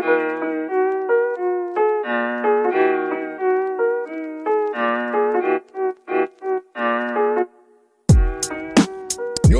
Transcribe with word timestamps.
You're 0.00 0.08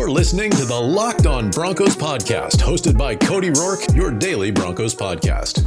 listening 0.08 0.50
to 0.52 0.64
the 0.64 0.80
Locked 0.80 1.26
On 1.26 1.50
Broncos 1.50 1.94
podcast, 1.94 2.56
hosted 2.56 2.96
by 2.96 3.16
Cody 3.16 3.50
Roark, 3.50 3.94
your 3.94 4.10
daily 4.10 4.50
Broncos 4.50 4.94
podcast. 4.94 5.66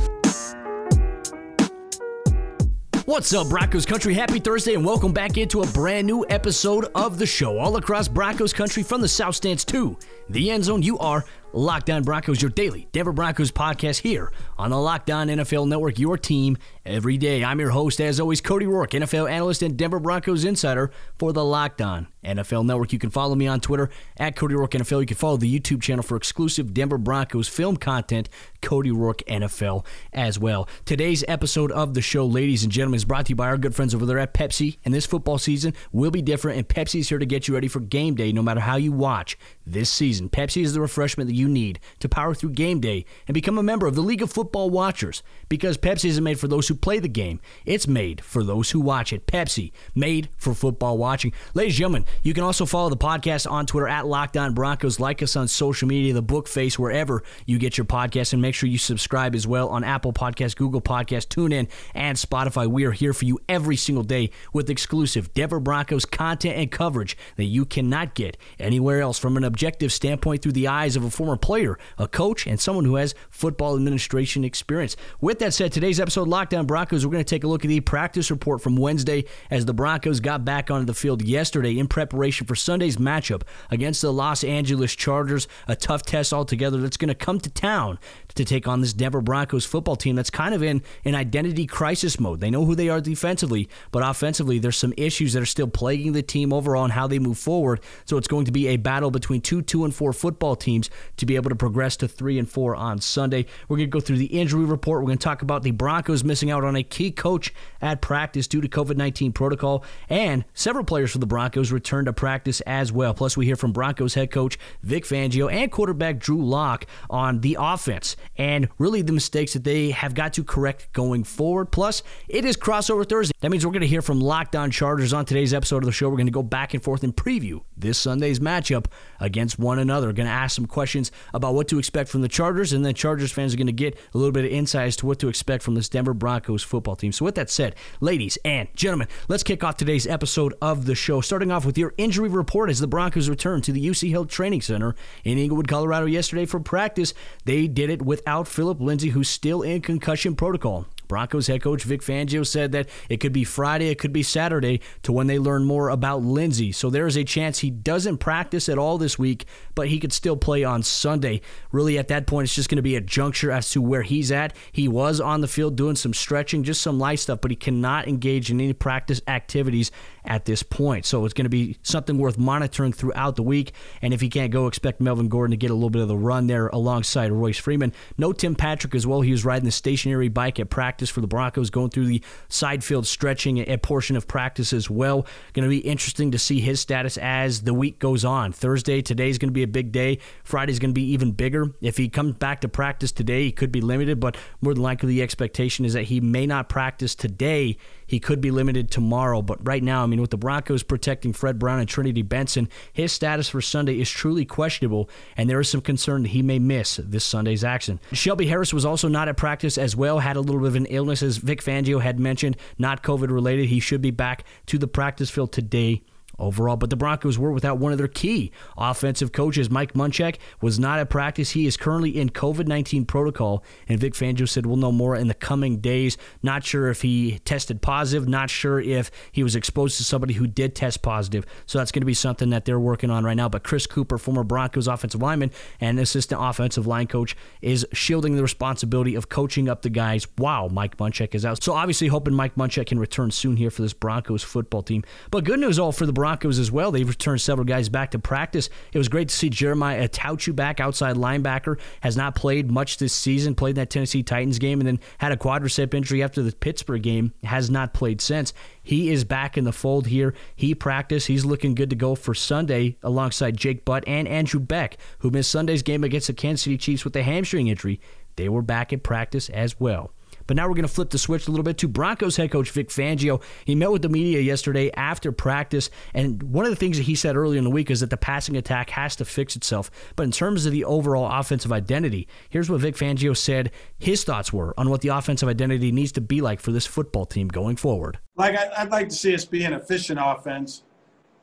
What's 3.06 3.34
up, 3.34 3.50
Broncos 3.50 3.86
country? 3.86 4.14
Happy 4.14 4.40
Thursday, 4.40 4.74
and 4.74 4.84
welcome 4.84 5.12
back 5.12 5.38
into 5.38 5.62
a 5.62 5.68
brand 5.68 6.08
new 6.08 6.26
episode 6.30 6.86
of 6.96 7.20
the 7.20 7.26
show. 7.26 7.60
All 7.60 7.76
across 7.76 8.08
Broncos 8.08 8.54
country, 8.54 8.82
from 8.82 9.02
the 9.02 9.08
South 9.08 9.36
Stands 9.36 9.66
to 9.66 9.98
the 10.30 10.50
end 10.50 10.64
zone, 10.64 10.82
you 10.82 10.98
are 10.98 11.26
Locked 11.52 11.90
On 11.90 12.02
Broncos, 12.02 12.42
your 12.42 12.50
daily 12.50 12.88
Denver 12.92 13.12
Broncos 13.12 13.52
podcast 13.52 14.00
here 14.02 14.32
on 14.64 14.70
the 14.70 14.80
Locked 14.80 15.10
On 15.10 15.28
NFL 15.28 15.68
Network, 15.68 16.00
your 16.00 16.18
team 16.18 16.58
every 16.86 17.18
day. 17.18 17.44
I'm 17.44 17.60
your 17.60 17.72
host, 17.72 18.00
as 18.00 18.18
always, 18.18 18.40
Cody 18.40 18.66
Roark, 18.66 18.92
NFL 18.92 19.30
analyst 19.30 19.62
and 19.62 19.76
Denver 19.76 20.00
Broncos 20.00 20.46
insider 20.46 20.90
for 21.18 21.34
the 21.34 21.44
Locked 21.44 21.82
On 21.82 22.08
NFL 22.24 22.66
Network. 22.66 22.94
You 22.94 23.00
can 23.00 23.10
follow 23.10 23.36
me 23.36 23.46
on 23.46 23.60
Twitter 23.60 23.90
at 24.16 24.38
Cody 24.38 24.56
Roark 24.56 24.70
NFL. 24.70 25.02
You 25.02 25.06
can 25.06 25.18
follow 25.18 25.36
the 25.36 25.60
YouTube 25.60 25.82
channel 25.82 26.02
for 26.02 26.16
exclusive 26.16 26.74
Denver 26.74 26.98
Broncos 26.98 27.50
film 27.50 27.76
content, 27.76 28.30
Cody 28.62 28.92
Roark 28.92 29.22
NFL 29.26 29.86
as 30.14 30.40
well. 30.40 30.70
Today's 30.86 31.26
episode 31.28 31.70
of 31.74 31.94
the 31.94 32.02
show, 32.02 32.26
ladies 32.26 32.64
and 32.64 32.72
gentlemen, 32.72 32.96
is 32.96 33.04
brought 33.04 33.26
to 33.26 33.32
you 33.32 33.36
by 33.36 33.48
our 33.48 33.58
good 33.58 33.76
friends 33.76 33.94
over 33.94 34.06
there 34.06 34.20
at 34.20 34.34
Pepsi. 34.34 34.78
And 34.86 34.94
this 34.94 35.06
football 35.06 35.40
season 35.40 35.74
will 35.92 36.12
be 36.12 36.22
different, 36.22 36.58
and 36.58 36.68
Pepsi 36.70 37.02
is 37.02 37.10
here 37.10 37.20
to 37.20 37.26
get 37.26 37.50
you 37.50 37.54
ready 37.54 37.68
for 37.68 37.82
game 37.82 38.16
day 38.16 38.32
no 38.32 38.42
matter 38.42 38.62
how 38.62 38.78
you 38.78 38.94
watch 38.94 39.38
this 39.66 39.90
season. 39.90 40.30
Pepsi 40.30 40.64
is 40.64 40.74
the 40.74 40.80
refreshment 40.80 41.30
that 41.30 41.36
you 41.36 41.50
need 41.50 41.82
to 42.00 42.08
power 42.08 42.34
through 42.34 42.52
game 42.52 42.80
day 42.80 43.04
and 43.28 43.34
become 43.34 43.58
a 43.58 43.64
member 43.64 43.88
of 43.88 43.96
the 43.96 44.02
League 44.02 44.22
of 44.22 44.32
Football 44.32 44.53
Watchers 44.54 45.24
because 45.50 45.78
Pepsi 45.78 46.06
isn't 46.06 46.24
made 46.24 46.40
for 46.40 46.48
those 46.48 46.68
who 46.68 46.76
play 46.76 47.00
the 47.00 47.08
game, 47.08 47.40
it's 47.66 47.88
made 47.88 48.24
for 48.24 48.44
those 48.44 48.72
who 48.72 48.80
watch 48.80 49.12
it. 49.12 49.28
Pepsi, 49.28 49.72
made 49.94 50.30
for 50.38 50.54
football 50.54 50.98
watching. 50.98 51.34
Ladies 51.54 51.74
and 51.74 51.78
gentlemen, 51.78 52.06
you 52.22 52.34
can 52.34 52.44
also 52.44 52.66
follow 52.66 52.90
the 52.90 52.98
podcast 52.98 53.50
on 53.50 53.66
Twitter 53.66 53.88
at 53.88 54.08
Locked 54.08 54.38
On 54.38 54.54
Broncos. 54.54 55.00
Like 55.00 55.22
us 55.22 55.36
on 55.36 55.48
social 55.48 55.88
media, 55.88 56.14
the 56.14 56.22
book 56.22 56.48
face, 56.48 56.80
wherever 56.80 57.24
you 57.46 57.60
get 57.60 57.78
your 57.78 57.86
podcast, 57.86 58.34
and 58.34 58.42
make 58.42 58.56
sure 58.56 58.68
you 58.68 58.80
subscribe 58.80 59.36
as 59.36 59.46
well 59.46 59.70
on 59.70 59.84
Apple 59.84 60.12
Podcasts, 60.12 60.56
Google 60.56 60.82
Podcasts, 60.82 61.28
TuneIn, 61.28 61.70
and 61.94 62.18
Spotify. 62.18 62.68
We 62.68 62.86
are 62.86 62.92
here 62.92 63.14
for 63.14 63.26
you 63.26 63.40
every 63.48 63.76
single 63.76 64.04
day 64.04 64.32
with 64.54 64.70
exclusive 64.70 65.34
Denver 65.34 65.60
Broncos 65.60 66.06
content 66.06 66.58
and 66.58 66.72
coverage 66.72 67.16
that 67.36 67.46
you 67.46 67.66
cannot 67.66 68.16
get 68.16 68.38
anywhere 68.60 69.02
else 69.02 69.20
from 69.20 69.38
an 69.38 69.44
objective 69.44 69.94
standpoint 69.94 70.42
through 70.42 70.54
the 70.54 70.68
eyes 70.68 70.96
of 70.96 71.04
a 71.04 71.12
former 71.12 71.38
player, 71.38 71.78
a 72.00 72.08
coach, 72.08 72.48
and 72.48 72.60
someone 72.60 72.86
who 72.86 72.96
has 72.96 73.14
football 73.30 73.76
administration 73.76 74.33
experience. 74.42 74.96
With 75.22 75.40
that 75.40 75.54
said, 75.54 75.72
today's 75.72 76.00
episode, 76.00 76.28
Locked 76.28 76.54
On 76.54 76.66
Broncos, 76.66 77.06
we're 77.06 77.12
going 77.12 77.24
to 77.24 77.30
take 77.30 77.44
a 77.44 77.48
look 77.48 77.64
at 77.64 77.68
the 77.68 77.80
practice 77.82 78.32
report 78.32 78.62
from 78.62 78.76
Wednesday 78.76 79.26
as 79.52 79.66
the 79.66 79.74
Broncos 79.74 80.20
got 80.20 80.44
back 80.44 80.72
onto 80.72 80.86
the 80.86 80.94
field 80.94 81.22
yesterday 81.22 81.78
in 81.78 81.88
preparation 81.88 82.48
for 82.48 82.56
Sunday's 82.56 82.98
matchup 82.98 83.44
against 83.70 84.02
the 84.02 84.12
Los 84.12 84.44
Angeles 84.44 84.96
Chargers. 84.96 85.48
A 85.68 85.76
tough 85.76 86.02
test 86.04 86.34
altogether 86.34 86.78
that's 86.78 86.98
going 86.98 87.10
to 87.10 87.16
come 87.16 87.40
to 87.42 87.50
town 87.50 88.00
to 88.36 88.46
take 88.46 88.68
on 88.68 88.82
this 88.82 88.94
Denver 88.94 89.22
Broncos 89.22 89.66
football 89.66 89.96
team 89.96 90.16
that's 90.16 90.30
kind 90.30 90.56
of 90.56 90.64
in 90.64 90.82
an 91.06 91.16
identity 91.16 91.66
crisis 91.66 92.20
mode. 92.20 92.40
They 92.40 92.50
know 92.50 92.66
who 92.66 92.76
they 92.76 92.90
are 92.90 93.02
defensively, 93.02 93.70
but 93.92 94.02
offensively, 94.04 94.60
there's 94.60 94.78
some 94.78 94.94
issues 94.98 95.34
that 95.34 95.42
are 95.42 95.46
still 95.46 95.68
plaguing 95.68 96.14
the 96.14 96.24
team 96.24 96.54
overall 96.54 96.84
and 96.84 96.94
how 96.94 97.08
they 97.08 97.20
move 97.20 97.38
forward. 97.38 97.82
So 98.06 98.18
it's 98.18 98.28
going 98.28 98.46
to 98.46 98.52
be 98.52 98.68
a 98.70 98.78
battle 98.78 99.12
between 99.12 99.42
two, 99.42 99.62
two, 99.62 99.84
and 99.86 99.94
four 99.94 100.14
football 100.14 100.56
teams 100.56 100.90
to 101.18 101.26
be 101.26 101.36
able 101.36 101.50
to 101.50 101.56
progress 101.56 101.98
to 101.98 102.08
three 102.08 102.40
and 102.40 102.50
four 102.50 102.76
on 102.76 103.02
Sunday. 103.02 103.46
We're 103.68 103.78
going 103.78 103.90
to 103.90 103.92
go 103.92 104.00
through 104.00 104.18
the 104.24 104.40
injury 104.40 104.64
report. 104.64 105.02
We're 105.02 105.08
going 105.08 105.18
to 105.18 105.24
talk 105.24 105.42
about 105.42 105.64
the 105.64 105.72
Broncos 105.72 106.24
missing 106.24 106.50
out 106.50 106.64
on 106.64 106.78
a 106.78 106.84
key 106.84 107.12
coach 107.12 107.54
at 107.82 108.02
practice 108.02 108.48
due 108.48 108.62
to 108.62 108.70
COVID 108.70 108.96
19 108.96 109.34
protocol, 109.34 109.84
and 110.08 110.46
several 110.54 110.86
players 110.86 111.12
for 111.12 111.18
the 111.18 111.26
Broncos 111.26 111.74
returned 111.74 112.06
to 112.06 112.14
practice 112.14 112.62
as 112.62 112.90
well. 112.90 113.14
Plus, 113.14 113.36
we 113.36 113.46
hear 113.46 113.58
from 113.58 113.74
Broncos 113.74 114.14
head 114.14 114.32
coach 114.32 114.58
Vic 114.82 115.04
Fangio 115.04 115.52
and 115.52 115.70
quarterback 115.70 116.20
Drew 116.20 116.42
Lock 116.42 116.86
on 117.10 117.42
the 117.42 117.58
offense 117.60 118.16
and 118.38 118.70
really 118.78 119.02
the 119.02 119.12
mistakes 119.12 119.52
that 119.54 119.66
they 119.66 119.92
have 119.92 120.14
got 120.14 120.32
to 120.34 120.44
correct 120.46 120.94
going 120.94 121.26
forward. 121.26 121.66
Plus, 121.66 122.02
it 122.30 122.46
is 122.46 122.56
crossover 122.56 123.08
Thursday. 123.08 123.34
That 123.42 123.50
means 123.50 123.66
we're 123.66 123.74
going 123.74 123.82
to 123.82 123.88
hear 123.88 124.02
from 124.02 124.22
Locked 124.22 124.56
On 124.56 124.72
Chargers 124.72 125.12
on 125.12 125.26
today's 125.26 125.54
episode 125.54 125.84
of 125.84 125.86
the 125.86 125.92
show. 125.92 126.08
We're 126.08 126.16
going 126.16 126.28
to 126.28 126.32
go 126.32 126.44
back 126.44 126.74
and 126.74 126.82
forth 126.82 127.04
and 127.04 127.14
preview 127.14 127.62
this 127.76 127.98
Sunday's 127.98 128.40
matchup 128.40 128.86
against 129.20 129.60
one 129.60 129.80
another. 129.80 130.08
We're 130.08 130.14
going 130.14 130.28
to 130.28 130.32
ask 130.32 130.56
some 130.56 130.66
questions 130.66 131.12
about 131.34 131.56
what 131.56 131.68
to 131.68 131.78
expect 131.78 132.10
from 132.10 132.22
the 132.22 132.30
Chargers, 132.30 132.72
and 132.72 132.86
then 132.86 132.94
Chargers 132.94 133.34
fans 133.34 133.54
are 133.54 133.58
going 133.58 133.68
to 133.68 133.74
get 133.74 133.98
a 134.14 134.18
little 134.18 134.32
bit 134.32 134.46
of 134.46 134.52
insight 134.52 134.88
as 134.88 134.96
to 134.98 135.06
what 135.06 135.20
to 135.20 135.30
expect 135.30 135.64
from 135.64 135.76
this 135.76 135.90
Denver 135.90 136.14
Broncos 136.14 136.64
football 136.64 136.96
team. 136.96 137.12
So, 137.12 137.26
with 137.26 137.36
that 137.36 137.50
said, 137.50 137.76
ladies 138.00 138.38
and 138.46 138.68
gentlemen, 138.76 139.08
let's 139.28 139.44
kick 139.44 139.64
off 139.64 139.78
today's 139.78 140.08
episode 140.08 140.54
of 140.62 140.86
the 140.86 140.96
show. 140.96 141.22
Starting 141.22 141.52
off 141.52 141.66
with 141.66 141.78
your 141.78 141.94
injury 141.98 142.30
report 142.30 142.70
as 142.70 142.80
the 142.80 142.88
Broncos 142.88 143.30
return 143.30 143.62
to 143.62 143.72
the 143.72 143.86
UCHealth 143.86 144.30
Training 144.30 144.62
Center 144.62 144.96
in 145.24 145.38
Englewood, 145.38 145.68
Colorado 145.68 146.06
yesterday 146.06 146.46
for 146.46 146.60
practice. 146.60 147.14
They 147.46 147.68
did 147.68 147.90
it 147.90 148.02
without 148.02 148.48
Phillip 148.48 148.80
Lindsay, 148.80 149.10
who's 149.10 149.30
still 149.30 149.62
in 149.62 149.82
concussion 149.82 150.36
protocol. 150.36 150.88
Broncos 151.14 151.46
head 151.46 151.62
coach 151.62 151.84
Vic 151.84 152.02
Fangio 152.02 152.44
said 152.44 152.72
that 152.72 152.90
it 153.08 153.18
could 153.18 153.34
be 153.34 153.44
Friday, 153.44 153.90
it 153.90 154.00
could 154.00 154.12
be 154.12 154.24
Saturday 154.24 154.82
to 155.04 155.12
when 155.12 155.28
they 155.28 155.38
learn 155.38 155.64
more 155.64 155.90
about 155.90 156.24
Lindsay. 156.24 156.72
So 156.72 156.90
there 156.90 157.06
is 157.06 157.16
a 157.16 157.24
chance 157.24 157.60
he 157.60 157.70
doesn't 157.70 158.18
practice 158.18 158.68
at 158.68 158.80
all 158.80 158.98
this 158.98 159.20
week, 159.20 159.46
but 159.76 159.90
he 159.90 160.00
could 160.00 160.12
still 160.12 160.36
play 160.36 160.64
on 160.64 160.82
Sunday. 160.82 161.42
Really, 161.72 162.00
at 162.00 162.08
that 162.08 162.26
point, 162.26 162.46
it's 162.46 162.56
just 162.56 162.68
going 162.68 162.78
to 162.78 162.82
be 162.82 162.96
a 162.96 163.02
juncture 163.02 163.52
as 163.52 163.70
to 163.70 163.80
where 163.80 164.02
he's 164.02 164.32
at. 164.32 164.56
He 164.72 164.88
was 164.88 165.20
on 165.20 165.42
the 165.42 165.48
field 165.48 165.76
doing 165.76 165.96
some 165.96 166.16
stretching, 166.16 166.64
just 166.64 166.82
some 166.82 166.98
light 166.98 167.20
stuff, 167.20 167.42
but 167.42 167.52
he 167.52 167.58
cannot 167.58 168.08
engage 168.08 168.50
in 168.50 168.60
any 168.60 168.74
practice 168.74 169.22
activities 169.28 169.92
at 170.26 170.46
this 170.46 170.64
point. 170.64 171.06
So 171.06 171.26
it's 171.26 171.34
going 171.34 171.46
to 171.46 171.50
be 171.50 171.78
something 171.84 172.18
worth 172.18 172.38
monitoring 172.38 172.94
throughout 172.94 173.36
the 173.36 173.44
week. 173.44 173.74
And 174.02 174.14
if 174.14 174.22
he 174.22 174.30
can't 174.30 174.52
go, 174.52 174.68
expect 174.68 175.02
Melvin 175.02 175.28
Gordon 175.28 175.52
to 175.52 175.58
get 175.58 175.72
a 175.72 175.74
little 175.74 175.90
bit 175.90 176.02
of 176.02 176.08
the 176.08 176.18
run 176.18 176.48
there 176.48 176.68
alongside 176.68 177.32
Royce 177.32 177.58
Freeman. 177.58 177.94
No 178.18 178.34
Tim 178.34 178.56
Patrick 178.56 178.96
as 178.96 179.06
well. 179.06 179.22
He 179.22 179.32
was 179.32 179.46
riding 179.46 179.66
the 179.66 179.72
stationary 179.72 180.30
bike 180.30 180.60
at 180.60 180.70
practice 180.70 181.10
for 181.10 181.22
the 181.22 181.28
Broncos, 181.28 181.70
going 181.70 181.90
through 181.90 182.06
the 182.06 182.24
side 182.50 182.84
field 182.84 183.08
stretching 183.08 183.60
a 183.60 183.78
portion 183.78 184.16
of 184.16 184.28
practice 184.28 184.74
as 184.74 184.90
well. 184.90 185.26
Going 185.54 185.64
to 185.64 185.70
be 185.70 185.80
interesting 185.80 186.32
to 186.32 186.40
see 186.40 186.60
his 186.60 186.80
status 186.80 187.18
as 187.18 187.62
the 187.62 187.74
week 187.74 188.00
goes 188.00 188.26
on. 188.26 188.52
Thursday, 188.52 189.02
today 189.02 189.30
is 189.30 189.38
going 189.38 189.50
to 189.50 189.54
be 189.54 189.64
a 189.64 189.68
big 189.68 189.92
day. 189.92 190.20
Friday's 190.44 190.80
going 190.80 190.92
to 190.92 191.00
be 191.00 191.12
even 191.12 191.32
bigger. 191.32 191.74
If 191.82 191.98
he 191.98 192.10
comes 192.10 192.34
back 192.34 192.62
to 192.62 192.70
practice 192.70 193.12
today, 193.12 193.44
he 193.44 193.52
could 193.52 193.72
be 193.72 193.82
limited, 193.82 194.20
but 194.20 194.38
more 194.62 194.74
than 194.74 194.84
likely 194.84 195.10
the 195.10 195.22
expectation 195.22 195.86
is 195.86 195.94
that 195.94 196.04
he 196.04 196.22
may 196.22 196.46
not 196.46 196.70
practice 196.70 197.16
today. 197.16 197.78
He 198.06 198.20
could 198.20 198.42
be 198.42 198.52
limited 198.52 198.92
tomorrow, 198.92 199.42
but 199.42 199.66
right 199.66 199.84
now, 199.84 200.04
I 200.04 200.06
mean, 200.06 200.22
with 200.22 200.32
the 200.32 200.38
Broncos 200.38 200.84
protecting 200.84 201.34
Fred 201.34 201.60
Brown 201.60 201.80
and 201.80 201.90
Trinity 201.90 202.22
Benson, 202.22 202.70
his 202.92 203.12
status 203.12 203.50
for 203.50 203.62
Sunday 203.62 204.00
is 204.00 204.10
truly 204.10 204.46
questionable, 204.46 205.10
and 205.38 205.50
there 205.50 205.60
is 205.60 205.70
some 205.70 205.82
concern 205.82 206.24
that 206.24 206.30
he 206.30 206.42
may 206.42 206.60
miss 206.60 207.00
this 207.04 207.24
Sunday's 207.24 207.64
action. 207.64 208.00
Shelby 208.12 208.48
Harris 208.48 208.74
was 208.74 208.86
also 208.86 209.08
not 209.08 209.28
at 209.28 209.38
practice 209.38 209.78
as 209.78 209.96
well, 209.96 210.20
had 210.20 210.36
a 210.36 210.42
little 210.42 210.62
bit 210.62 210.68
of 210.68 210.76
an 210.76 210.86
illness, 210.88 211.24
as 211.24 211.38
Vic 211.38 211.62
Fangio 211.62 212.02
had 212.02 212.20
mentioned, 212.20 212.58
not 212.78 213.04
COVID 213.04 213.30
related. 213.30 213.68
He 213.68 213.80
should 213.80 214.02
be 214.02 214.12
back 214.12 214.44
to 214.68 214.78
the 214.78 214.88
practice 214.88 215.30
field 215.30 215.52
today 215.52 216.04
overall. 216.40 216.76
But 216.76 216.90
the 216.90 216.96
Broncos 216.96 217.38
were 217.38 217.52
without 217.52 217.78
one 217.78 217.92
of 217.92 217.98
their 217.98 218.08
key 218.08 218.52
offensive 218.78 219.32
coaches. 219.32 219.70
Mike 219.70 219.94
Munchak 219.94 220.38
was 220.62 220.80
not 220.80 221.00
at 221.00 221.10
practice. 221.10 221.52
He 221.52 221.66
is 221.66 221.78
currently 221.78 222.18
in 222.20 222.30
COVID 222.30 222.68
19 222.68 223.06
protocol. 223.06 223.64
And 223.88 224.00
Vic 224.00 224.14
Fangio 224.14 224.48
said 224.48 224.66
we'll 224.66 224.78
know 224.78 224.92
more 224.92 225.16
in 225.16 225.28
the 225.28 225.34
coming 225.34 225.78
days. 225.78 226.18
Not 226.42 226.64
sure 226.64 226.90
if 226.90 227.02
he 227.02 227.40
tested 227.46 227.82
positive, 227.82 228.28
not 228.28 228.50
sure 228.50 228.80
if 228.80 229.12
he 229.32 229.44
was 229.44 229.56
exposed 229.56 229.98
to 229.98 230.04
somebody 230.04 230.34
who 230.34 230.48
did 230.48 230.76
test 230.76 231.02
positive. 231.02 231.46
So 231.66 231.78
that's 231.78 231.92
going 231.92 232.02
to 232.02 232.06
be 232.06 232.14
something 232.14 232.50
that 232.50 232.66
they're 232.66 232.80
working 232.80 233.10
on 233.10 233.24
right 233.24 233.38
now. 233.38 233.50
But 233.50 233.64
Chris 233.64 233.88
Kuper, 233.88 234.20
former 234.20 234.44
Broncos 234.44 234.88
offensive 234.88 235.22
lineman 235.22 235.52
and 235.80 236.00
assistant 236.00 236.42
offensive 236.44 236.88
line 236.88 237.08
coach, 237.08 237.36
is 237.62 237.86
shielding 237.94 238.36
the 238.36 238.42
responsibility 238.42 239.16
of 239.16 239.30
coaching 239.30 239.70
up 239.70 239.82
the 239.82 239.90
guys 239.90 240.28
while 240.38 240.70
Mike 240.70 240.98
Munchak 240.98 241.36
is 241.36 241.46
out. 241.46 241.64
So 241.64 241.74
obviously 241.74 242.08
hoping 242.08 242.34
Mike 242.34 242.56
Munchak 242.56 242.88
can 242.88 243.00
return 243.00 243.32
soon 243.32 243.58
here 243.58 243.70
for 243.70 243.82
this 243.82 243.94
Broncos 243.94 244.44
football 244.44 244.84
team. 244.84 245.04
But 245.32 245.44
good 245.44 245.60
news 245.60 245.80
all 245.80 245.92
for 245.92 246.06
the 246.06 246.14
Broncos 246.14 246.23
as 246.24 246.72
well. 246.72 246.92
They've 246.92 247.08
returned 247.08 247.42
several 247.42 247.66
guys 247.66 247.90
back 247.90 248.12
to 248.12 248.20
practice. 248.20 248.70
It 248.92 248.98
was 248.98 249.10
great 249.10 249.30
to 249.30 249.36
see 249.36 249.50
Jeremiah 249.50 250.08
Attaochu 250.08 250.56
back, 250.56 250.80
outside 250.80 251.16
linebacker. 251.16 251.80
Has 252.02 252.18
not 252.18 252.36
played 252.36 252.72
much 252.72 252.98
this 252.98 253.14
season. 253.14 253.56
Played 253.56 253.72
in 253.72 253.76
that 253.76 253.90
Tennessee 253.90 254.24
Titans 254.24 254.60
game 254.60 254.80
and 254.80 254.88
then 254.88 255.00
had 255.18 255.32
a 255.32 255.38
quadricep 255.38 255.94
injury 255.94 256.24
after 256.24 256.42
the 256.42 256.52
Pittsburgh 256.52 257.02
game. 257.02 257.34
Has 257.44 257.70
not 257.70 257.94
played 257.94 258.22
since. 258.22 258.54
He 258.82 259.12
is 259.12 259.24
back 259.24 259.58
in 259.58 259.64
the 259.64 259.72
fold 259.72 260.08
here. 260.08 260.34
He 260.56 260.76
practiced. 260.76 261.28
He's 261.28 261.46
looking 261.46 261.76
good 261.76 261.90
to 261.90 261.96
go 261.96 262.16
for 262.16 262.34
Sunday 262.34 262.98
alongside 263.04 263.58
Jake 263.58 263.86
Butt 263.86 264.04
and 264.08 264.28
Andrew 264.28 264.60
Beck, 264.60 264.98
who 265.20 265.30
missed 265.30 265.52
Sunday's 265.52 265.84
game 265.84 266.04
against 266.04 266.28
the 266.28 266.34
Kansas 266.34 266.64
City 266.64 266.78
Chiefs 266.78 267.04
with 267.04 267.16
a 267.16 267.24
hamstring 267.24 267.68
injury. 267.68 268.00
They 268.36 268.50
were 268.50 268.62
back 268.62 268.92
at 268.92 269.04
practice 269.04 269.50
as 269.50 269.80
well. 269.80 270.12
But 270.48 270.58
now 270.58 270.68
we're 270.68 270.76
going 270.76 270.88
to 270.88 270.94
flip 270.94 271.10
the 271.10 271.18
switch 271.18 271.48
a 271.48 271.52
little 271.52 271.64
bit 271.64 271.78
to 271.80 271.88
Broncos 271.88 272.38
head 272.38 272.52
coach 272.52 272.72
Vic 272.72 272.90
Fangio. 272.90 273.42
He 273.66 273.76
met 273.76 273.92
with 273.92 274.02
the 274.02 274.10
media 274.10 274.40
yesterday 274.40 274.92
after 274.92 275.32
practice, 275.32 275.90
and 276.14 276.42
one 276.44 276.66
of 276.66 276.72
the 276.72 276.76
things 276.76 276.98
that 276.98 277.04
he 277.04 277.16
said 277.16 277.36
earlier 277.36 277.58
in 277.58 277.64
the 277.64 277.70
week 277.70 277.90
is 277.92 278.00
that 278.02 278.10
the 278.10 278.18
passing 278.18 278.58
attack 278.58 278.90
has 278.92 279.16
to 279.18 279.26
fix 279.26 279.56
itself. 279.56 279.90
But 280.16 280.24
in 280.24 280.32
terms 280.32 280.66
of 280.66 280.72
the 280.72 280.86
overall 280.86 281.30
offensive 281.32 281.72
identity, 281.72 282.28
here's 282.50 282.70
what 282.70 282.82
Vic 282.82 282.96
Fangio 282.96 283.36
said 283.36 283.72
his 283.98 284.24
thoughts 284.24 284.52
were 284.52 284.74
on 284.78 284.90
what 284.90 285.02
the 285.02 285.10
offensive 285.10 285.50
identity 285.50 285.92
needs 285.92 286.12
to 286.14 286.22
be 286.22 286.42
like 286.42 286.60
for 286.60 286.72
this 286.72 286.86
football 286.86 287.26
team 287.26 287.48
going 287.48 287.76
forward. 287.76 288.20
Like 288.36 288.56
I'd 288.78 288.92
like 288.92 289.10
to 289.10 289.16
see 289.16 289.34
us 289.36 289.46
be 289.46 289.64
an 289.64 289.74
efficient 289.74 290.20
offense. 290.22 290.84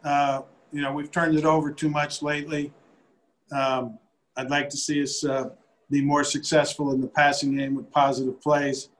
Uh, 0.05 0.43
you 0.73 0.83
know, 0.83 0.93
we've 0.93 1.11
turned 1.11 1.37
it 1.37 1.45
over 1.45 1.73
too 1.73 1.89
much 1.89 2.23
lately. 2.23 2.73
Um, 3.53 3.99
I'd 4.37 4.51
like 4.51 4.69
to 4.71 4.77
see 4.77 5.03
us 5.03 5.25
uh, 5.25 5.51
be 5.91 6.01
more 6.01 6.25
successful 6.25 6.93
in 6.93 7.01
the 7.01 7.07
passing 7.07 7.57
game 7.57 7.75
with 7.75 7.91
positive 7.91 8.41
plays 8.41 8.91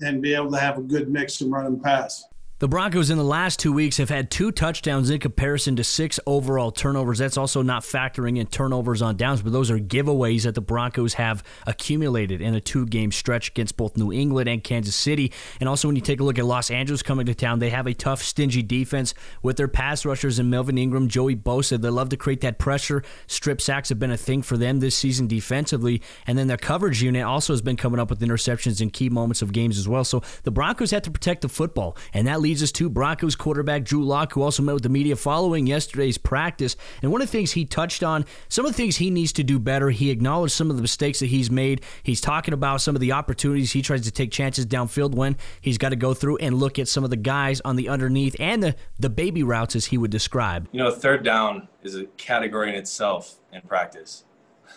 and 0.00 0.22
be 0.22 0.34
able 0.34 0.50
to 0.50 0.58
have 0.58 0.78
a 0.78 0.82
good 0.82 1.10
mix 1.10 1.40
of 1.40 1.48
run 1.48 1.66
and 1.66 1.82
pass. 1.82 2.24
The 2.62 2.68
Broncos 2.68 3.10
in 3.10 3.18
the 3.18 3.24
last 3.24 3.58
two 3.58 3.72
weeks 3.72 3.96
have 3.96 4.08
had 4.08 4.30
two 4.30 4.52
touchdowns 4.52 5.10
in 5.10 5.18
comparison 5.18 5.74
to 5.74 5.82
six 5.82 6.20
overall 6.28 6.70
turnovers. 6.70 7.18
That's 7.18 7.36
also 7.36 7.60
not 7.60 7.82
factoring 7.82 8.38
in 8.38 8.46
turnovers 8.46 9.02
on 9.02 9.16
downs, 9.16 9.42
but 9.42 9.50
those 9.50 9.68
are 9.68 9.80
giveaways 9.80 10.44
that 10.44 10.54
the 10.54 10.60
Broncos 10.60 11.14
have 11.14 11.42
accumulated 11.66 12.40
in 12.40 12.54
a 12.54 12.60
two 12.60 12.86
game 12.86 13.10
stretch 13.10 13.48
against 13.48 13.76
both 13.76 13.96
New 13.96 14.12
England 14.12 14.48
and 14.48 14.62
Kansas 14.62 14.94
City. 14.94 15.32
And 15.58 15.68
also, 15.68 15.88
when 15.88 15.96
you 15.96 16.02
take 16.02 16.20
a 16.20 16.22
look 16.22 16.38
at 16.38 16.44
Los 16.44 16.70
Angeles 16.70 17.02
coming 17.02 17.26
to 17.26 17.34
town, 17.34 17.58
they 17.58 17.70
have 17.70 17.88
a 17.88 17.94
tough, 17.94 18.22
stingy 18.22 18.62
defense 18.62 19.12
with 19.42 19.56
their 19.56 19.66
pass 19.66 20.04
rushers 20.04 20.38
and 20.38 20.48
Melvin 20.48 20.78
Ingram, 20.78 21.08
Joey 21.08 21.34
Bosa. 21.34 21.80
They 21.80 21.88
love 21.88 22.10
to 22.10 22.16
create 22.16 22.42
that 22.42 22.60
pressure. 22.60 23.02
Strip 23.26 23.60
sacks 23.60 23.88
have 23.88 23.98
been 23.98 24.12
a 24.12 24.16
thing 24.16 24.40
for 24.40 24.56
them 24.56 24.78
this 24.78 24.94
season 24.94 25.26
defensively. 25.26 26.00
And 26.28 26.38
then 26.38 26.46
their 26.46 26.58
coverage 26.58 27.02
unit 27.02 27.24
also 27.24 27.54
has 27.54 27.60
been 27.60 27.76
coming 27.76 27.98
up 27.98 28.08
with 28.08 28.20
interceptions 28.20 28.80
in 28.80 28.90
key 28.90 29.08
moments 29.08 29.42
of 29.42 29.52
games 29.52 29.78
as 29.78 29.88
well. 29.88 30.04
So 30.04 30.22
the 30.44 30.52
Broncos 30.52 30.92
have 30.92 31.02
to 31.02 31.10
protect 31.10 31.42
the 31.42 31.48
football, 31.48 31.96
and 32.14 32.28
that 32.28 32.40
leads 32.40 32.51
leads 32.52 32.62
us 32.62 32.70
to 32.70 32.90
Broncos 32.90 33.34
quarterback 33.34 33.82
Drew 33.82 34.04
Lock, 34.04 34.34
who 34.34 34.42
also 34.42 34.62
met 34.62 34.74
with 34.74 34.82
the 34.82 34.90
media 34.90 35.16
following 35.16 35.66
yesterday's 35.66 36.18
practice. 36.18 36.76
And 37.00 37.10
one 37.10 37.22
of 37.22 37.28
the 37.28 37.32
things 37.32 37.52
he 37.52 37.64
touched 37.64 38.02
on, 38.02 38.26
some 38.50 38.66
of 38.66 38.72
the 38.72 38.76
things 38.76 38.96
he 38.96 39.08
needs 39.08 39.32
to 39.32 39.42
do 39.42 39.58
better, 39.58 39.88
he 39.88 40.10
acknowledged 40.10 40.52
some 40.52 40.68
of 40.68 40.76
the 40.76 40.82
mistakes 40.82 41.20
that 41.20 41.28
he's 41.28 41.50
made. 41.50 41.80
He's 42.02 42.20
talking 42.20 42.52
about 42.52 42.82
some 42.82 42.94
of 42.94 43.00
the 43.00 43.12
opportunities 43.12 43.72
he 43.72 43.80
tries 43.80 44.02
to 44.02 44.10
take 44.10 44.30
chances 44.30 44.66
downfield 44.66 45.14
when 45.14 45.38
he's 45.62 45.78
got 45.78 45.88
to 45.88 45.96
go 45.96 46.12
through 46.12 46.36
and 46.38 46.56
look 46.56 46.78
at 46.78 46.88
some 46.88 47.04
of 47.04 47.08
the 47.08 47.16
guys 47.16 47.62
on 47.62 47.76
the 47.76 47.88
underneath 47.88 48.36
and 48.38 48.62
the, 48.62 48.76
the 49.00 49.08
baby 49.08 49.42
routes, 49.42 49.74
as 49.74 49.86
he 49.86 49.96
would 49.96 50.10
describe. 50.10 50.68
You 50.72 50.80
know, 50.80 50.90
third 50.90 51.24
down 51.24 51.68
is 51.82 51.96
a 51.96 52.04
category 52.18 52.68
in 52.68 52.74
itself 52.74 53.36
in 53.50 53.62
practice. 53.62 54.24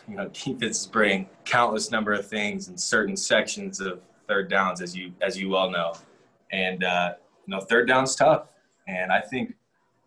You 0.08 0.18
know, 0.18 0.28
defenses 0.28 0.86
bring 0.86 1.28
countless 1.46 1.90
number 1.90 2.14
of 2.14 2.28
things 2.28 2.68
in 2.68 2.78
certain 2.78 3.18
sections 3.18 3.80
of 3.80 4.02
third 4.28 4.52
downs, 4.52 4.80
as 4.80 4.96
you 4.96 5.14
as 5.20 5.36
you 5.36 5.50
well 5.50 5.72
know. 5.72 5.96
And 6.52 6.84
uh, 6.84 7.14
you 7.46 7.56
know, 7.56 7.62
third 7.62 7.88
down's 7.88 8.16
tough. 8.16 8.48
And 8.88 9.12
I 9.12 9.22
think 9.22 9.56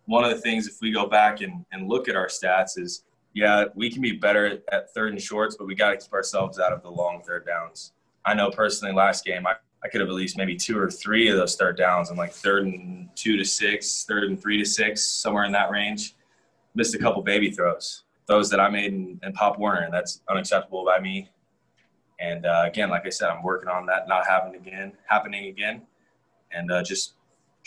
one 0.06 0.24
of 0.24 0.30
the 0.30 0.40
things, 0.40 0.66
if 0.66 0.80
we 0.80 0.90
go 0.90 1.06
back 1.06 1.40
and, 1.40 1.64
and 1.72 1.88
look 1.88 2.08
at 2.08 2.16
our 2.16 2.28
stats, 2.28 2.78
is 2.78 3.04
yeah, 3.34 3.66
we 3.74 3.90
can 3.90 4.02
be 4.02 4.12
better 4.12 4.62
at 4.72 4.92
third 4.94 5.12
and 5.12 5.20
shorts, 5.20 5.56
but 5.56 5.66
we 5.66 5.74
got 5.74 5.90
to 5.90 5.96
keep 5.96 6.12
ourselves 6.12 6.58
out 6.58 6.72
of 6.72 6.82
the 6.82 6.90
long 6.90 7.22
third 7.22 7.46
downs. 7.46 7.92
I 8.24 8.34
know 8.34 8.50
personally, 8.50 8.94
last 8.94 9.24
game, 9.24 9.46
I, 9.46 9.54
I 9.84 9.88
could 9.88 10.00
have 10.00 10.08
at 10.08 10.14
least 10.14 10.36
maybe 10.36 10.56
two 10.56 10.78
or 10.78 10.90
three 10.90 11.28
of 11.28 11.36
those 11.36 11.54
third 11.54 11.76
downs. 11.76 12.10
I'm 12.10 12.16
like 12.16 12.32
third 12.32 12.64
and 12.66 13.08
two 13.14 13.36
to 13.36 13.44
six, 13.44 14.04
third 14.08 14.24
and 14.24 14.40
three 14.40 14.58
to 14.58 14.64
six, 14.64 15.04
somewhere 15.04 15.44
in 15.44 15.52
that 15.52 15.70
range. 15.70 16.14
Missed 16.74 16.94
a 16.94 16.98
couple 16.98 17.22
baby 17.22 17.50
throws, 17.50 18.04
those 18.26 18.50
that 18.50 18.60
I 18.60 18.68
made 18.68 18.92
in, 18.92 19.20
in 19.22 19.32
Pop 19.32 19.58
Warner, 19.58 19.80
and 19.80 19.94
that's 19.94 20.22
unacceptable 20.28 20.84
by 20.84 20.98
me. 20.98 21.30
And 22.18 22.44
uh, 22.44 22.64
again, 22.66 22.90
like 22.90 23.06
I 23.06 23.10
said, 23.10 23.28
I'm 23.28 23.42
working 23.42 23.68
on 23.68 23.86
that 23.86 24.08
not 24.08 24.26
happening 24.26 24.60
again, 24.60 24.92
happening 25.06 25.46
again, 25.46 25.82
and 26.50 26.72
uh, 26.72 26.82
just 26.82 27.14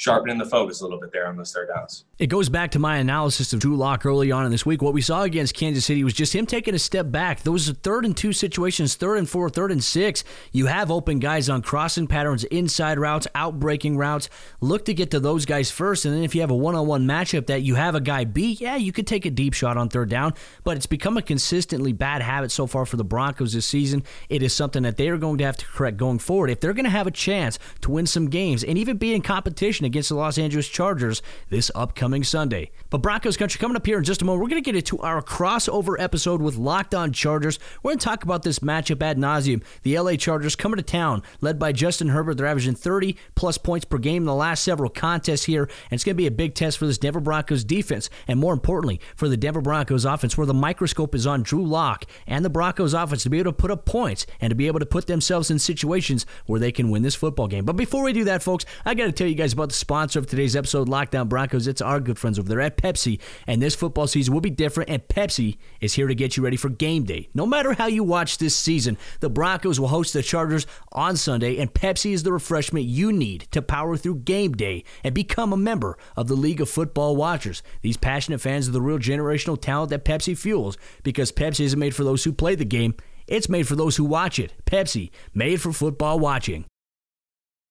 sharpening 0.02 0.40
the 0.40 0.46
focus 0.46 0.82
a 0.82 0.84
little 0.84 1.00
bit 1.00 1.12
there 1.12 1.28
on 1.28 1.38
those 1.38 1.54
third 1.54 1.70
downs. 1.76 2.06
It 2.22 2.30
goes 2.30 2.50
back 2.50 2.70
to 2.72 2.80
my 2.80 2.98
analysis 2.98 3.52
of 3.52 3.62
Drew 3.62 3.76
Lock 3.76 4.06
early 4.06 4.32
on 4.32 4.46
in 4.46 4.52
this 4.52 4.64
week. 4.64 4.84
What 4.84 4.94
we 4.94 5.02
saw 5.02 5.24
against 5.24 5.56
Kansas 5.56 5.84
City 5.84 6.04
was 6.04 6.14
just 6.14 6.36
him 6.36 6.46
taking 6.46 6.76
a 6.76 6.78
step 6.78 7.10
back. 7.10 7.42
Those 7.42 7.70
third 7.70 8.06
and 8.06 8.16
two 8.16 8.32
situations, 8.32 8.94
third 8.94 9.18
and 9.18 9.28
four, 9.28 9.50
third 9.50 9.72
and 9.72 9.84
six, 9.84 10.24
you 10.52 10.68
have 10.68 10.92
open 10.92 11.18
guys 11.18 11.50
on 11.50 11.64
crossing 11.64 12.06
patterns, 12.06 12.44
inside 12.44 13.00
routes, 13.00 13.26
outbreaking 13.34 13.98
routes. 13.98 14.30
Look 14.60 14.86
to 14.86 14.94
get 14.94 15.10
to 15.10 15.20
those 15.20 15.48
guys 15.48 15.72
first. 15.72 16.06
And 16.06 16.14
then 16.14 16.22
if 16.22 16.36
you 16.36 16.42
have 16.42 16.52
a 16.52 16.56
one 16.56 16.76
on 16.76 16.86
one 16.86 17.08
matchup 17.08 17.48
that 17.48 17.64
you 17.64 17.74
have 17.74 17.96
a 17.96 18.00
guy 18.00 18.24
beat, 18.26 18.62
yeah, 18.62 18.76
you 18.76 18.92
could 18.92 19.08
take 19.08 19.26
a 19.26 19.32
deep 19.32 19.56
shot 19.56 19.76
on 19.76 19.90
third 19.90 20.10
down. 20.10 20.36
But 20.64 20.78
it's 20.78 20.86
become 20.86 21.18
a 21.18 21.24
consistently 21.24 21.92
bad 21.92 22.22
habit 22.22 22.52
so 22.52 22.68
far 22.68 22.86
for 22.86 22.98
the 22.98 23.04
Broncos 23.04 23.54
this 23.54 23.66
season. 23.66 24.04
It 24.30 24.44
is 24.44 24.56
something 24.56 24.84
that 24.84 24.98
they 24.98 25.10
are 25.10 25.18
going 25.18 25.40
to 25.40 25.46
have 25.46 25.58
to 25.58 25.66
correct 25.66 25.98
going 25.98 26.20
forward. 26.20 26.52
If 26.52 26.60
they're 26.60 26.74
going 26.74 26.86
to 26.86 26.92
have 26.92 27.08
a 27.08 27.12
chance 27.12 27.58
to 27.82 27.90
win 27.90 28.06
some 28.06 28.30
games 28.30 28.64
and 28.64 28.78
even 28.78 28.98
be 28.98 29.16
in 29.16 29.24
competition 29.24 29.88
against 29.88 30.10
the 30.10 30.16
Los 30.16 30.38
Angeles 30.38 30.68
Chargers 30.70 31.24
this 31.50 31.72
upcoming 31.74 32.11
Sunday. 32.20 32.72
But 32.90 32.98
Broncos 32.98 33.38
country 33.38 33.58
coming 33.58 33.78
up 33.78 33.86
here 33.86 33.98
in 33.98 34.04
just 34.04 34.22
a 34.22 34.26
moment. 34.26 34.44
We're 34.44 34.50
going 34.50 34.62
to 34.62 34.66
get 34.66 34.76
into 34.76 35.00
our 35.00 35.22
crossover 35.22 35.96
episode 35.98 36.42
with 36.42 36.58
Locked 36.58 36.94
On 36.94 37.14
Chargers. 37.14 37.58
We're 37.82 37.92
going 37.92 38.00
to 38.00 38.06
talk 38.06 38.24
about 38.24 38.44
this 38.44 38.60
matchup 38.60 39.02
ad 39.02 39.18
nauseum. 39.18 39.64
The 39.84 39.98
LA 39.98 40.16
Chargers 40.16 40.58
coming 40.58 40.76
to 40.76 40.84
town, 40.84 41.24
led 41.40 41.58
by 41.58 41.72
Justin 41.72 42.10
Herbert. 42.10 42.36
They're 42.36 42.48
averaging 42.48 42.76
30 42.76 43.16
plus 43.36 43.58
points 43.58 43.86
per 43.86 43.98
game 43.98 44.24
in 44.24 44.28
the 44.28 44.36
last 44.36 44.64
several 44.64 44.90
contests 44.90 45.46
here, 45.46 45.64
and 45.64 45.94
it's 45.94 46.04
going 46.04 46.16
to 46.16 46.22
be 46.22 46.28
a 46.28 46.32
big 46.32 46.54
test 46.54 46.78
for 46.78 46.86
this 46.86 46.98
Denver 46.98 47.22
Broncos 47.22 47.64
defense, 47.64 48.10
and 48.28 48.38
more 48.38 48.54
importantly, 48.54 49.00
for 49.16 49.30
the 49.30 49.38
Denver 49.38 49.62
Broncos 49.62 50.04
offense, 50.04 50.38
where 50.38 50.48
the 50.48 50.54
microscope 50.54 51.16
is 51.16 51.26
on 51.26 51.44
Drew 51.44 51.66
Lock 51.66 52.06
and 52.28 52.44
the 52.44 52.50
Broncos 52.50 52.94
offense 52.94 53.24
to 53.24 53.30
be 53.30 53.40
able 53.40 53.52
to 53.52 53.58
put 53.58 53.72
up 53.72 53.86
points 53.86 54.26
and 54.42 54.52
to 54.52 54.56
be 54.56 54.68
able 54.68 54.80
to 54.80 54.86
put 54.86 55.08
themselves 55.08 55.50
in 55.50 55.60
situations 55.60 56.26
where 56.46 56.60
they 56.60 56.74
can 56.74 56.90
win 56.90 57.04
this 57.04 57.16
football 57.16 57.48
game. 57.48 57.64
But 57.64 57.78
before 57.78 58.04
we 58.04 58.12
do 58.12 58.26
that, 58.26 58.44
folks, 58.44 58.66
I 58.86 58.96
got 58.96 59.06
to 59.06 59.12
tell 59.14 59.28
you 59.28 59.36
guys 59.36 59.54
about 59.54 59.70
the 59.70 59.76
sponsor 59.76 60.20
of 60.20 60.28
today's 60.28 60.58
episode, 60.58 60.90
Locked 60.90 61.16
On 61.16 61.30
Broncos. 61.30 61.68
It's 61.68 61.82
our 61.82 62.01
good 62.02 62.20
friends 62.20 62.38
over 62.38 62.50
there 62.50 62.62
at 62.62 62.78
Pepsi. 62.78 63.20
And 63.48 63.62
this 63.62 63.76
football 63.76 64.08
season 64.08 64.34
will 64.34 64.42
be 64.42 64.50
different, 64.50 64.90
and 64.90 65.08
Pepsi 65.08 65.58
is 65.80 65.94
here 65.94 66.08
to 66.08 66.16
get 66.16 66.36
you 66.36 66.44
ready 66.44 66.58
for 66.58 66.70
game 66.70 67.04
day. 67.04 67.30
No 67.34 67.46
matter 67.46 67.74
how 67.74 67.88
you 67.88 68.04
watch 68.04 68.38
this 68.38 68.56
season, 68.56 68.98
the 69.20 69.30
Broncos 69.30 69.80
will 69.80 69.88
host 69.88 70.14
the 70.14 70.24
Chargers 70.24 70.68
on 70.92 71.18
Sunday, 71.18 71.58
and 71.58 71.74
Pepsi 71.74 72.12
is 72.12 72.24
the 72.24 72.34
refreshment 72.34 72.86
you 72.86 73.12
need 73.12 73.48
to 73.52 73.62
power 73.62 73.98
through 73.98 74.18
game 74.18 74.54
day 74.54 74.84
and 75.04 75.14
become 75.16 75.54
a 75.54 75.58
member 75.58 75.98
of 76.16 76.28
the 76.28 76.36
League 76.36 76.62
of 76.62 76.70
Football 76.70 77.16
Watchers. 77.16 77.64
These 77.82 77.98
passionate 77.98 78.42
fans 78.42 78.68
are 78.68 78.72
the 78.72 78.82
real 78.82 79.00
generational 79.00 79.60
talent 79.60 79.90
that 79.92 80.06
Pepsi 80.06 80.38
fuels 80.38 80.78
because 81.04 81.32
Pepsi 81.32 81.62
isn't 81.62 81.80
made 81.80 81.96
for 81.96 82.04
those 82.04 82.24
who 82.24 82.34
play 82.34 82.56
the 82.56 82.66
game. 82.66 82.96
It's 83.28 83.50
made 83.50 83.68
for 83.68 83.76
those 83.76 83.96
who 83.96 84.04
watch 84.04 84.40
it. 84.40 84.54
Pepsi, 84.66 85.12
made 85.34 85.62
for 85.62 85.72
football 85.72 86.20
watching 86.20 86.66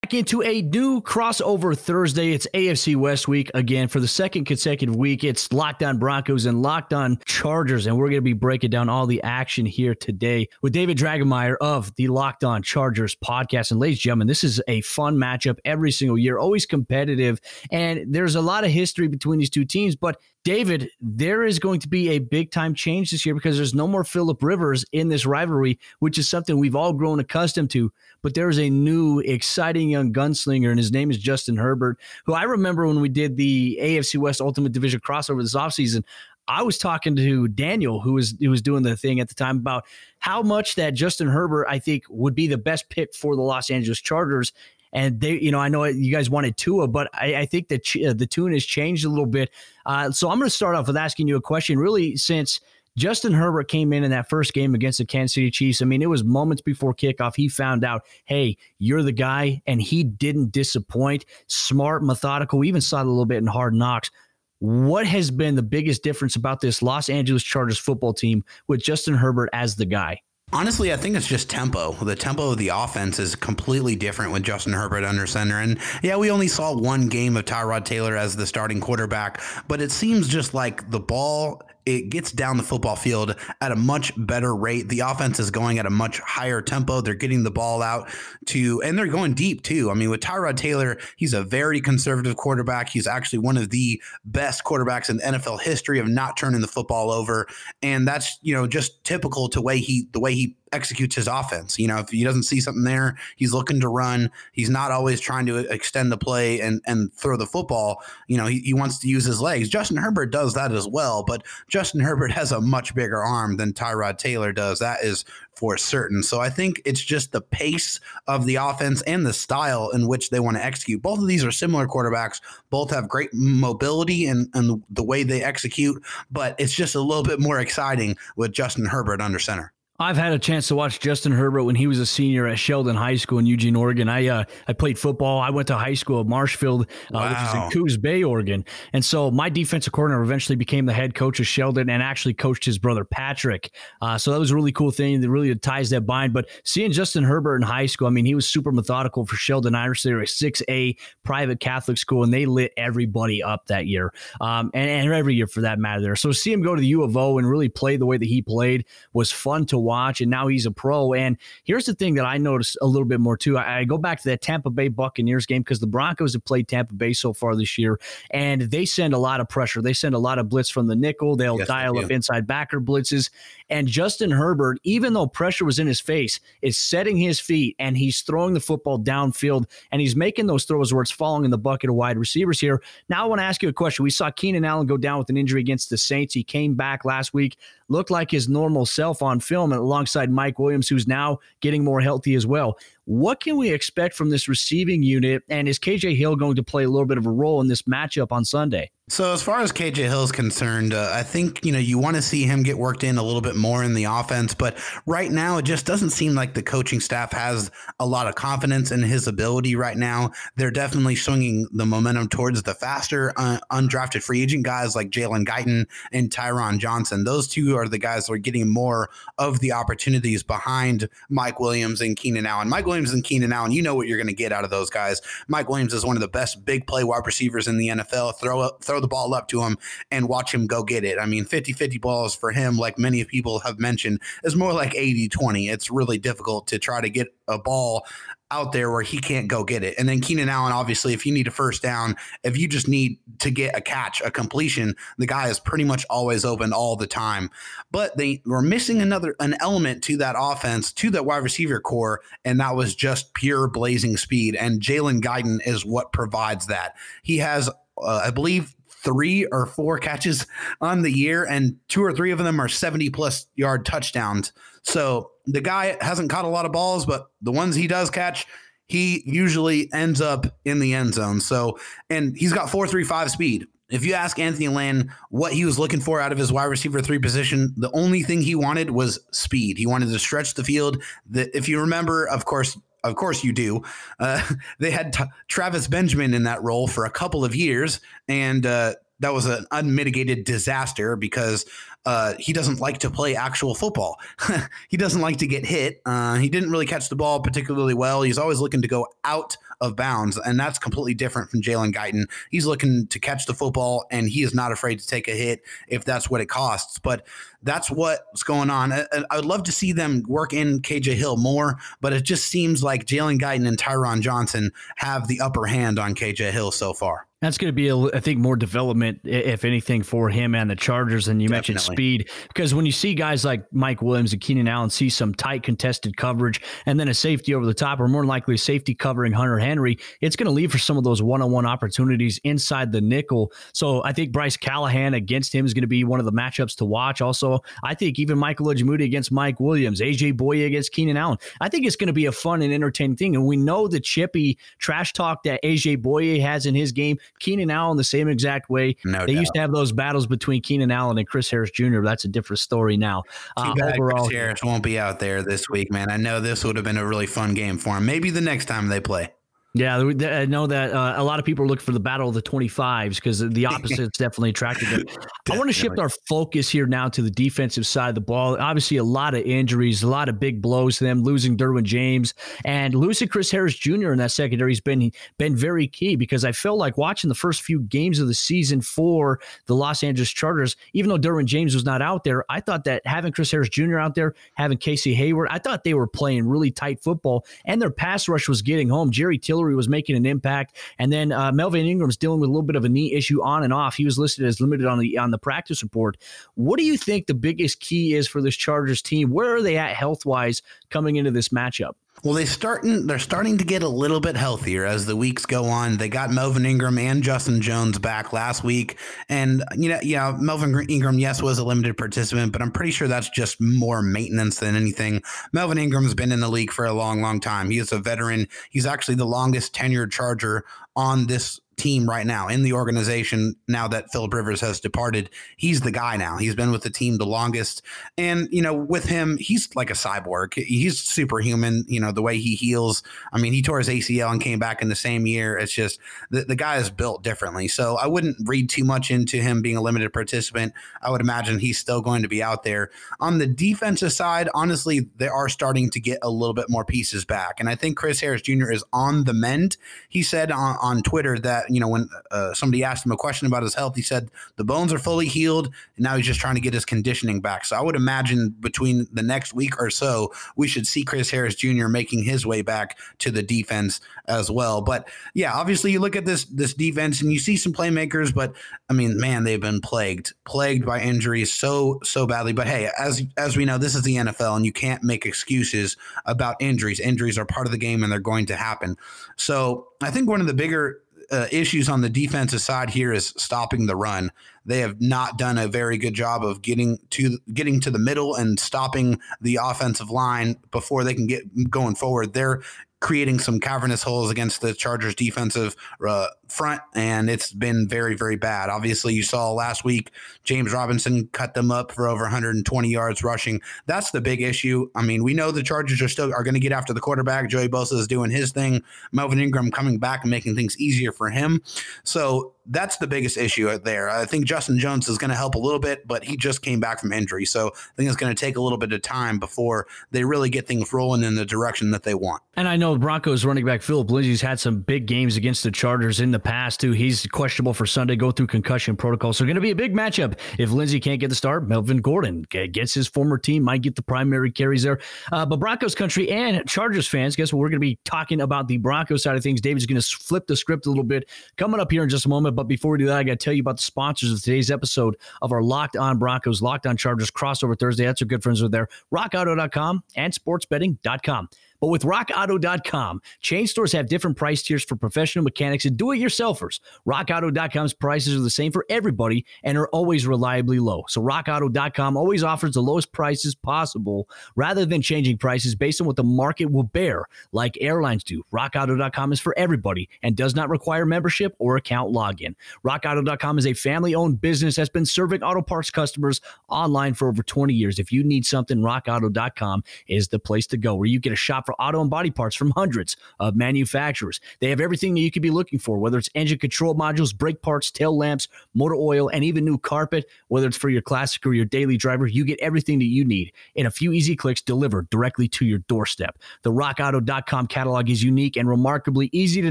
into 0.08 0.42
a 0.42 0.62
new 0.62 1.00
crossover 1.02 1.76
Thursday. 1.76 2.32
It's 2.32 2.46
AFC 2.52 2.96
West 2.96 3.28
week 3.28 3.50
again 3.54 3.86
for 3.86 4.00
the 4.00 4.08
second 4.08 4.44
consecutive 4.44 4.96
week. 4.96 5.22
It's 5.22 5.52
Locked 5.52 5.84
On 5.84 5.98
Broncos 5.98 6.46
and 6.46 6.62
Locked 6.62 6.92
On 6.92 7.18
Chargers, 7.26 7.86
and 7.86 7.96
we're 7.96 8.06
going 8.06 8.16
to 8.16 8.22
be 8.22 8.32
breaking 8.32 8.70
down 8.70 8.88
all 8.88 9.06
the 9.06 9.22
action 9.22 9.66
here 9.66 9.94
today 9.94 10.48
with 10.62 10.72
David 10.72 10.98
Dragemeyer 10.98 11.56
of 11.60 11.94
the 11.94 12.08
Locked 12.08 12.42
On 12.42 12.62
Chargers 12.62 13.14
podcast. 13.14 13.70
And 13.70 13.78
ladies 13.78 13.98
and 13.98 14.02
gentlemen, 14.02 14.26
this 14.26 14.42
is 14.42 14.60
a 14.66 14.80
fun 14.80 15.16
matchup 15.16 15.58
every 15.64 15.92
single 15.92 16.18
year, 16.18 16.38
always 16.38 16.66
competitive, 16.66 17.40
and 17.70 18.12
there's 18.12 18.34
a 18.34 18.40
lot 18.40 18.64
of 18.64 18.70
history 18.70 19.06
between 19.06 19.38
these 19.38 19.50
two 19.50 19.64
teams, 19.64 19.94
but 19.94 20.18
David, 20.42 20.90
there 21.02 21.44
is 21.44 21.58
going 21.58 21.80
to 21.80 21.88
be 21.88 22.10
a 22.10 22.18
big 22.18 22.50
time 22.50 22.74
change 22.74 23.10
this 23.10 23.26
year 23.26 23.34
because 23.34 23.58
there's 23.58 23.74
no 23.74 23.86
more 23.86 24.04
Philip 24.04 24.42
Rivers 24.42 24.86
in 24.90 25.08
this 25.08 25.26
rivalry, 25.26 25.78
which 25.98 26.16
is 26.16 26.30
something 26.30 26.58
we've 26.58 26.76
all 26.76 26.94
grown 26.94 27.20
accustomed 27.20 27.70
to. 27.70 27.92
But 28.22 28.34
there's 28.34 28.58
a 28.58 28.70
new, 28.70 29.18
exciting 29.20 29.90
young 29.90 30.14
gunslinger, 30.14 30.70
and 30.70 30.78
his 30.78 30.92
name 30.92 31.10
is 31.10 31.18
Justin 31.18 31.56
Herbert, 31.56 31.98
who 32.24 32.32
I 32.32 32.44
remember 32.44 32.86
when 32.86 33.02
we 33.02 33.10
did 33.10 33.36
the 33.36 33.78
AFC 33.82 34.18
West 34.18 34.40
Ultimate 34.40 34.72
Division 34.72 35.00
crossover 35.00 35.42
this 35.42 35.54
offseason. 35.54 36.04
I 36.48 36.62
was 36.62 36.78
talking 36.78 37.14
to 37.16 37.46
Daniel, 37.48 38.00
who 38.00 38.14
was 38.14 38.34
who 38.40 38.48
was 38.48 38.62
doing 38.62 38.82
the 38.82 38.96
thing 38.96 39.20
at 39.20 39.28
the 39.28 39.34
time, 39.34 39.58
about 39.58 39.84
how 40.20 40.42
much 40.42 40.74
that 40.76 40.94
Justin 40.94 41.28
Herbert 41.28 41.66
I 41.68 41.78
think 41.78 42.04
would 42.08 42.34
be 42.34 42.46
the 42.46 42.58
best 42.58 42.88
pick 42.88 43.14
for 43.14 43.36
the 43.36 43.42
Los 43.42 43.68
Angeles 43.68 44.00
Chargers. 44.00 44.52
And 44.92 45.20
they, 45.20 45.38
you 45.38 45.50
know, 45.52 45.60
I 45.60 45.68
know 45.68 45.84
you 45.84 46.12
guys 46.12 46.28
wanted 46.28 46.56
Tua, 46.56 46.88
but 46.88 47.08
I, 47.14 47.36
I 47.36 47.46
think 47.46 47.68
that 47.68 47.84
ch- 47.84 47.98
the 48.02 48.26
tune 48.26 48.52
has 48.52 48.64
changed 48.64 49.04
a 49.04 49.08
little 49.08 49.26
bit. 49.26 49.50
Uh, 49.86 50.10
so 50.10 50.30
I'm 50.30 50.38
going 50.38 50.48
to 50.48 50.54
start 50.54 50.74
off 50.74 50.86
with 50.86 50.96
asking 50.96 51.28
you 51.28 51.36
a 51.36 51.40
question. 51.40 51.78
Really, 51.78 52.16
since 52.16 52.60
Justin 52.96 53.32
Herbert 53.32 53.68
came 53.68 53.92
in 53.92 54.02
in 54.02 54.10
that 54.10 54.28
first 54.28 54.52
game 54.52 54.74
against 54.74 54.98
the 54.98 55.04
Kansas 55.04 55.34
City 55.34 55.50
Chiefs. 55.50 55.80
I 55.80 55.84
mean, 55.84 56.02
it 56.02 56.10
was 56.10 56.24
moments 56.24 56.60
before 56.60 56.92
kickoff. 56.92 57.36
He 57.36 57.48
found 57.48 57.84
out, 57.84 58.04
hey, 58.24 58.56
you're 58.78 59.02
the 59.02 59.12
guy, 59.12 59.62
and 59.66 59.80
he 59.80 60.02
didn't 60.02 60.50
disappoint. 60.50 61.24
Smart, 61.46 62.02
methodical. 62.02 62.58
We 62.58 62.68
even 62.68 62.80
saw 62.80 63.00
it 63.00 63.06
a 63.06 63.08
little 63.08 63.26
bit 63.26 63.38
in 63.38 63.46
Hard 63.46 63.74
Knocks. 63.74 64.10
What 64.58 65.06
has 65.06 65.30
been 65.30 65.54
the 65.54 65.62
biggest 65.62 66.02
difference 66.02 66.36
about 66.36 66.60
this 66.60 66.82
Los 66.82 67.08
Angeles 67.08 67.42
Chargers 67.42 67.78
football 67.78 68.12
team 68.12 68.44
with 68.66 68.82
Justin 68.82 69.14
Herbert 69.14 69.50
as 69.52 69.76
the 69.76 69.86
guy? 69.86 70.20
Honestly, 70.52 70.92
I 70.92 70.96
think 70.96 71.16
it's 71.16 71.28
just 71.28 71.48
tempo. 71.48 71.92
The 71.92 72.16
tempo 72.16 72.50
of 72.50 72.58
the 72.58 72.68
offense 72.68 73.20
is 73.20 73.36
completely 73.36 73.94
different 73.94 74.32
with 74.32 74.42
Justin 74.42 74.72
Herbert 74.72 75.04
under 75.04 75.24
center. 75.24 75.60
And 75.60 75.78
yeah, 76.02 76.16
we 76.16 76.30
only 76.30 76.48
saw 76.48 76.74
one 76.74 77.08
game 77.08 77.36
of 77.36 77.44
Tyrod 77.44 77.84
Taylor 77.84 78.16
as 78.16 78.34
the 78.34 78.46
starting 78.46 78.80
quarterback, 78.80 79.40
but 79.68 79.80
it 79.80 79.92
seems 79.92 80.26
just 80.26 80.52
like 80.52 80.90
the 80.90 80.98
ball 80.98 81.62
it 81.86 82.10
gets 82.10 82.32
down 82.32 82.56
the 82.56 82.62
football 82.62 82.96
field 82.96 83.36
at 83.60 83.72
a 83.72 83.76
much 83.76 84.12
better 84.16 84.54
rate. 84.54 84.88
The 84.88 85.00
offense 85.00 85.40
is 85.40 85.50
going 85.50 85.78
at 85.78 85.86
a 85.86 85.90
much 85.90 86.18
higher 86.20 86.60
tempo. 86.60 87.00
They're 87.00 87.14
getting 87.14 87.42
the 87.42 87.50
ball 87.50 87.82
out 87.82 88.08
to, 88.46 88.82
and 88.82 88.98
they're 88.98 89.06
going 89.06 89.34
deep 89.34 89.62
too. 89.62 89.90
I 89.90 89.94
mean, 89.94 90.10
with 90.10 90.20
Tyrod 90.20 90.56
Taylor, 90.56 90.98
he's 91.16 91.34
a 91.34 91.42
very 91.42 91.80
conservative 91.80 92.36
quarterback. 92.36 92.88
He's 92.88 93.06
actually 93.06 93.40
one 93.40 93.56
of 93.56 93.70
the 93.70 94.00
best 94.24 94.64
quarterbacks 94.64 95.10
in 95.10 95.18
NFL 95.18 95.62
history 95.62 95.98
of 95.98 96.08
not 96.08 96.36
turning 96.36 96.60
the 96.60 96.68
football 96.68 97.10
over, 97.10 97.46
and 97.82 98.06
that's 98.06 98.38
you 98.42 98.54
know 98.54 98.66
just 98.66 99.02
typical 99.04 99.48
to 99.48 99.60
way 99.60 99.78
he 99.78 100.08
the 100.12 100.20
way 100.20 100.34
he 100.34 100.56
executes 100.72 101.16
his 101.16 101.26
offense. 101.26 101.78
You 101.78 101.88
know, 101.88 101.98
if 101.98 102.10
he 102.10 102.24
doesn't 102.24 102.44
see 102.44 102.60
something 102.60 102.84
there, 102.84 103.16
he's 103.36 103.52
looking 103.52 103.80
to 103.80 103.88
run. 103.88 104.30
He's 104.52 104.70
not 104.70 104.90
always 104.90 105.20
trying 105.20 105.46
to 105.46 105.58
uh, 105.58 105.62
extend 105.70 106.12
the 106.12 106.18
play 106.18 106.60
and 106.60 106.80
and 106.86 107.12
throw 107.12 107.36
the 107.36 107.46
football. 107.46 108.02
You 108.28 108.36
know, 108.36 108.46
he, 108.46 108.60
he 108.60 108.74
wants 108.74 108.98
to 109.00 109.08
use 109.08 109.24
his 109.24 109.40
legs. 109.40 109.68
Justin 109.68 109.96
Herbert 109.96 110.30
does 110.30 110.54
that 110.54 110.72
as 110.72 110.86
well, 110.86 111.24
but 111.24 111.42
Justin 111.68 112.00
Herbert 112.00 112.30
has 112.32 112.52
a 112.52 112.60
much 112.60 112.94
bigger 112.94 113.22
arm 113.22 113.56
than 113.56 113.72
Tyrod 113.72 114.18
Taylor 114.18 114.52
does. 114.52 114.78
That 114.78 115.02
is 115.02 115.24
for 115.60 115.76
certain. 115.76 116.22
So 116.22 116.40
I 116.40 116.48
think 116.48 116.80
it's 116.86 117.02
just 117.02 117.32
the 117.32 117.42
pace 117.42 118.00
of 118.26 118.46
the 118.46 118.56
offense 118.56 119.02
and 119.02 119.26
the 119.26 119.32
style 119.34 119.90
in 119.90 120.08
which 120.08 120.30
they 120.30 120.40
want 120.40 120.56
to 120.56 120.64
execute. 120.64 121.02
Both 121.02 121.18
of 121.18 121.26
these 121.26 121.44
are 121.44 121.52
similar 121.52 121.86
quarterbacks. 121.86 122.40
Both 122.70 122.90
have 122.92 123.08
great 123.08 123.28
mobility 123.34 124.24
and, 124.24 124.48
and 124.54 124.82
the 124.88 125.04
way 125.04 125.22
they 125.22 125.42
execute, 125.42 126.02
but 126.30 126.54
it's 126.58 126.74
just 126.74 126.94
a 126.94 127.00
little 127.00 127.24
bit 127.24 127.40
more 127.40 127.60
exciting 127.60 128.16
with 128.36 128.52
Justin 128.52 128.86
Herbert 128.86 129.20
under 129.20 129.38
center. 129.38 129.72
I've 130.00 130.16
had 130.16 130.32
a 130.32 130.38
chance 130.38 130.66
to 130.68 130.74
watch 130.74 130.98
Justin 130.98 131.30
Herbert 131.30 131.64
when 131.64 131.76
he 131.76 131.86
was 131.86 131.98
a 131.98 132.06
senior 132.06 132.46
at 132.46 132.58
Sheldon 132.58 132.96
High 132.96 133.16
School 133.16 133.38
in 133.38 133.44
Eugene, 133.44 133.76
Oregon. 133.76 134.08
I 134.08 134.28
uh, 134.28 134.44
I 134.66 134.72
played 134.72 134.98
football. 134.98 135.40
I 135.40 135.50
went 135.50 135.68
to 135.68 135.76
high 135.76 135.92
school 135.92 136.20
at 136.20 136.26
Marshfield, 136.26 136.82
uh, 136.82 136.84
wow. 137.10 137.28
which 137.28 137.48
is 137.48 137.54
in 137.54 137.70
Coos 137.70 137.98
Bay, 137.98 138.24
Oregon. 138.24 138.64
And 138.94 139.04
so 139.04 139.30
my 139.30 139.50
defensive 139.50 139.92
coordinator 139.92 140.22
eventually 140.22 140.56
became 140.56 140.86
the 140.86 140.94
head 140.94 141.14
coach 141.14 141.38
of 141.38 141.46
Sheldon 141.46 141.90
and 141.90 142.02
actually 142.02 142.32
coached 142.32 142.64
his 142.64 142.78
brother 142.78 143.04
Patrick. 143.04 143.74
Uh, 144.00 144.16
so 144.16 144.32
that 144.32 144.38
was 144.38 144.52
a 144.52 144.54
really 144.54 144.72
cool 144.72 144.90
thing 144.90 145.20
that 145.20 145.28
really 145.28 145.54
ties 145.54 145.90
that 145.90 146.06
bind. 146.06 146.32
But 146.32 146.48
seeing 146.64 146.92
Justin 146.92 147.22
Herbert 147.22 147.56
in 147.56 147.62
high 147.62 147.84
school, 147.84 148.06
I 148.06 148.10
mean, 148.10 148.24
he 148.24 148.34
was 148.34 148.48
super 148.48 148.72
methodical 148.72 149.26
for 149.26 149.36
Sheldon 149.36 149.74
Irish. 149.74 150.02
They 150.02 150.14
were 150.14 150.22
a 150.22 150.24
6A 150.24 150.96
private 151.24 151.60
Catholic 151.60 151.98
school, 151.98 152.24
and 152.24 152.32
they 152.32 152.46
lit 152.46 152.72
everybody 152.78 153.42
up 153.42 153.66
that 153.66 153.86
year, 153.86 154.14
um, 154.40 154.70
and, 154.72 154.88
and 154.88 155.12
every 155.12 155.34
year 155.34 155.46
for 155.46 155.60
that 155.60 155.78
matter. 155.78 156.00
There, 156.00 156.16
so 156.16 156.32
see 156.32 156.50
him 156.50 156.62
go 156.62 156.74
to 156.74 156.80
the 156.80 156.86
U 156.86 157.02
of 157.02 157.18
O 157.18 157.36
and 157.36 157.46
really 157.46 157.68
play 157.68 157.98
the 157.98 158.06
way 158.06 158.16
that 158.16 158.24
he 158.24 158.40
played 158.40 158.86
was 159.12 159.30
fun 159.30 159.66
to 159.66 159.76
watch. 159.78 159.89
And 159.90 160.30
now 160.30 160.46
he's 160.46 160.66
a 160.66 160.70
pro. 160.70 161.12
And 161.12 161.36
here's 161.64 161.86
the 161.86 161.94
thing 161.94 162.14
that 162.14 162.24
I 162.24 162.38
noticed 162.38 162.76
a 162.80 162.86
little 162.86 163.06
bit 163.06 163.20
more 163.20 163.36
too. 163.36 163.58
I, 163.58 163.78
I 163.78 163.84
go 163.84 163.98
back 163.98 164.20
to 164.22 164.28
that 164.30 164.42
Tampa 164.42 164.70
Bay 164.70 164.88
Buccaneers 164.88 165.46
game 165.46 165.62
because 165.62 165.80
the 165.80 165.86
Broncos 165.86 166.32
have 166.32 166.44
played 166.44 166.68
Tampa 166.68 166.94
Bay 166.94 167.12
so 167.12 167.32
far 167.32 167.56
this 167.56 167.78
year, 167.78 167.98
and 168.30 168.62
they 168.62 168.84
send 168.84 169.14
a 169.14 169.18
lot 169.18 169.40
of 169.40 169.48
pressure. 169.48 169.82
They 169.82 169.92
send 169.92 170.14
a 170.14 170.18
lot 170.18 170.38
of 170.38 170.48
blitz 170.48 170.70
from 170.70 170.86
the 170.86 170.96
nickel. 170.96 171.36
They'll 171.36 171.58
yes, 171.58 171.68
dial 171.68 171.94
they 171.94 172.04
up 172.04 172.10
inside 172.10 172.46
backer 172.46 172.80
blitzes. 172.80 173.30
And 173.68 173.86
Justin 173.86 174.30
Herbert, 174.30 174.78
even 174.82 175.12
though 175.12 175.26
pressure 175.26 175.64
was 175.64 175.78
in 175.78 175.86
his 175.86 176.00
face, 176.00 176.40
is 176.60 176.76
setting 176.76 177.16
his 177.16 177.38
feet 177.38 177.76
and 177.78 177.96
he's 177.96 178.20
throwing 178.22 178.54
the 178.54 178.60
football 178.60 178.98
downfield 178.98 179.66
and 179.92 180.00
he's 180.00 180.16
making 180.16 180.46
those 180.46 180.64
throws 180.64 180.92
where 180.92 181.02
it's 181.02 181.10
falling 181.10 181.44
in 181.44 181.50
the 181.50 181.58
bucket 181.58 181.88
of 181.88 181.96
wide 181.96 182.18
receivers 182.18 182.58
here. 182.58 182.82
Now 183.08 183.24
I 183.24 183.26
want 183.28 183.40
to 183.40 183.44
ask 183.44 183.62
you 183.62 183.68
a 183.68 183.72
question. 183.72 184.02
We 184.02 184.10
saw 184.10 184.30
Keenan 184.30 184.64
Allen 184.64 184.86
go 184.86 184.96
down 184.96 185.18
with 185.18 185.30
an 185.30 185.36
injury 185.36 185.60
against 185.60 185.88
the 185.90 185.98
Saints. 185.98 186.34
He 186.34 186.42
came 186.42 186.74
back 186.74 187.04
last 187.04 187.32
week 187.32 187.56
looked 187.90 188.10
like 188.10 188.30
his 188.30 188.48
normal 188.48 188.86
self 188.86 189.20
on 189.20 189.40
film 189.40 189.72
and 189.72 189.80
alongside 189.80 190.30
Mike 190.30 190.58
Williams, 190.58 190.88
who's 190.88 191.06
now 191.06 191.38
getting 191.60 191.84
more 191.84 192.00
healthy 192.00 192.34
as 192.34 192.46
well. 192.46 192.78
What 193.04 193.40
can 193.40 193.56
we 193.56 193.70
expect 193.70 194.14
from 194.14 194.30
this 194.30 194.48
receiving 194.48 195.02
unit? 195.02 195.42
And 195.50 195.68
is 195.68 195.78
KJ 195.78 196.16
Hill 196.16 196.36
going 196.36 196.54
to 196.54 196.62
play 196.62 196.84
a 196.84 196.88
little 196.88 197.06
bit 197.06 197.18
of 197.18 197.26
a 197.26 197.30
role 197.30 197.60
in 197.60 197.68
this 197.68 197.82
matchup 197.82 198.32
on 198.32 198.44
Sunday? 198.44 198.90
So 199.10 199.32
as 199.32 199.42
far 199.42 199.58
as 199.58 199.72
KJ 199.72 199.96
Hill 199.96 200.22
is 200.22 200.30
concerned, 200.30 200.94
uh, 200.94 201.10
I 201.12 201.24
think 201.24 201.64
you 201.64 201.72
know 201.72 201.80
you 201.80 201.98
want 201.98 202.14
to 202.14 202.22
see 202.22 202.44
him 202.44 202.62
get 202.62 202.78
worked 202.78 203.02
in 203.02 203.18
a 203.18 203.22
little 203.24 203.40
bit 203.40 203.56
more 203.56 203.82
in 203.82 203.92
the 203.92 204.04
offense, 204.04 204.54
but 204.54 204.78
right 205.04 205.32
now 205.32 205.58
it 205.58 205.64
just 205.64 205.84
doesn't 205.84 206.10
seem 206.10 206.36
like 206.36 206.54
the 206.54 206.62
coaching 206.62 207.00
staff 207.00 207.32
has 207.32 207.72
a 207.98 208.06
lot 208.06 208.28
of 208.28 208.36
confidence 208.36 208.92
in 208.92 209.02
his 209.02 209.26
ability 209.26 209.74
right 209.74 209.96
now. 209.96 210.30
They're 210.54 210.70
definitely 210.70 211.16
swinging 211.16 211.66
the 211.72 211.84
momentum 211.84 212.28
towards 212.28 212.62
the 212.62 212.72
faster 212.72 213.32
uh, 213.36 213.58
undrafted 213.72 214.22
free 214.22 214.42
agent 214.42 214.62
guys 214.62 214.94
like 214.94 215.10
Jalen 215.10 215.44
Guyton 215.44 215.86
and 216.12 216.30
Tyron 216.30 216.78
Johnson. 216.78 217.24
Those 217.24 217.48
two 217.48 217.76
are 217.76 217.88
the 217.88 217.98
guys 217.98 218.26
that 218.26 218.32
are 218.34 218.38
getting 218.38 218.68
more 218.68 219.10
of 219.38 219.58
the 219.58 219.72
opportunities 219.72 220.44
behind 220.44 221.08
Mike 221.28 221.58
Williams 221.58 222.00
and 222.00 222.16
Keenan 222.16 222.46
Allen. 222.46 222.68
Mike 222.68 222.86
Williams 222.86 223.12
and 223.12 223.24
Keenan 223.24 223.52
Allen, 223.52 223.72
you 223.72 223.82
know 223.82 223.96
what 223.96 224.06
you're 224.06 224.18
going 224.18 224.28
to 224.28 224.32
get 224.32 224.52
out 224.52 224.62
of 224.62 224.70
those 224.70 224.88
guys. 224.88 225.20
Mike 225.48 225.68
Williams 225.68 225.92
is 225.94 226.06
one 226.06 226.16
of 226.16 226.20
the 226.22 226.28
best 226.28 226.64
big 226.64 226.86
play 226.86 227.02
wide 227.02 227.26
receivers 227.26 227.66
in 227.66 227.76
the 227.76 227.88
NFL. 227.88 228.36
Throw 228.36 228.60
up, 228.60 228.84
throw 228.84 228.99
the 229.00 229.08
ball 229.08 229.34
up 229.34 229.48
to 229.48 229.62
him 229.62 229.76
and 230.10 230.28
watch 230.28 230.54
him 230.54 230.66
go 230.66 230.82
get 230.82 231.04
it. 231.04 231.18
I 231.18 231.26
mean, 231.26 231.44
50 231.44 231.72
50 231.72 231.98
balls 231.98 232.34
for 232.34 232.52
him, 232.52 232.76
like 232.76 232.98
many 232.98 233.24
people 233.24 233.60
have 233.60 233.78
mentioned, 233.78 234.20
is 234.44 234.56
more 234.56 234.72
like 234.72 234.94
80 234.94 235.28
20. 235.28 235.68
It's 235.68 235.90
really 235.90 236.18
difficult 236.18 236.66
to 236.68 236.78
try 236.78 237.00
to 237.00 237.10
get 237.10 237.28
a 237.48 237.58
ball 237.58 238.04
out 238.50 238.72
there 238.72 238.90
where 238.90 239.02
he 239.02 239.18
can't 239.18 239.48
go 239.48 239.62
get 239.62 239.84
it. 239.84 239.94
And 239.98 240.08
then 240.08 240.20
Keenan 240.20 240.48
Allen, 240.48 240.72
obviously, 240.72 241.12
if 241.12 241.24
you 241.24 241.32
need 241.32 241.46
a 241.46 241.52
first 241.52 241.82
down, 241.82 242.16
if 242.42 242.58
you 242.58 242.66
just 242.66 242.88
need 242.88 243.18
to 243.38 243.50
get 243.50 243.76
a 243.76 243.80
catch, 243.80 244.20
a 244.22 244.30
completion, 244.30 244.96
the 245.18 245.26
guy 245.26 245.48
is 245.48 245.60
pretty 245.60 245.84
much 245.84 246.04
always 246.10 246.44
open 246.44 246.72
all 246.72 246.96
the 246.96 247.06
time. 247.06 247.50
But 247.90 248.16
they 248.16 248.42
were 248.44 248.62
missing 248.62 249.00
another 249.00 249.36
an 249.40 249.56
element 249.60 250.02
to 250.04 250.16
that 250.18 250.36
offense, 250.38 250.92
to 250.94 251.10
that 251.10 251.24
wide 251.24 251.38
receiver 251.38 251.80
core, 251.80 252.20
and 252.44 252.58
that 252.60 252.74
was 252.74 252.94
just 252.94 253.34
pure 253.34 253.68
blazing 253.68 254.16
speed. 254.16 254.56
And 254.56 254.80
Jalen 254.80 255.20
Guyton 255.20 255.64
is 255.66 255.84
what 255.84 256.12
provides 256.12 256.66
that. 256.66 256.94
He 257.22 257.38
has, 257.38 257.68
uh, 257.68 258.22
I 258.24 258.30
believe, 258.30 258.74
three 259.02 259.46
or 259.46 259.66
four 259.66 259.98
catches 259.98 260.46
on 260.80 261.02
the 261.02 261.12
year, 261.12 261.44
and 261.44 261.76
two 261.88 262.02
or 262.02 262.12
three 262.12 262.30
of 262.30 262.38
them 262.38 262.60
are 262.60 262.68
70 262.68 263.10
plus 263.10 263.46
yard 263.54 263.84
touchdowns. 263.86 264.52
So 264.82 265.32
the 265.46 265.60
guy 265.60 265.96
hasn't 266.00 266.30
caught 266.30 266.44
a 266.44 266.48
lot 266.48 266.66
of 266.66 266.72
balls, 266.72 267.06
but 267.06 267.30
the 267.42 267.52
ones 267.52 267.74
he 267.74 267.86
does 267.86 268.10
catch, 268.10 268.46
he 268.86 269.22
usually 269.26 269.92
ends 269.92 270.20
up 270.20 270.46
in 270.64 270.80
the 270.80 270.94
end 270.94 271.14
zone. 271.14 271.40
So, 271.40 271.78
and 272.08 272.36
he's 272.36 272.52
got 272.52 272.70
435 272.70 273.30
speed. 273.30 273.66
If 273.90 274.04
you 274.04 274.14
ask 274.14 274.38
Anthony 274.38 274.68
Lynn 274.68 275.12
what 275.30 275.52
he 275.52 275.64
was 275.64 275.78
looking 275.78 276.00
for 276.00 276.20
out 276.20 276.30
of 276.32 276.38
his 276.38 276.52
wide 276.52 276.64
receiver 276.64 277.00
three 277.00 277.18
position, 277.18 277.74
the 277.76 277.90
only 277.92 278.22
thing 278.22 278.40
he 278.40 278.54
wanted 278.54 278.90
was 278.90 279.18
speed. 279.32 279.78
He 279.78 279.86
wanted 279.86 280.10
to 280.10 280.18
stretch 280.18 280.54
the 280.54 280.62
field. 280.62 281.02
That 281.30 281.50
if 281.56 281.68
you 281.68 281.80
remember, 281.80 282.28
of 282.28 282.44
course, 282.44 282.78
of 283.04 283.14
course 283.16 283.44
you 283.44 283.52
do. 283.52 283.82
Uh, 284.18 284.42
they 284.78 284.90
had 284.90 285.12
t- 285.12 285.24
Travis 285.48 285.88
Benjamin 285.88 286.34
in 286.34 286.44
that 286.44 286.62
role 286.62 286.86
for 286.86 287.04
a 287.04 287.10
couple 287.10 287.44
of 287.44 287.54
years, 287.54 288.00
and 288.28 288.64
uh, 288.66 288.94
that 289.20 289.32
was 289.32 289.46
an 289.46 289.66
unmitigated 289.70 290.44
disaster 290.44 291.16
because 291.16 291.66
uh, 292.06 292.34
he 292.38 292.52
doesn't 292.52 292.80
like 292.80 292.98
to 292.98 293.10
play 293.10 293.36
actual 293.36 293.74
football. 293.74 294.18
he 294.88 294.96
doesn't 294.96 295.20
like 295.20 295.36
to 295.38 295.46
get 295.46 295.66
hit. 295.66 296.00
Uh, 296.06 296.36
he 296.36 296.48
didn't 296.48 296.70
really 296.70 296.86
catch 296.86 297.08
the 297.08 297.16
ball 297.16 297.40
particularly 297.40 297.94
well. 297.94 298.22
He's 298.22 298.38
always 298.38 298.58
looking 298.58 298.82
to 298.82 298.88
go 298.88 299.06
out 299.24 299.56
of 299.82 299.96
bounds, 299.96 300.38
and 300.38 300.58
that's 300.60 300.78
completely 300.78 301.14
different 301.14 301.50
from 301.50 301.62
Jalen 301.62 301.92
Guyton. 301.92 302.24
He's 302.50 302.66
looking 302.66 303.06
to 303.08 303.18
catch 303.18 303.46
the 303.46 303.54
football, 303.54 304.06
and 304.10 304.28
he 304.28 304.42
is 304.42 304.54
not 304.54 304.72
afraid 304.72 304.98
to 304.98 305.06
take 305.06 305.28
a 305.28 305.32
hit 305.32 305.62
if 305.88 306.04
that's 306.04 306.28
what 306.28 306.40
it 306.40 306.46
costs. 306.46 306.98
But 306.98 307.26
that's 307.62 307.90
what's 307.90 308.42
going 308.42 308.70
on. 308.70 308.92
I, 308.92 309.04
I 309.30 309.36
would 309.36 309.44
love 309.44 309.62
to 309.64 309.72
see 309.72 309.92
them 309.92 310.22
work 310.28 310.52
in 310.52 310.80
KJ 310.80 311.14
Hill 311.14 311.36
more, 311.36 311.78
but 312.00 312.12
it 312.12 312.22
just 312.22 312.46
seems 312.46 312.82
like 312.82 313.06
Jalen 313.06 313.40
Guyton 313.40 313.66
and 313.66 313.76
Tyron 313.76 314.20
Johnson 314.20 314.70
have 314.96 315.28
the 315.28 315.40
upper 315.40 315.66
hand 315.66 315.98
on 315.98 316.14
KJ 316.14 316.50
Hill 316.50 316.70
so 316.70 316.92
far. 316.92 317.26
That's 317.42 317.56
going 317.56 317.70
to 317.70 317.72
be, 317.72 317.88
a, 317.88 317.96
I 317.96 318.20
think, 318.20 318.38
more 318.38 318.54
development, 318.54 319.20
if 319.24 319.64
anything, 319.64 320.02
for 320.02 320.28
him 320.28 320.54
and 320.54 320.70
the 320.70 320.76
Chargers. 320.76 321.26
And 321.26 321.40
you 321.40 321.48
Definitely. 321.48 321.74
mentioned 321.74 321.94
speed, 321.94 322.30
because 322.48 322.74
when 322.74 322.84
you 322.84 322.92
see 322.92 323.14
guys 323.14 323.46
like 323.46 323.64
Mike 323.72 324.02
Williams 324.02 324.34
and 324.34 324.42
Keenan 324.42 324.68
Allen 324.68 324.90
see 324.90 325.08
some 325.08 325.34
tight 325.34 325.62
contested 325.62 326.18
coverage 326.18 326.60
and 326.84 327.00
then 327.00 327.08
a 327.08 327.14
safety 327.14 327.54
over 327.54 327.64
the 327.64 327.72
top, 327.72 327.98
or 327.98 328.08
more 328.08 328.26
likely 328.26 328.56
a 328.56 328.58
safety 328.58 328.94
covering 328.94 329.32
Hunter 329.32 329.58
Henry, 329.58 329.96
it's 330.20 330.36
going 330.36 330.48
to 330.48 330.52
leave 330.52 330.70
for 330.70 330.76
some 330.76 330.98
of 330.98 331.04
those 331.04 331.22
one 331.22 331.40
on 331.40 331.50
one 331.50 331.64
opportunities 331.64 332.38
inside 332.44 332.92
the 332.92 333.00
nickel. 333.00 333.52
So 333.72 334.04
I 334.04 334.12
think 334.12 334.32
Bryce 334.32 334.58
Callahan 334.58 335.14
against 335.14 335.54
him 335.54 335.64
is 335.64 335.72
going 335.72 335.80
to 335.80 335.88
be 335.88 336.04
one 336.04 336.20
of 336.20 336.26
the 336.26 336.32
matchups 336.32 336.76
to 336.76 336.84
watch. 336.84 337.22
Also, 337.22 337.49
I 337.82 337.94
think 337.94 338.18
even 338.18 338.38
Michael 338.38 338.66
Ojemudia 338.66 339.04
against 339.04 339.32
Mike 339.32 339.60
Williams, 339.60 340.00
AJ 340.00 340.34
Bouye 340.34 340.66
against 340.66 340.92
Keenan 340.92 341.16
Allen. 341.16 341.38
I 341.60 341.68
think 341.68 341.86
it's 341.86 341.96
going 341.96 342.08
to 342.08 342.12
be 342.12 342.26
a 342.26 342.32
fun 342.32 342.62
and 342.62 342.72
entertaining 342.72 343.16
thing. 343.16 343.34
And 343.34 343.46
we 343.46 343.56
know 343.56 343.88
the 343.88 344.00
chippy 344.00 344.58
trash 344.78 345.12
talk 345.12 345.42
that 345.44 345.62
AJ 345.62 346.02
Bouye 346.02 346.40
has 346.40 346.66
in 346.66 346.74
his 346.74 346.92
game 346.92 347.18
Keenan 347.38 347.70
Allen 347.70 347.96
the 347.96 348.04
same 348.04 348.28
exact 348.28 348.70
way. 348.70 348.96
No 349.04 349.26
they 349.26 349.34
doubt. 349.34 349.40
used 349.40 349.54
to 349.54 349.60
have 349.60 349.72
those 349.72 349.92
battles 349.92 350.26
between 350.26 350.62
Keenan 350.62 350.90
Allen 350.90 351.18
and 351.18 351.26
Chris 351.26 351.50
Harris 351.50 351.70
Jr. 351.70 352.02
That's 352.02 352.24
a 352.24 352.28
different 352.28 352.60
story 352.60 352.96
now. 352.96 353.22
Uh, 353.56 353.74
overall, 353.82 354.26
Chris 354.26 354.36
Harris 354.36 354.64
won't 354.64 354.82
be 354.82 354.98
out 354.98 355.18
there 355.18 355.42
this 355.42 355.68
week, 355.68 355.90
man. 355.90 356.10
I 356.10 356.16
know 356.16 356.40
this 356.40 356.64
would 356.64 356.76
have 356.76 356.84
been 356.84 356.98
a 356.98 357.06
really 357.06 357.26
fun 357.26 357.54
game 357.54 357.78
for 357.78 357.96
him. 357.96 358.06
Maybe 358.06 358.30
the 358.30 358.40
next 358.40 358.66
time 358.66 358.88
they 358.88 359.00
play. 359.00 359.30
Yeah, 359.72 359.98
I 359.98 360.46
know 360.46 360.66
that 360.66 360.92
uh, 360.92 361.14
a 361.16 361.22
lot 361.22 361.38
of 361.38 361.44
people 361.44 361.64
are 361.64 361.68
looking 361.68 361.84
for 361.84 361.92
the 361.92 362.00
battle 362.00 362.28
of 362.28 362.34
the 362.34 362.42
25s 362.42 363.14
because 363.14 363.38
the 363.38 363.66
opposite 363.66 364.00
is 364.00 364.08
definitely 364.18 364.50
attractive. 364.50 364.88
definitely. 364.88 365.26
I 365.48 365.56
want 365.56 365.68
to 365.68 365.72
shift 365.72 365.96
our 366.00 366.08
focus 366.28 366.68
here 366.68 366.86
now 366.86 367.08
to 367.10 367.22
the 367.22 367.30
defensive 367.30 367.86
side 367.86 368.08
of 368.08 368.14
the 368.16 368.20
ball. 368.20 368.60
Obviously, 368.60 368.96
a 368.96 369.04
lot 369.04 369.34
of 369.34 369.42
injuries, 369.42 370.02
a 370.02 370.08
lot 370.08 370.28
of 370.28 370.40
big 370.40 370.60
blows 370.60 370.98
to 370.98 371.04
them, 371.04 371.22
losing 371.22 371.56
Derwin 371.56 371.84
James 371.84 372.34
and 372.64 372.96
losing 372.96 373.28
Chris 373.28 373.48
Harris 373.52 373.76
Jr. 373.76 374.10
in 374.10 374.18
that 374.18 374.32
secondary 374.32 374.72
has 374.72 374.80
been, 374.80 375.12
been 375.38 375.54
very 375.54 375.86
key 375.86 376.16
because 376.16 376.44
I 376.44 376.50
felt 376.50 376.78
like 376.78 376.98
watching 376.98 377.28
the 377.28 377.36
first 377.36 377.62
few 377.62 377.82
games 377.82 378.18
of 378.18 378.26
the 378.26 378.34
season 378.34 378.80
for 378.80 379.38
the 379.66 379.76
Los 379.76 380.02
Angeles 380.02 380.30
Chargers, 380.30 380.74
even 380.94 381.10
though 381.10 381.18
Derwin 381.18 381.44
James 381.44 381.76
was 381.76 381.84
not 381.84 382.02
out 382.02 382.24
there, 382.24 382.44
I 382.48 382.58
thought 382.58 382.82
that 382.84 383.06
having 383.06 383.30
Chris 383.30 383.52
Harris 383.52 383.68
Jr. 383.68 383.98
out 383.98 384.16
there, 384.16 384.34
having 384.54 384.78
Casey 384.78 385.14
Hayward, 385.14 385.46
I 385.52 385.60
thought 385.60 385.84
they 385.84 385.94
were 385.94 386.08
playing 386.08 386.48
really 386.48 386.72
tight 386.72 387.00
football 387.00 387.46
and 387.66 387.80
their 387.80 387.90
pass 387.90 388.28
rush 388.28 388.48
was 388.48 388.62
getting 388.62 388.88
home. 388.88 389.12
Jerry 389.12 389.38
Tillery 389.60 389.74
was 389.74 389.88
making 389.88 390.16
an 390.16 390.26
impact. 390.26 390.76
And 390.98 391.12
then 391.12 391.32
uh, 391.32 391.52
Melvin 391.52 391.86
Ingram's 391.86 392.16
dealing 392.16 392.40
with 392.40 392.48
a 392.48 392.52
little 392.52 392.62
bit 392.62 392.76
of 392.76 392.84
a 392.84 392.88
knee 392.88 393.14
issue 393.14 393.42
on 393.42 393.62
and 393.62 393.72
off. 393.72 393.94
He 393.94 394.04
was 394.04 394.18
listed 394.18 394.46
as 394.46 394.60
limited 394.60 394.86
on 394.86 394.98
the 394.98 395.18
on 395.18 395.30
the 395.30 395.38
practice 395.38 395.82
report. 395.82 396.16
What 396.54 396.78
do 396.78 396.84
you 396.84 396.96
think 396.96 397.26
the 397.26 397.34
biggest 397.34 397.80
key 397.80 398.14
is 398.14 398.26
for 398.26 398.40
this 398.40 398.56
Chargers 398.56 399.02
team? 399.02 399.30
Where 399.30 399.54
are 399.54 399.62
they 399.62 399.76
at 399.76 399.94
health 399.94 400.24
wise 400.24 400.62
coming 400.90 401.16
into 401.16 401.30
this 401.30 401.50
matchup? 401.50 401.92
Well, 402.22 402.34
they 402.34 402.44
starting 402.44 403.06
they're 403.06 403.18
starting 403.18 403.56
to 403.58 403.64
get 403.64 403.82
a 403.82 403.88
little 403.88 404.20
bit 404.20 404.36
healthier 404.36 404.84
as 404.84 405.06
the 405.06 405.16
weeks 405.16 405.46
go 405.46 405.64
on. 405.64 405.96
They 405.96 406.10
got 406.10 406.30
Melvin 406.30 406.66
Ingram 406.66 406.98
and 406.98 407.22
Justin 407.22 407.62
Jones 407.62 407.98
back 407.98 408.34
last 408.34 408.62
week, 408.62 408.98
and 409.30 409.64
you 409.74 409.88
know, 409.88 409.98
yeah, 410.02 410.36
Melvin 410.38 410.84
Ingram, 410.90 411.18
yes, 411.18 411.40
was 411.40 411.58
a 411.58 411.64
limited 411.64 411.96
participant, 411.96 412.52
but 412.52 412.60
I'm 412.60 412.72
pretty 412.72 412.92
sure 412.92 413.08
that's 413.08 413.30
just 413.30 413.58
more 413.58 414.02
maintenance 414.02 414.58
than 414.58 414.76
anything. 414.76 415.22
Melvin 415.54 415.78
Ingram's 415.78 416.14
been 416.14 416.30
in 416.30 416.40
the 416.40 416.50
league 416.50 416.72
for 416.72 416.84
a 416.84 416.92
long, 416.92 417.22
long 417.22 417.40
time. 417.40 417.70
He 417.70 417.78
is 417.78 417.90
a 417.90 417.98
veteran. 417.98 418.48
He's 418.68 418.84
actually 418.84 419.14
the 419.14 419.24
longest 419.24 419.74
tenured 419.74 420.12
Charger 420.12 420.64
on 420.94 421.26
this 421.26 421.58
team 421.80 422.08
right 422.08 422.26
now 422.26 422.48
in 422.48 422.62
the 422.62 422.74
organization 422.74 423.54
now 423.66 423.88
that 423.88 424.12
Philip 424.12 424.34
Rivers 424.34 424.60
has 424.60 424.80
departed. 424.80 425.30
He's 425.56 425.80
the 425.80 425.90
guy 425.90 426.16
now. 426.16 426.36
He's 426.36 426.54
been 426.54 426.70
with 426.70 426.82
the 426.82 426.90
team 426.90 427.16
the 427.16 427.26
longest. 427.26 427.82
And, 428.18 428.48
you 428.50 428.60
know, 428.60 428.74
with 428.74 429.06
him, 429.06 429.38
he's 429.38 429.74
like 429.74 429.90
a 429.90 429.94
cyborg. 429.94 430.54
He's 430.54 431.00
superhuman, 431.00 431.84
you 431.88 431.98
know, 431.98 432.12
the 432.12 432.22
way 432.22 432.38
he 432.38 432.54
heals. 432.54 433.02
I 433.32 433.38
mean, 433.38 433.52
he 433.52 433.62
tore 433.62 433.78
his 433.78 433.88
ACL 433.88 434.30
and 434.30 434.40
came 434.40 434.58
back 434.58 434.82
in 434.82 434.90
the 434.90 434.96
same 434.96 435.26
year. 435.26 435.56
It's 435.56 435.72
just 435.72 435.98
the, 436.30 436.42
the 436.42 436.56
guy 436.56 436.76
is 436.76 436.90
built 436.90 437.22
differently. 437.22 437.66
So 437.68 437.96
I 437.96 438.06
wouldn't 438.06 438.36
read 438.46 438.68
too 438.68 438.84
much 438.84 439.10
into 439.10 439.38
him 439.38 439.62
being 439.62 439.76
a 439.76 439.82
limited 439.82 440.12
participant. 440.12 440.74
I 441.00 441.10
would 441.10 441.22
imagine 441.22 441.58
he's 441.58 441.78
still 441.78 442.02
going 442.02 442.22
to 442.22 442.28
be 442.28 442.42
out 442.42 442.62
there. 442.62 442.90
On 443.20 443.38
the 443.38 443.46
defensive 443.46 444.12
side, 444.12 444.48
honestly, 444.54 445.08
they 445.16 445.28
are 445.28 445.48
starting 445.48 445.88
to 445.90 446.00
get 446.00 446.18
a 446.22 446.30
little 446.30 446.54
bit 446.54 446.68
more 446.68 446.84
pieces 446.84 447.24
back. 447.24 447.58
And 447.58 447.68
I 447.68 447.74
think 447.74 447.96
Chris 447.96 448.20
Harris 448.20 448.42
Jr. 448.42 448.70
is 448.70 448.84
on 448.92 449.24
the 449.24 449.32
mend. 449.32 449.78
He 450.08 450.22
said 450.22 450.50
on, 450.52 450.76
on 450.82 451.02
Twitter 451.02 451.38
that 451.38 451.69
you 451.70 451.80
know, 451.80 451.88
when 451.88 452.08
uh, 452.30 452.52
somebody 452.54 452.84
asked 452.84 453.06
him 453.06 453.12
a 453.12 453.16
question 453.16 453.46
about 453.46 453.62
his 453.62 453.74
health, 453.74 453.96
he 453.96 454.02
said 454.02 454.30
the 454.56 454.64
bones 454.64 454.92
are 454.92 454.98
fully 454.98 455.26
healed, 455.26 455.66
and 455.96 456.04
now 456.04 456.16
he's 456.16 456.26
just 456.26 456.40
trying 456.40 456.56
to 456.56 456.60
get 456.60 456.74
his 456.74 456.84
conditioning 456.84 457.40
back. 457.40 457.64
So 457.64 457.76
I 457.76 457.80
would 457.80 457.96
imagine 457.96 458.54
between 458.60 459.06
the 459.12 459.22
next 459.22 459.54
week 459.54 459.80
or 459.80 459.90
so, 459.90 460.32
we 460.56 460.68
should 460.68 460.86
see 460.86 461.04
Chris 461.04 461.30
Harris 461.30 461.54
Jr. 461.54 461.88
making 461.88 462.24
his 462.24 462.44
way 462.44 462.62
back 462.62 462.98
to 463.18 463.30
the 463.30 463.42
defense 463.42 464.00
as 464.26 464.50
well. 464.50 464.80
But 464.82 465.08
yeah, 465.34 465.54
obviously, 465.54 465.92
you 465.92 466.00
look 466.00 466.16
at 466.16 466.26
this 466.26 466.44
this 466.44 466.74
defense 466.74 467.20
and 467.20 467.32
you 467.32 467.38
see 467.38 467.56
some 467.56 467.72
playmakers, 467.72 468.34
but 468.34 468.54
I 468.88 468.92
mean, 468.92 469.18
man, 469.18 469.44
they've 469.44 469.60
been 469.60 469.80
plagued, 469.80 470.32
plagued 470.44 470.84
by 470.84 471.00
injuries 471.00 471.52
so 471.52 472.00
so 472.02 472.26
badly. 472.26 472.52
But 472.52 472.66
hey, 472.66 472.90
as 472.98 473.22
as 473.36 473.56
we 473.56 473.64
know, 473.64 473.78
this 473.78 473.94
is 473.94 474.02
the 474.02 474.16
NFL, 474.16 474.56
and 474.56 474.66
you 474.66 474.72
can't 474.72 475.02
make 475.02 475.26
excuses 475.26 475.96
about 476.24 476.56
injuries. 476.60 477.00
Injuries 477.00 477.38
are 477.38 477.44
part 477.44 477.66
of 477.66 477.72
the 477.72 477.78
game, 477.78 478.02
and 478.02 478.12
they're 478.12 478.18
going 478.18 478.46
to 478.46 478.56
happen. 478.56 478.96
So 479.36 479.88
I 480.02 480.10
think 480.10 480.28
one 480.28 480.40
of 480.40 480.46
the 480.46 480.54
bigger 480.54 481.00
uh, 481.30 481.46
issues 481.50 481.88
on 481.88 482.00
the 482.00 482.08
defensive 482.08 482.60
side 482.60 482.90
here 482.90 483.12
is 483.12 483.32
stopping 483.36 483.86
the 483.86 483.96
run. 483.96 484.32
They 484.64 484.80
have 484.80 485.00
not 485.00 485.38
done 485.38 485.58
a 485.58 485.68
very 485.68 485.96
good 485.96 486.14
job 486.14 486.44
of 486.44 486.62
getting 486.62 486.98
to 487.10 487.38
getting 487.52 487.80
to 487.80 487.90
the 487.90 487.98
middle 487.98 488.34
and 488.34 488.58
stopping 488.58 489.20
the 489.40 489.58
offensive 489.62 490.10
line 490.10 490.56
before 490.70 491.04
they 491.04 491.14
can 491.14 491.26
get 491.26 491.70
going 491.70 491.94
forward. 491.94 492.32
They're 492.32 492.62
creating 493.00 493.38
some 493.38 493.60
cavernous 493.60 494.02
holes 494.02 494.30
against 494.30 494.60
the 494.60 494.74
Chargers 494.74 495.14
defensive 495.14 495.74
uh, 496.06 496.26
front, 496.50 496.80
and 496.94 497.30
it's 497.30 497.52
been 497.52 497.88
very, 497.88 498.14
very 498.14 498.36
bad. 498.36 498.68
Obviously, 498.68 499.14
you 499.14 499.22
saw 499.22 499.52
last 499.52 499.84
week 499.84 500.10
James 500.44 500.72
Robinson 500.72 501.28
cut 501.32 501.54
them 501.54 501.70
up 501.70 501.92
for 501.92 502.08
over 502.08 502.22
120 502.22 502.88
yards 502.88 503.22
rushing. 503.22 503.60
That's 503.86 504.10
the 504.10 504.20
big 504.20 504.40
issue. 504.40 504.90
I 504.94 505.02
mean, 505.02 505.22
we 505.22 505.34
know 505.34 505.50
the 505.50 505.62
Chargers 505.62 506.02
are 506.02 506.08
still 506.08 506.32
are 506.32 506.42
going 506.42 506.54
to 506.54 506.60
get 506.60 506.72
after 506.72 506.92
the 506.92 507.00
quarterback. 507.00 507.48
Joey 507.48 507.68
Bosa 507.68 507.94
is 507.94 508.06
doing 508.06 508.30
his 508.30 508.52
thing. 508.52 508.82
Melvin 509.12 509.40
Ingram 509.40 509.70
coming 509.70 509.98
back 509.98 510.22
and 510.22 510.30
making 510.30 510.56
things 510.56 510.78
easier 510.78 511.12
for 511.12 511.30
him. 511.30 511.62
So 512.04 512.54
that's 512.66 512.98
the 512.98 513.06
biggest 513.06 513.36
issue 513.36 513.76
there. 513.78 514.08
I 514.10 514.24
think 514.24 514.46
Justin 514.46 514.78
Jones 514.78 515.08
is 515.08 515.18
going 515.18 515.30
to 515.30 515.36
help 515.36 515.54
a 515.54 515.58
little 515.58 515.80
bit, 515.80 516.06
but 516.06 516.24
he 516.24 516.36
just 516.36 516.62
came 516.62 516.78
back 516.78 517.00
from 517.00 517.12
injury, 517.12 517.44
so 517.44 517.68
I 517.68 517.96
think 517.96 518.08
it's 518.08 518.16
going 518.16 518.34
to 518.34 518.40
take 518.40 518.56
a 518.56 518.60
little 518.60 518.78
bit 518.78 518.92
of 518.92 519.02
time 519.02 519.38
before 519.38 519.86
they 520.10 520.24
really 520.24 520.50
get 520.50 520.66
things 520.66 520.92
rolling 520.92 521.22
in 521.22 521.34
the 521.34 521.44
direction 521.44 521.90
that 521.90 522.04
they 522.04 522.14
want. 522.14 522.42
And 522.54 522.68
I 522.68 522.76
know 522.76 522.96
Broncos 522.96 523.44
running 523.44 523.64
back 523.64 523.82
Phillip 523.82 524.10
Lindsay's 524.10 524.40
had 524.40 524.60
some 524.60 524.80
big 524.80 525.06
games 525.06 525.36
against 525.36 525.62
the 525.62 525.70
Chargers 525.70 526.20
in 526.20 526.30
the 526.30 526.38
past 526.40 526.80
too. 526.80 526.92
He's 526.92 527.26
questionable 527.26 527.74
for 527.74 527.86
Sunday, 527.86 528.16
go 528.16 528.30
through 528.30 528.48
concussion 528.48 528.96
protocol. 528.96 529.32
So 529.32 529.44
going 529.44 529.54
to 529.54 529.60
be 529.60 529.70
a 529.70 529.76
big 529.76 529.94
matchup. 529.94 530.38
If 530.58 530.70
Lindsay 530.70 531.00
can't 531.00 531.20
get 531.20 531.28
the 531.28 531.34
start, 531.34 531.68
Melvin 531.68 531.98
Gordon 531.98 532.42
gets 532.50 532.94
his 532.94 533.08
former 533.08 533.38
team, 533.38 533.62
might 533.62 533.82
get 533.82 533.96
the 533.96 534.02
primary 534.02 534.50
carries 534.50 534.82
there. 534.82 534.98
Uh, 535.32 535.44
but 535.46 535.58
Broncos 535.60 535.94
country 535.94 536.30
and 536.30 536.66
Chargers 536.68 537.06
fans, 537.06 537.36
guess 537.36 537.52
what? 537.52 537.60
We're 537.60 537.68
going 537.68 537.80
to 537.80 537.80
be 537.80 537.98
talking 538.04 538.40
about 538.40 538.68
the 538.68 538.78
Broncos 538.78 539.22
side 539.22 539.36
of 539.36 539.42
things. 539.42 539.60
David's 539.60 539.86
going 539.86 540.00
to 540.00 540.06
flip 540.06 540.46
the 540.46 540.56
script 540.56 540.86
a 540.86 540.88
little 540.88 541.04
bit 541.04 541.28
coming 541.56 541.80
up 541.80 541.90
here 541.90 542.02
in 542.02 542.08
just 542.08 542.26
a 542.26 542.28
moment. 542.28 542.56
But 542.56 542.64
before 542.64 542.92
we 542.92 542.98
do 542.98 543.06
that, 543.06 543.18
I 543.18 543.22
got 543.22 543.32
to 543.32 543.36
tell 543.36 543.52
you 543.52 543.62
about 543.62 543.76
the 543.76 543.82
sponsors 543.82 544.32
of 544.32 544.42
today's 544.42 544.70
episode 544.70 545.16
of 545.42 545.52
our 545.52 545.62
Locked 545.62 545.96
On 545.96 546.18
Broncos, 546.18 546.62
Locked 546.62 546.86
On 546.86 546.96
Chargers 546.96 547.30
crossover 547.30 547.78
Thursday. 547.78 548.04
That's 548.04 548.22
our 548.22 548.26
good 548.26 548.42
friends 548.42 548.62
over 548.62 548.70
there, 548.70 548.88
rockauto.com 549.12 550.02
and 550.16 550.32
sportsbetting.com. 550.32 551.48
But 551.80 551.88
with 551.88 552.02
rockauto.com, 552.02 553.22
chain 553.40 553.66
stores 553.66 553.92
have 553.92 554.08
different 554.08 554.36
price 554.36 554.62
tiers 554.62 554.84
for 554.84 554.96
professional 554.96 555.42
mechanics 555.44 555.86
and 555.86 555.96
do 555.96 556.12
it 556.12 556.18
yourselfers. 556.18 556.80
Rockauto.com's 557.06 557.94
prices 557.94 558.36
are 558.36 558.40
the 558.40 558.50
same 558.50 558.70
for 558.70 558.84
everybody 558.90 559.46
and 559.62 559.78
are 559.78 559.88
always 559.88 560.26
reliably 560.26 560.78
low. 560.78 561.04
So 561.08 561.22
rockauto.com 561.22 562.16
always 562.16 562.44
offers 562.44 562.74
the 562.74 562.82
lowest 562.82 563.12
prices 563.12 563.54
possible 563.54 564.28
rather 564.56 564.84
than 564.84 565.00
changing 565.00 565.38
prices 565.38 565.74
based 565.74 566.00
on 566.00 566.06
what 566.06 566.16
the 566.16 566.24
market 566.24 566.66
will 566.66 566.82
bear, 566.82 567.24
like 567.52 567.78
airlines 567.80 568.24
do. 568.24 568.42
Rockauto.com 568.52 569.32
is 569.32 569.40
for 569.40 569.56
everybody 569.58 570.08
and 570.22 570.36
does 570.36 570.54
not 570.54 570.68
require 570.68 571.06
membership 571.06 571.54
or 571.58 571.76
account 571.76 572.12
login. 572.12 572.54
Rockauto.com 572.84 573.58
is 573.58 573.66
a 573.66 573.72
family 573.72 574.14
owned 574.14 574.40
business 574.40 574.76
that's 574.76 574.90
been 574.90 575.06
serving 575.06 575.42
auto 575.42 575.62
parts 575.62 575.90
customers 575.90 576.42
online 576.68 577.14
for 577.14 577.28
over 577.28 577.42
20 577.42 577.72
years. 577.72 577.98
If 577.98 578.12
you 578.12 578.22
need 578.22 578.44
something, 578.44 578.78
rockauto.com 578.78 579.82
is 580.08 580.28
the 580.28 580.38
place 580.38 580.66
to 580.68 580.76
go 580.76 580.94
where 580.94 581.06
you 581.06 581.18
get 581.18 581.32
a 581.32 581.36
shop 581.36 581.69
for 581.70 581.80
auto 581.80 582.00
and 582.00 582.10
body 582.10 582.30
parts 582.30 582.56
from 582.56 582.72
hundreds 582.72 583.16
of 583.38 583.54
manufacturers. 583.54 584.40
They 584.58 584.70
have 584.70 584.80
everything 584.80 585.14
that 585.14 585.20
you 585.20 585.30
could 585.30 585.42
be 585.42 585.50
looking 585.50 585.78
for, 585.78 585.98
whether 585.98 586.18
it's 586.18 586.28
engine 586.34 586.58
control 586.58 586.96
modules, 586.96 587.36
brake 587.36 587.62
parts, 587.62 587.90
tail 587.90 588.16
lamps, 588.16 588.48
motor 588.74 588.96
oil, 588.96 589.28
and 589.28 589.44
even 589.44 589.64
new 589.64 589.78
carpet. 589.78 590.28
Whether 590.48 590.66
it's 590.66 590.76
for 590.76 590.88
your 590.88 591.02
classic 591.02 591.46
or 591.46 591.54
your 591.54 591.64
daily 591.64 591.96
driver, 591.96 592.26
you 592.26 592.44
get 592.44 592.58
everything 592.60 592.98
that 592.98 593.04
you 593.04 593.24
need 593.24 593.52
in 593.76 593.86
a 593.86 593.90
few 593.90 594.12
easy 594.12 594.34
clicks 594.34 594.60
delivered 594.60 595.08
directly 595.10 595.46
to 595.48 595.64
your 595.64 595.78
doorstep. 595.80 596.38
The 596.62 596.72
rockauto.com 596.72 597.68
catalog 597.68 598.10
is 598.10 598.24
unique 598.24 598.56
and 598.56 598.68
remarkably 598.68 599.30
easy 599.32 599.62
to 599.62 599.70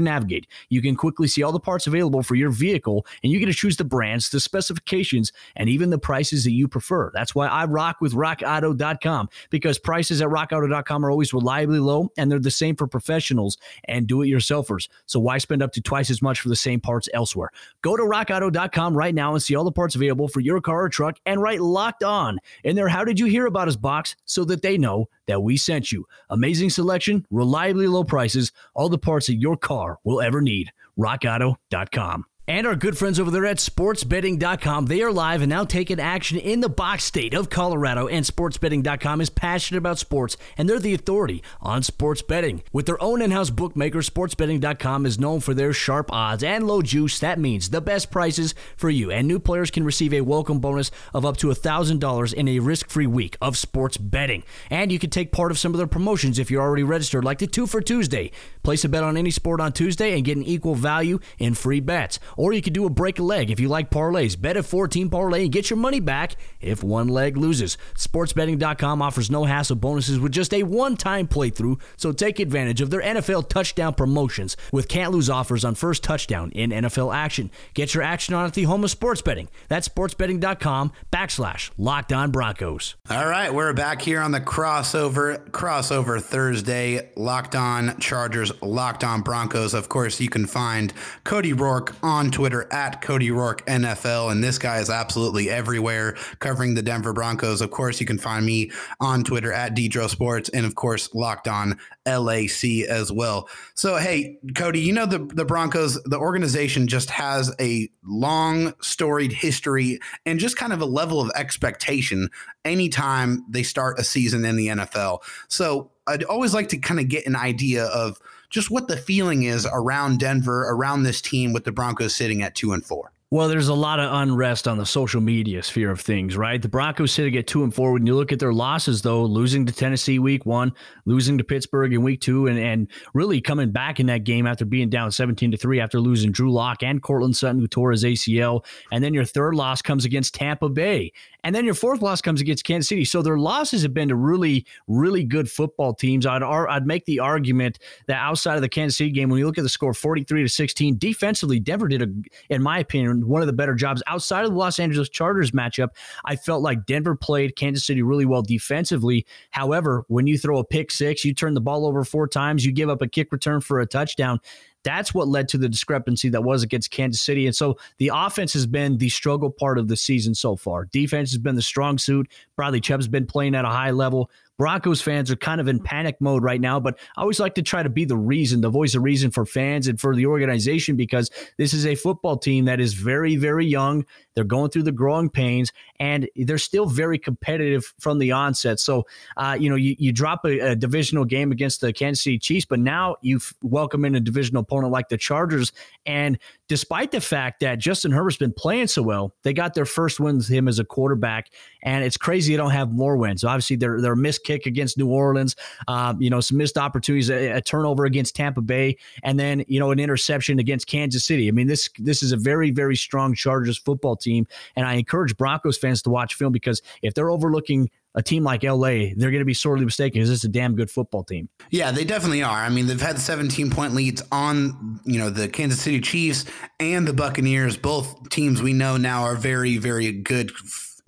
navigate. 0.00 0.46
You 0.70 0.80
can 0.80 0.96
quickly 0.96 1.28
see 1.28 1.42
all 1.42 1.52
the 1.52 1.60
parts 1.60 1.86
available 1.86 2.22
for 2.22 2.34
your 2.34 2.50
vehicle, 2.50 3.04
and 3.22 3.30
you 3.30 3.38
get 3.38 3.46
to 3.46 3.52
choose 3.52 3.76
the 3.76 3.84
brands, 3.84 4.30
the 4.30 4.40
specifications, 4.40 5.32
and 5.56 5.68
even 5.68 5.90
the 5.90 5.98
prices 5.98 6.44
that 6.44 6.52
you 6.52 6.66
prefer. 6.66 7.10
That's 7.12 7.34
why 7.34 7.48
I 7.48 7.66
rock 7.66 8.00
with 8.00 8.14
rockauto.com 8.14 9.28
because 9.50 9.78
prices 9.78 10.22
at 10.22 10.28
rockauto.com 10.28 11.04
are 11.04 11.10
always 11.10 11.34
reliably 11.34 11.78
low 11.78 11.89
and 12.16 12.30
they're 12.30 12.38
the 12.38 12.50
same 12.50 12.76
for 12.76 12.86
professionals 12.86 13.58
and 13.84 14.06
do 14.06 14.22
it 14.22 14.28
yourselfers. 14.28 14.88
So 15.06 15.20
why 15.20 15.38
spend 15.38 15.62
up 15.62 15.72
to 15.72 15.80
twice 15.80 16.10
as 16.10 16.22
much 16.22 16.40
for 16.40 16.48
the 16.48 16.56
same 16.56 16.80
parts 16.80 17.08
elsewhere? 17.14 17.50
Go 17.82 17.96
to 17.96 18.02
rockauto.com 18.02 18.96
right 18.96 19.14
now 19.14 19.32
and 19.34 19.42
see 19.42 19.54
all 19.54 19.64
the 19.64 19.72
parts 19.72 19.94
available 19.94 20.28
for 20.28 20.40
your 20.40 20.60
car 20.60 20.84
or 20.84 20.88
truck 20.88 21.18
and 21.26 21.42
write 21.42 21.60
locked 21.60 22.02
on 22.02 22.38
in 22.64 22.76
there. 22.76 22.88
How 22.88 23.04
did 23.04 23.18
you 23.18 23.26
hear 23.26 23.46
about 23.46 23.68
us 23.68 23.76
box 23.76 24.16
so 24.24 24.44
that 24.44 24.62
they 24.62 24.78
know 24.78 25.08
that 25.26 25.42
we 25.42 25.56
sent 25.56 25.92
you? 25.92 26.06
Amazing 26.30 26.70
selection, 26.70 27.26
reliably 27.30 27.86
low 27.86 28.04
prices, 28.04 28.52
all 28.74 28.88
the 28.88 28.98
parts 28.98 29.26
that 29.26 29.36
your 29.36 29.56
car 29.56 29.98
will 30.04 30.20
ever 30.20 30.40
need. 30.40 30.72
RockAuto.com. 30.98 32.24
And 32.50 32.66
our 32.66 32.74
good 32.74 32.98
friends 32.98 33.20
over 33.20 33.30
there 33.30 33.46
at 33.46 33.58
sportsbetting.com, 33.58 34.86
they 34.86 35.02
are 35.02 35.12
live 35.12 35.40
and 35.40 35.48
now 35.48 35.62
taking 35.62 36.00
action 36.00 36.36
in 36.36 36.58
the 36.58 36.68
box 36.68 37.04
state 37.04 37.32
of 37.32 37.48
Colorado. 37.48 38.08
And 38.08 38.26
sportsbetting.com 38.26 39.20
is 39.20 39.30
passionate 39.30 39.78
about 39.78 40.00
sports 40.00 40.36
and 40.58 40.68
they're 40.68 40.80
the 40.80 40.92
authority 40.92 41.44
on 41.60 41.84
sports 41.84 42.22
betting. 42.22 42.64
With 42.72 42.86
their 42.86 43.00
own 43.00 43.22
in 43.22 43.30
house 43.30 43.50
bookmaker, 43.50 44.00
sportsbetting.com 44.00 45.06
is 45.06 45.16
known 45.16 45.38
for 45.38 45.54
their 45.54 45.72
sharp 45.72 46.12
odds 46.12 46.42
and 46.42 46.66
low 46.66 46.82
juice. 46.82 47.20
That 47.20 47.38
means 47.38 47.70
the 47.70 47.80
best 47.80 48.10
prices 48.10 48.56
for 48.76 48.90
you. 48.90 49.12
And 49.12 49.28
new 49.28 49.38
players 49.38 49.70
can 49.70 49.84
receive 49.84 50.12
a 50.12 50.22
welcome 50.22 50.58
bonus 50.58 50.90
of 51.14 51.24
up 51.24 51.36
to 51.36 51.50
$1,000 51.50 52.34
in 52.34 52.48
a 52.48 52.58
risk 52.58 52.90
free 52.90 53.06
week 53.06 53.36
of 53.40 53.56
sports 53.56 53.96
betting. 53.96 54.42
And 54.70 54.90
you 54.90 54.98
can 54.98 55.10
take 55.10 55.30
part 55.30 55.52
of 55.52 55.58
some 55.60 55.72
of 55.72 55.78
their 55.78 55.86
promotions 55.86 56.40
if 56.40 56.50
you're 56.50 56.62
already 56.62 56.82
registered, 56.82 57.24
like 57.24 57.38
the 57.38 57.46
two 57.46 57.68
for 57.68 57.80
Tuesday. 57.80 58.32
Place 58.64 58.84
a 58.84 58.88
bet 58.88 59.04
on 59.04 59.16
any 59.16 59.30
sport 59.30 59.60
on 59.60 59.72
Tuesday 59.72 60.16
and 60.16 60.24
get 60.24 60.36
an 60.36 60.42
equal 60.42 60.74
value 60.74 61.20
in 61.38 61.54
free 61.54 61.78
bets. 61.78 62.18
Or 62.40 62.54
you 62.54 62.62
could 62.62 62.72
do 62.72 62.86
a 62.86 62.90
break 62.90 63.18
a 63.18 63.22
leg 63.22 63.50
if 63.50 63.60
you 63.60 63.68
like 63.68 63.90
parlays. 63.90 64.40
Bet 64.40 64.56
a 64.56 64.62
14 64.62 65.10
parlay 65.10 65.42
and 65.42 65.52
get 65.52 65.68
your 65.68 65.76
money 65.76 66.00
back 66.00 66.36
if 66.58 66.82
one 66.82 67.06
leg 67.06 67.36
loses. 67.36 67.76
Sportsbetting.com 67.96 69.02
offers 69.02 69.30
no 69.30 69.44
hassle 69.44 69.76
bonuses 69.76 70.18
with 70.18 70.32
just 70.32 70.54
a 70.54 70.62
one 70.62 70.96
time 70.96 71.28
playthrough, 71.28 71.78
so 71.98 72.12
take 72.12 72.40
advantage 72.40 72.80
of 72.80 72.88
their 72.88 73.02
NFL 73.02 73.50
touchdown 73.50 73.92
promotions 73.92 74.56
with 74.72 74.88
can't 74.88 75.12
lose 75.12 75.28
offers 75.28 75.66
on 75.66 75.74
first 75.74 76.02
touchdown 76.02 76.50
in 76.52 76.70
NFL 76.70 77.14
action. 77.14 77.50
Get 77.74 77.92
your 77.92 78.02
action 78.02 78.32
on 78.32 78.46
at 78.46 78.54
the 78.54 78.62
home 78.62 78.84
of 78.84 78.90
sports 78.90 79.20
betting. 79.20 79.50
That's 79.68 79.90
sportsbetting.com 79.90 80.92
backslash 81.12 81.70
locked 81.76 82.10
on 82.10 82.30
Broncos. 82.30 82.94
All 83.10 83.26
right, 83.26 83.52
we're 83.52 83.74
back 83.74 84.00
here 84.00 84.20
on 84.22 84.32
the 84.32 84.40
crossover 84.40 85.46
crossover 85.50 86.22
Thursday. 86.22 87.10
Locked 87.16 87.54
on 87.54 87.98
Chargers, 88.00 88.50
locked 88.62 89.04
on 89.04 89.20
Broncos. 89.20 89.74
Of 89.74 89.90
course, 89.90 90.18
you 90.22 90.30
can 90.30 90.46
find 90.46 90.90
Cody 91.24 91.52
Roark 91.52 91.94
on 92.02 92.29
Twitter 92.30 92.66
at 92.72 93.00
Cody 93.00 93.30
Roark 93.30 93.64
NFL, 93.66 94.32
and 94.32 94.42
this 94.42 94.58
guy 94.58 94.78
is 94.78 94.90
absolutely 94.90 95.50
everywhere 95.50 96.16
covering 96.38 96.74
the 96.74 96.82
Denver 96.82 97.12
Broncos. 97.12 97.60
Of 97.60 97.70
course, 97.70 98.00
you 98.00 98.06
can 98.06 98.18
find 98.18 98.44
me 98.44 98.70
on 99.00 99.24
Twitter 99.24 99.52
at 99.52 99.74
Dedro 99.74 100.08
Sports, 100.08 100.48
and 100.50 100.66
of 100.66 100.74
course, 100.74 101.14
locked 101.14 101.48
on 101.48 101.78
LAC 102.06 102.86
as 102.88 103.12
well. 103.12 103.48
So, 103.74 103.96
hey, 103.96 104.38
Cody, 104.54 104.80
you 104.80 104.92
know 104.92 105.06
the 105.06 105.18
the 105.18 105.44
Broncos, 105.44 106.02
the 106.04 106.18
organization 106.18 106.86
just 106.86 107.10
has 107.10 107.54
a 107.60 107.88
long 108.04 108.74
storied 108.80 109.32
history 109.32 110.00
and 110.26 110.40
just 110.40 110.56
kind 110.56 110.72
of 110.72 110.80
a 110.80 110.86
level 110.86 111.20
of 111.20 111.30
expectation 111.34 112.28
anytime 112.64 113.44
they 113.48 113.62
start 113.62 113.98
a 113.98 114.04
season 114.04 114.44
in 114.44 114.56
the 114.56 114.68
NFL. 114.68 115.20
So, 115.48 115.90
I'd 116.06 116.24
always 116.24 116.54
like 116.54 116.68
to 116.70 116.78
kind 116.78 117.00
of 117.00 117.08
get 117.08 117.26
an 117.26 117.36
idea 117.36 117.84
of 117.86 118.20
just 118.50 118.70
what 118.70 118.88
the 118.88 118.96
feeling 118.96 119.44
is 119.44 119.66
around 119.72 120.18
Denver, 120.18 120.68
around 120.68 121.04
this 121.04 121.20
team 121.20 121.52
with 121.52 121.64
the 121.64 121.72
Broncos 121.72 122.14
sitting 122.14 122.42
at 122.42 122.54
2 122.54 122.72
and 122.72 122.84
4. 122.84 123.12
Well, 123.32 123.46
there's 123.46 123.68
a 123.68 123.74
lot 123.74 124.00
of 124.00 124.12
unrest 124.12 124.66
on 124.66 124.76
the 124.76 124.84
social 124.84 125.20
media 125.20 125.62
sphere 125.62 125.92
of 125.92 126.00
things, 126.00 126.36
right? 126.36 126.60
The 126.60 126.68
Broncos 126.68 127.12
sitting 127.12 127.36
at 127.36 127.46
two 127.46 127.62
and 127.62 127.72
four. 127.72 127.92
When 127.92 128.04
you 128.04 128.16
look 128.16 128.32
at 128.32 128.40
their 128.40 128.52
losses, 128.52 129.02
though, 129.02 129.24
losing 129.24 129.64
to 129.66 129.72
Tennessee 129.72 130.18
week 130.18 130.46
one, 130.46 130.72
losing 131.04 131.38
to 131.38 131.44
Pittsburgh 131.44 131.92
in 131.92 132.02
week 132.02 132.20
two, 132.20 132.48
and, 132.48 132.58
and 132.58 132.88
really 133.14 133.40
coming 133.40 133.70
back 133.70 134.00
in 134.00 134.06
that 134.06 134.24
game 134.24 134.48
after 134.48 134.64
being 134.64 134.90
down 134.90 135.12
17 135.12 135.52
to 135.52 135.56
three 135.56 135.78
after 135.78 136.00
losing 136.00 136.32
Drew 136.32 136.52
Lock 136.52 136.82
and 136.82 137.00
Courtland 137.00 137.36
Sutton, 137.36 137.60
who 137.60 137.68
tore 137.68 137.92
his 137.92 138.02
ACL. 138.02 138.64
And 138.90 139.04
then 139.04 139.14
your 139.14 139.24
third 139.24 139.54
loss 139.54 139.80
comes 139.80 140.04
against 140.04 140.34
Tampa 140.34 140.68
Bay. 140.68 141.12
And 141.44 141.54
then 141.54 141.64
your 141.64 141.74
fourth 141.74 142.02
loss 142.02 142.20
comes 142.20 142.40
against 142.40 142.64
Kansas 142.64 142.88
City. 142.88 143.04
So 143.04 143.22
their 143.22 143.38
losses 143.38 143.82
have 143.82 143.94
been 143.94 144.08
to 144.08 144.16
really, 144.16 144.66
really 144.86 145.24
good 145.24 145.50
football 145.50 145.94
teams. 145.94 146.26
I'd 146.26 146.42
I'd 146.42 146.86
make 146.86 147.04
the 147.06 147.20
argument 147.20 147.78
that 148.06 148.18
outside 148.18 148.56
of 148.56 148.62
the 148.62 148.68
Kansas 148.68 148.98
City 148.98 149.10
game, 149.10 149.28
when 149.28 149.38
you 149.38 149.46
look 149.46 149.58
at 149.58 149.62
the 149.62 149.68
score 149.68 149.94
43 149.94 150.42
to 150.42 150.48
16, 150.48 150.98
defensively, 150.98 151.58
Denver 151.58 151.88
did 151.88 152.02
a, 152.02 152.08
in 152.52 152.62
my 152.62 152.78
opinion, 152.78 153.28
one 153.28 153.40
of 153.40 153.46
the 153.46 153.52
better 153.52 153.74
jobs 153.74 154.02
outside 154.06 154.44
of 154.44 154.50
the 154.50 154.56
Los 154.56 154.78
Angeles 154.78 155.08
Chargers 155.08 155.52
matchup. 155.52 155.90
I 156.24 156.36
felt 156.36 156.62
like 156.62 156.86
Denver 156.86 157.16
played 157.16 157.56
Kansas 157.56 157.84
City 157.84 158.02
really 158.02 158.26
well 158.26 158.42
defensively. 158.42 159.26
However, 159.50 160.04
when 160.08 160.26
you 160.26 160.38
throw 160.38 160.58
a 160.58 160.64
pick 160.64 160.90
six, 160.90 161.24
you 161.24 161.34
turn 161.34 161.54
the 161.54 161.60
ball 161.60 161.86
over 161.86 162.04
four 162.04 162.28
times, 162.28 162.64
you 162.64 162.72
give 162.72 162.88
up 162.88 163.02
a 163.02 163.08
kick 163.08 163.32
return 163.32 163.60
for 163.60 163.80
a 163.80 163.86
touchdown. 163.86 164.40
That's 164.82 165.12
what 165.12 165.28
led 165.28 165.48
to 165.50 165.58
the 165.58 165.68
discrepancy 165.68 166.28
that 166.30 166.42
was 166.42 166.62
against 166.62 166.90
Kansas 166.90 167.20
City. 167.20 167.46
And 167.46 167.54
so 167.54 167.76
the 167.98 168.10
offense 168.14 168.52
has 168.54 168.66
been 168.66 168.96
the 168.98 169.08
struggle 169.08 169.50
part 169.50 169.78
of 169.78 169.88
the 169.88 169.96
season 169.96 170.34
so 170.34 170.56
far. 170.56 170.86
Defense 170.86 171.30
has 171.32 171.38
been 171.38 171.56
the 171.56 171.62
strong 171.62 171.98
suit. 171.98 172.30
Bradley 172.56 172.80
Chubb's 172.80 173.08
been 173.08 173.26
playing 173.26 173.54
at 173.54 173.64
a 173.64 173.68
high 173.68 173.90
level. 173.90 174.30
Broncos 174.60 175.00
fans 175.00 175.30
are 175.30 175.36
kind 175.36 175.58
of 175.58 175.68
in 175.68 175.80
panic 175.80 176.20
mode 176.20 176.42
right 176.42 176.60
now, 176.60 176.78
but 176.78 176.98
I 177.16 177.22
always 177.22 177.40
like 177.40 177.54
to 177.54 177.62
try 177.62 177.82
to 177.82 177.88
be 177.88 178.04
the 178.04 178.18
reason, 178.18 178.60
the 178.60 178.68
voice 178.68 178.94
of 178.94 179.02
reason 179.02 179.30
for 179.30 179.46
fans 179.46 179.88
and 179.88 179.98
for 179.98 180.14
the 180.14 180.26
organization 180.26 180.96
because 180.96 181.30
this 181.56 181.72
is 181.72 181.86
a 181.86 181.94
football 181.94 182.36
team 182.36 182.66
that 182.66 182.78
is 182.78 182.92
very, 182.92 183.36
very 183.36 183.64
young. 183.64 184.04
They're 184.34 184.44
going 184.44 184.70
through 184.70 184.82
the 184.82 184.92
growing 184.92 185.30
pains, 185.30 185.72
and 185.98 186.28
they're 186.36 186.58
still 186.58 186.86
very 186.86 187.18
competitive 187.18 187.92
from 188.00 188.18
the 188.18 188.32
onset. 188.32 188.80
So, 188.80 189.06
uh, 189.38 189.56
you 189.58 189.70
know, 189.70 189.76
you, 189.76 189.96
you 189.98 190.12
drop 190.12 190.44
a, 190.44 190.58
a, 190.58 190.76
divisional 190.76 191.24
game 191.24 191.52
against 191.52 191.80
the 191.80 191.92
Kansas 191.92 192.22
City 192.22 192.38
Chiefs, 192.38 192.66
but 192.66 192.80
now 192.80 193.16
you 193.22 193.40
welcome 193.62 194.04
in 194.04 194.14
a 194.14 194.20
divisional 194.20 194.62
opponent 194.62 194.92
like 194.92 195.08
the 195.08 195.16
Chargers. 195.16 195.72
And 196.06 196.38
despite 196.68 197.10
the 197.10 197.20
fact 197.20 197.60
that 197.60 197.78
Justin 197.78 198.12
Herbert's 198.12 198.36
been 198.36 198.52
playing 198.52 198.86
so 198.86 199.02
well, 199.02 199.34
they 199.42 199.52
got 199.52 199.74
their 199.74 199.84
first 199.84 200.20
win 200.20 200.36
with 200.36 200.48
him 200.48 200.68
as 200.68 200.78
a 200.78 200.84
quarterback, 200.84 201.50
and 201.82 202.04
it's 202.04 202.16
crazy 202.16 202.52
they 202.52 202.56
don't 202.56 202.70
have 202.70 202.92
more 202.92 203.16
wins. 203.16 203.42
Obviously, 203.42 203.76
they're 203.76 204.00
they're 204.00 204.16
missed 204.16 204.44
kick 204.50 204.66
against 204.66 204.98
New 204.98 205.08
Orleans, 205.08 205.56
um, 205.88 206.20
you 206.20 206.30
know, 206.30 206.40
some 206.40 206.58
missed 206.58 206.76
opportunities, 206.76 207.30
a, 207.30 207.52
a 207.52 207.60
turnover 207.60 208.04
against 208.04 208.34
Tampa 208.34 208.60
Bay, 208.60 208.96
and 209.22 209.38
then 209.38 209.64
you 209.68 209.78
know 209.78 209.90
an 209.90 209.98
interception 209.98 210.58
against 210.58 210.86
Kansas 210.86 211.24
City. 211.24 211.48
I 211.48 211.52
mean, 211.52 211.66
this 211.66 211.88
this 211.98 212.22
is 212.22 212.32
a 212.32 212.36
very 212.36 212.70
very 212.70 212.96
strong 212.96 213.34
Chargers 213.34 213.78
football 213.78 214.16
team. 214.16 214.46
And 214.76 214.86
I 214.86 214.94
encourage 214.94 215.36
Broncos 215.36 215.78
fans 215.78 216.02
to 216.02 216.10
watch 216.10 216.34
film 216.34 216.52
because 216.52 216.82
if 217.02 217.14
they're 217.14 217.30
overlooking 217.30 217.90
a 218.16 218.22
team 218.22 218.42
like 218.42 218.64
LA, 218.64 219.12
they're 219.16 219.30
going 219.30 219.38
to 219.38 219.44
be 219.44 219.54
sorely 219.54 219.84
mistaken 219.84 220.20
because 220.20 220.30
it's 220.30 220.44
a 220.44 220.48
damn 220.48 220.74
good 220.74 220.90
football 220.90 221.22
team. 221.22 221.48
Yeah, 221.70 221.92
they 221.92 222.04
definitely 222.04 222.42
are. 222.42 222.58
I 222.58 222.68
mean, 222.68 222.86
they've 222.86 223.00
had 223.00 223.18
17 223.20 223.70
point 223.70 223.94
leads 223.94 224.22
on, 224.32 225.00
you 225.04 225.18
know, 225.18 225.30
the 225.30 225.48
Kansas 225.48 225.80
City 225.80 226.00
Chiefs 226.00 226.44
and 226.80 227.06
the 227.06 227.12
Buccaneers. 227.12 227.76
Both 227.76 228.30
teams 228.30 228.60
we 228.60 228.72
know 228.72 228.96
now 228.96 229.22
are 229.22 229.36
very, 229.36 229.76
very 229.76 230.10
good 230.10 230.50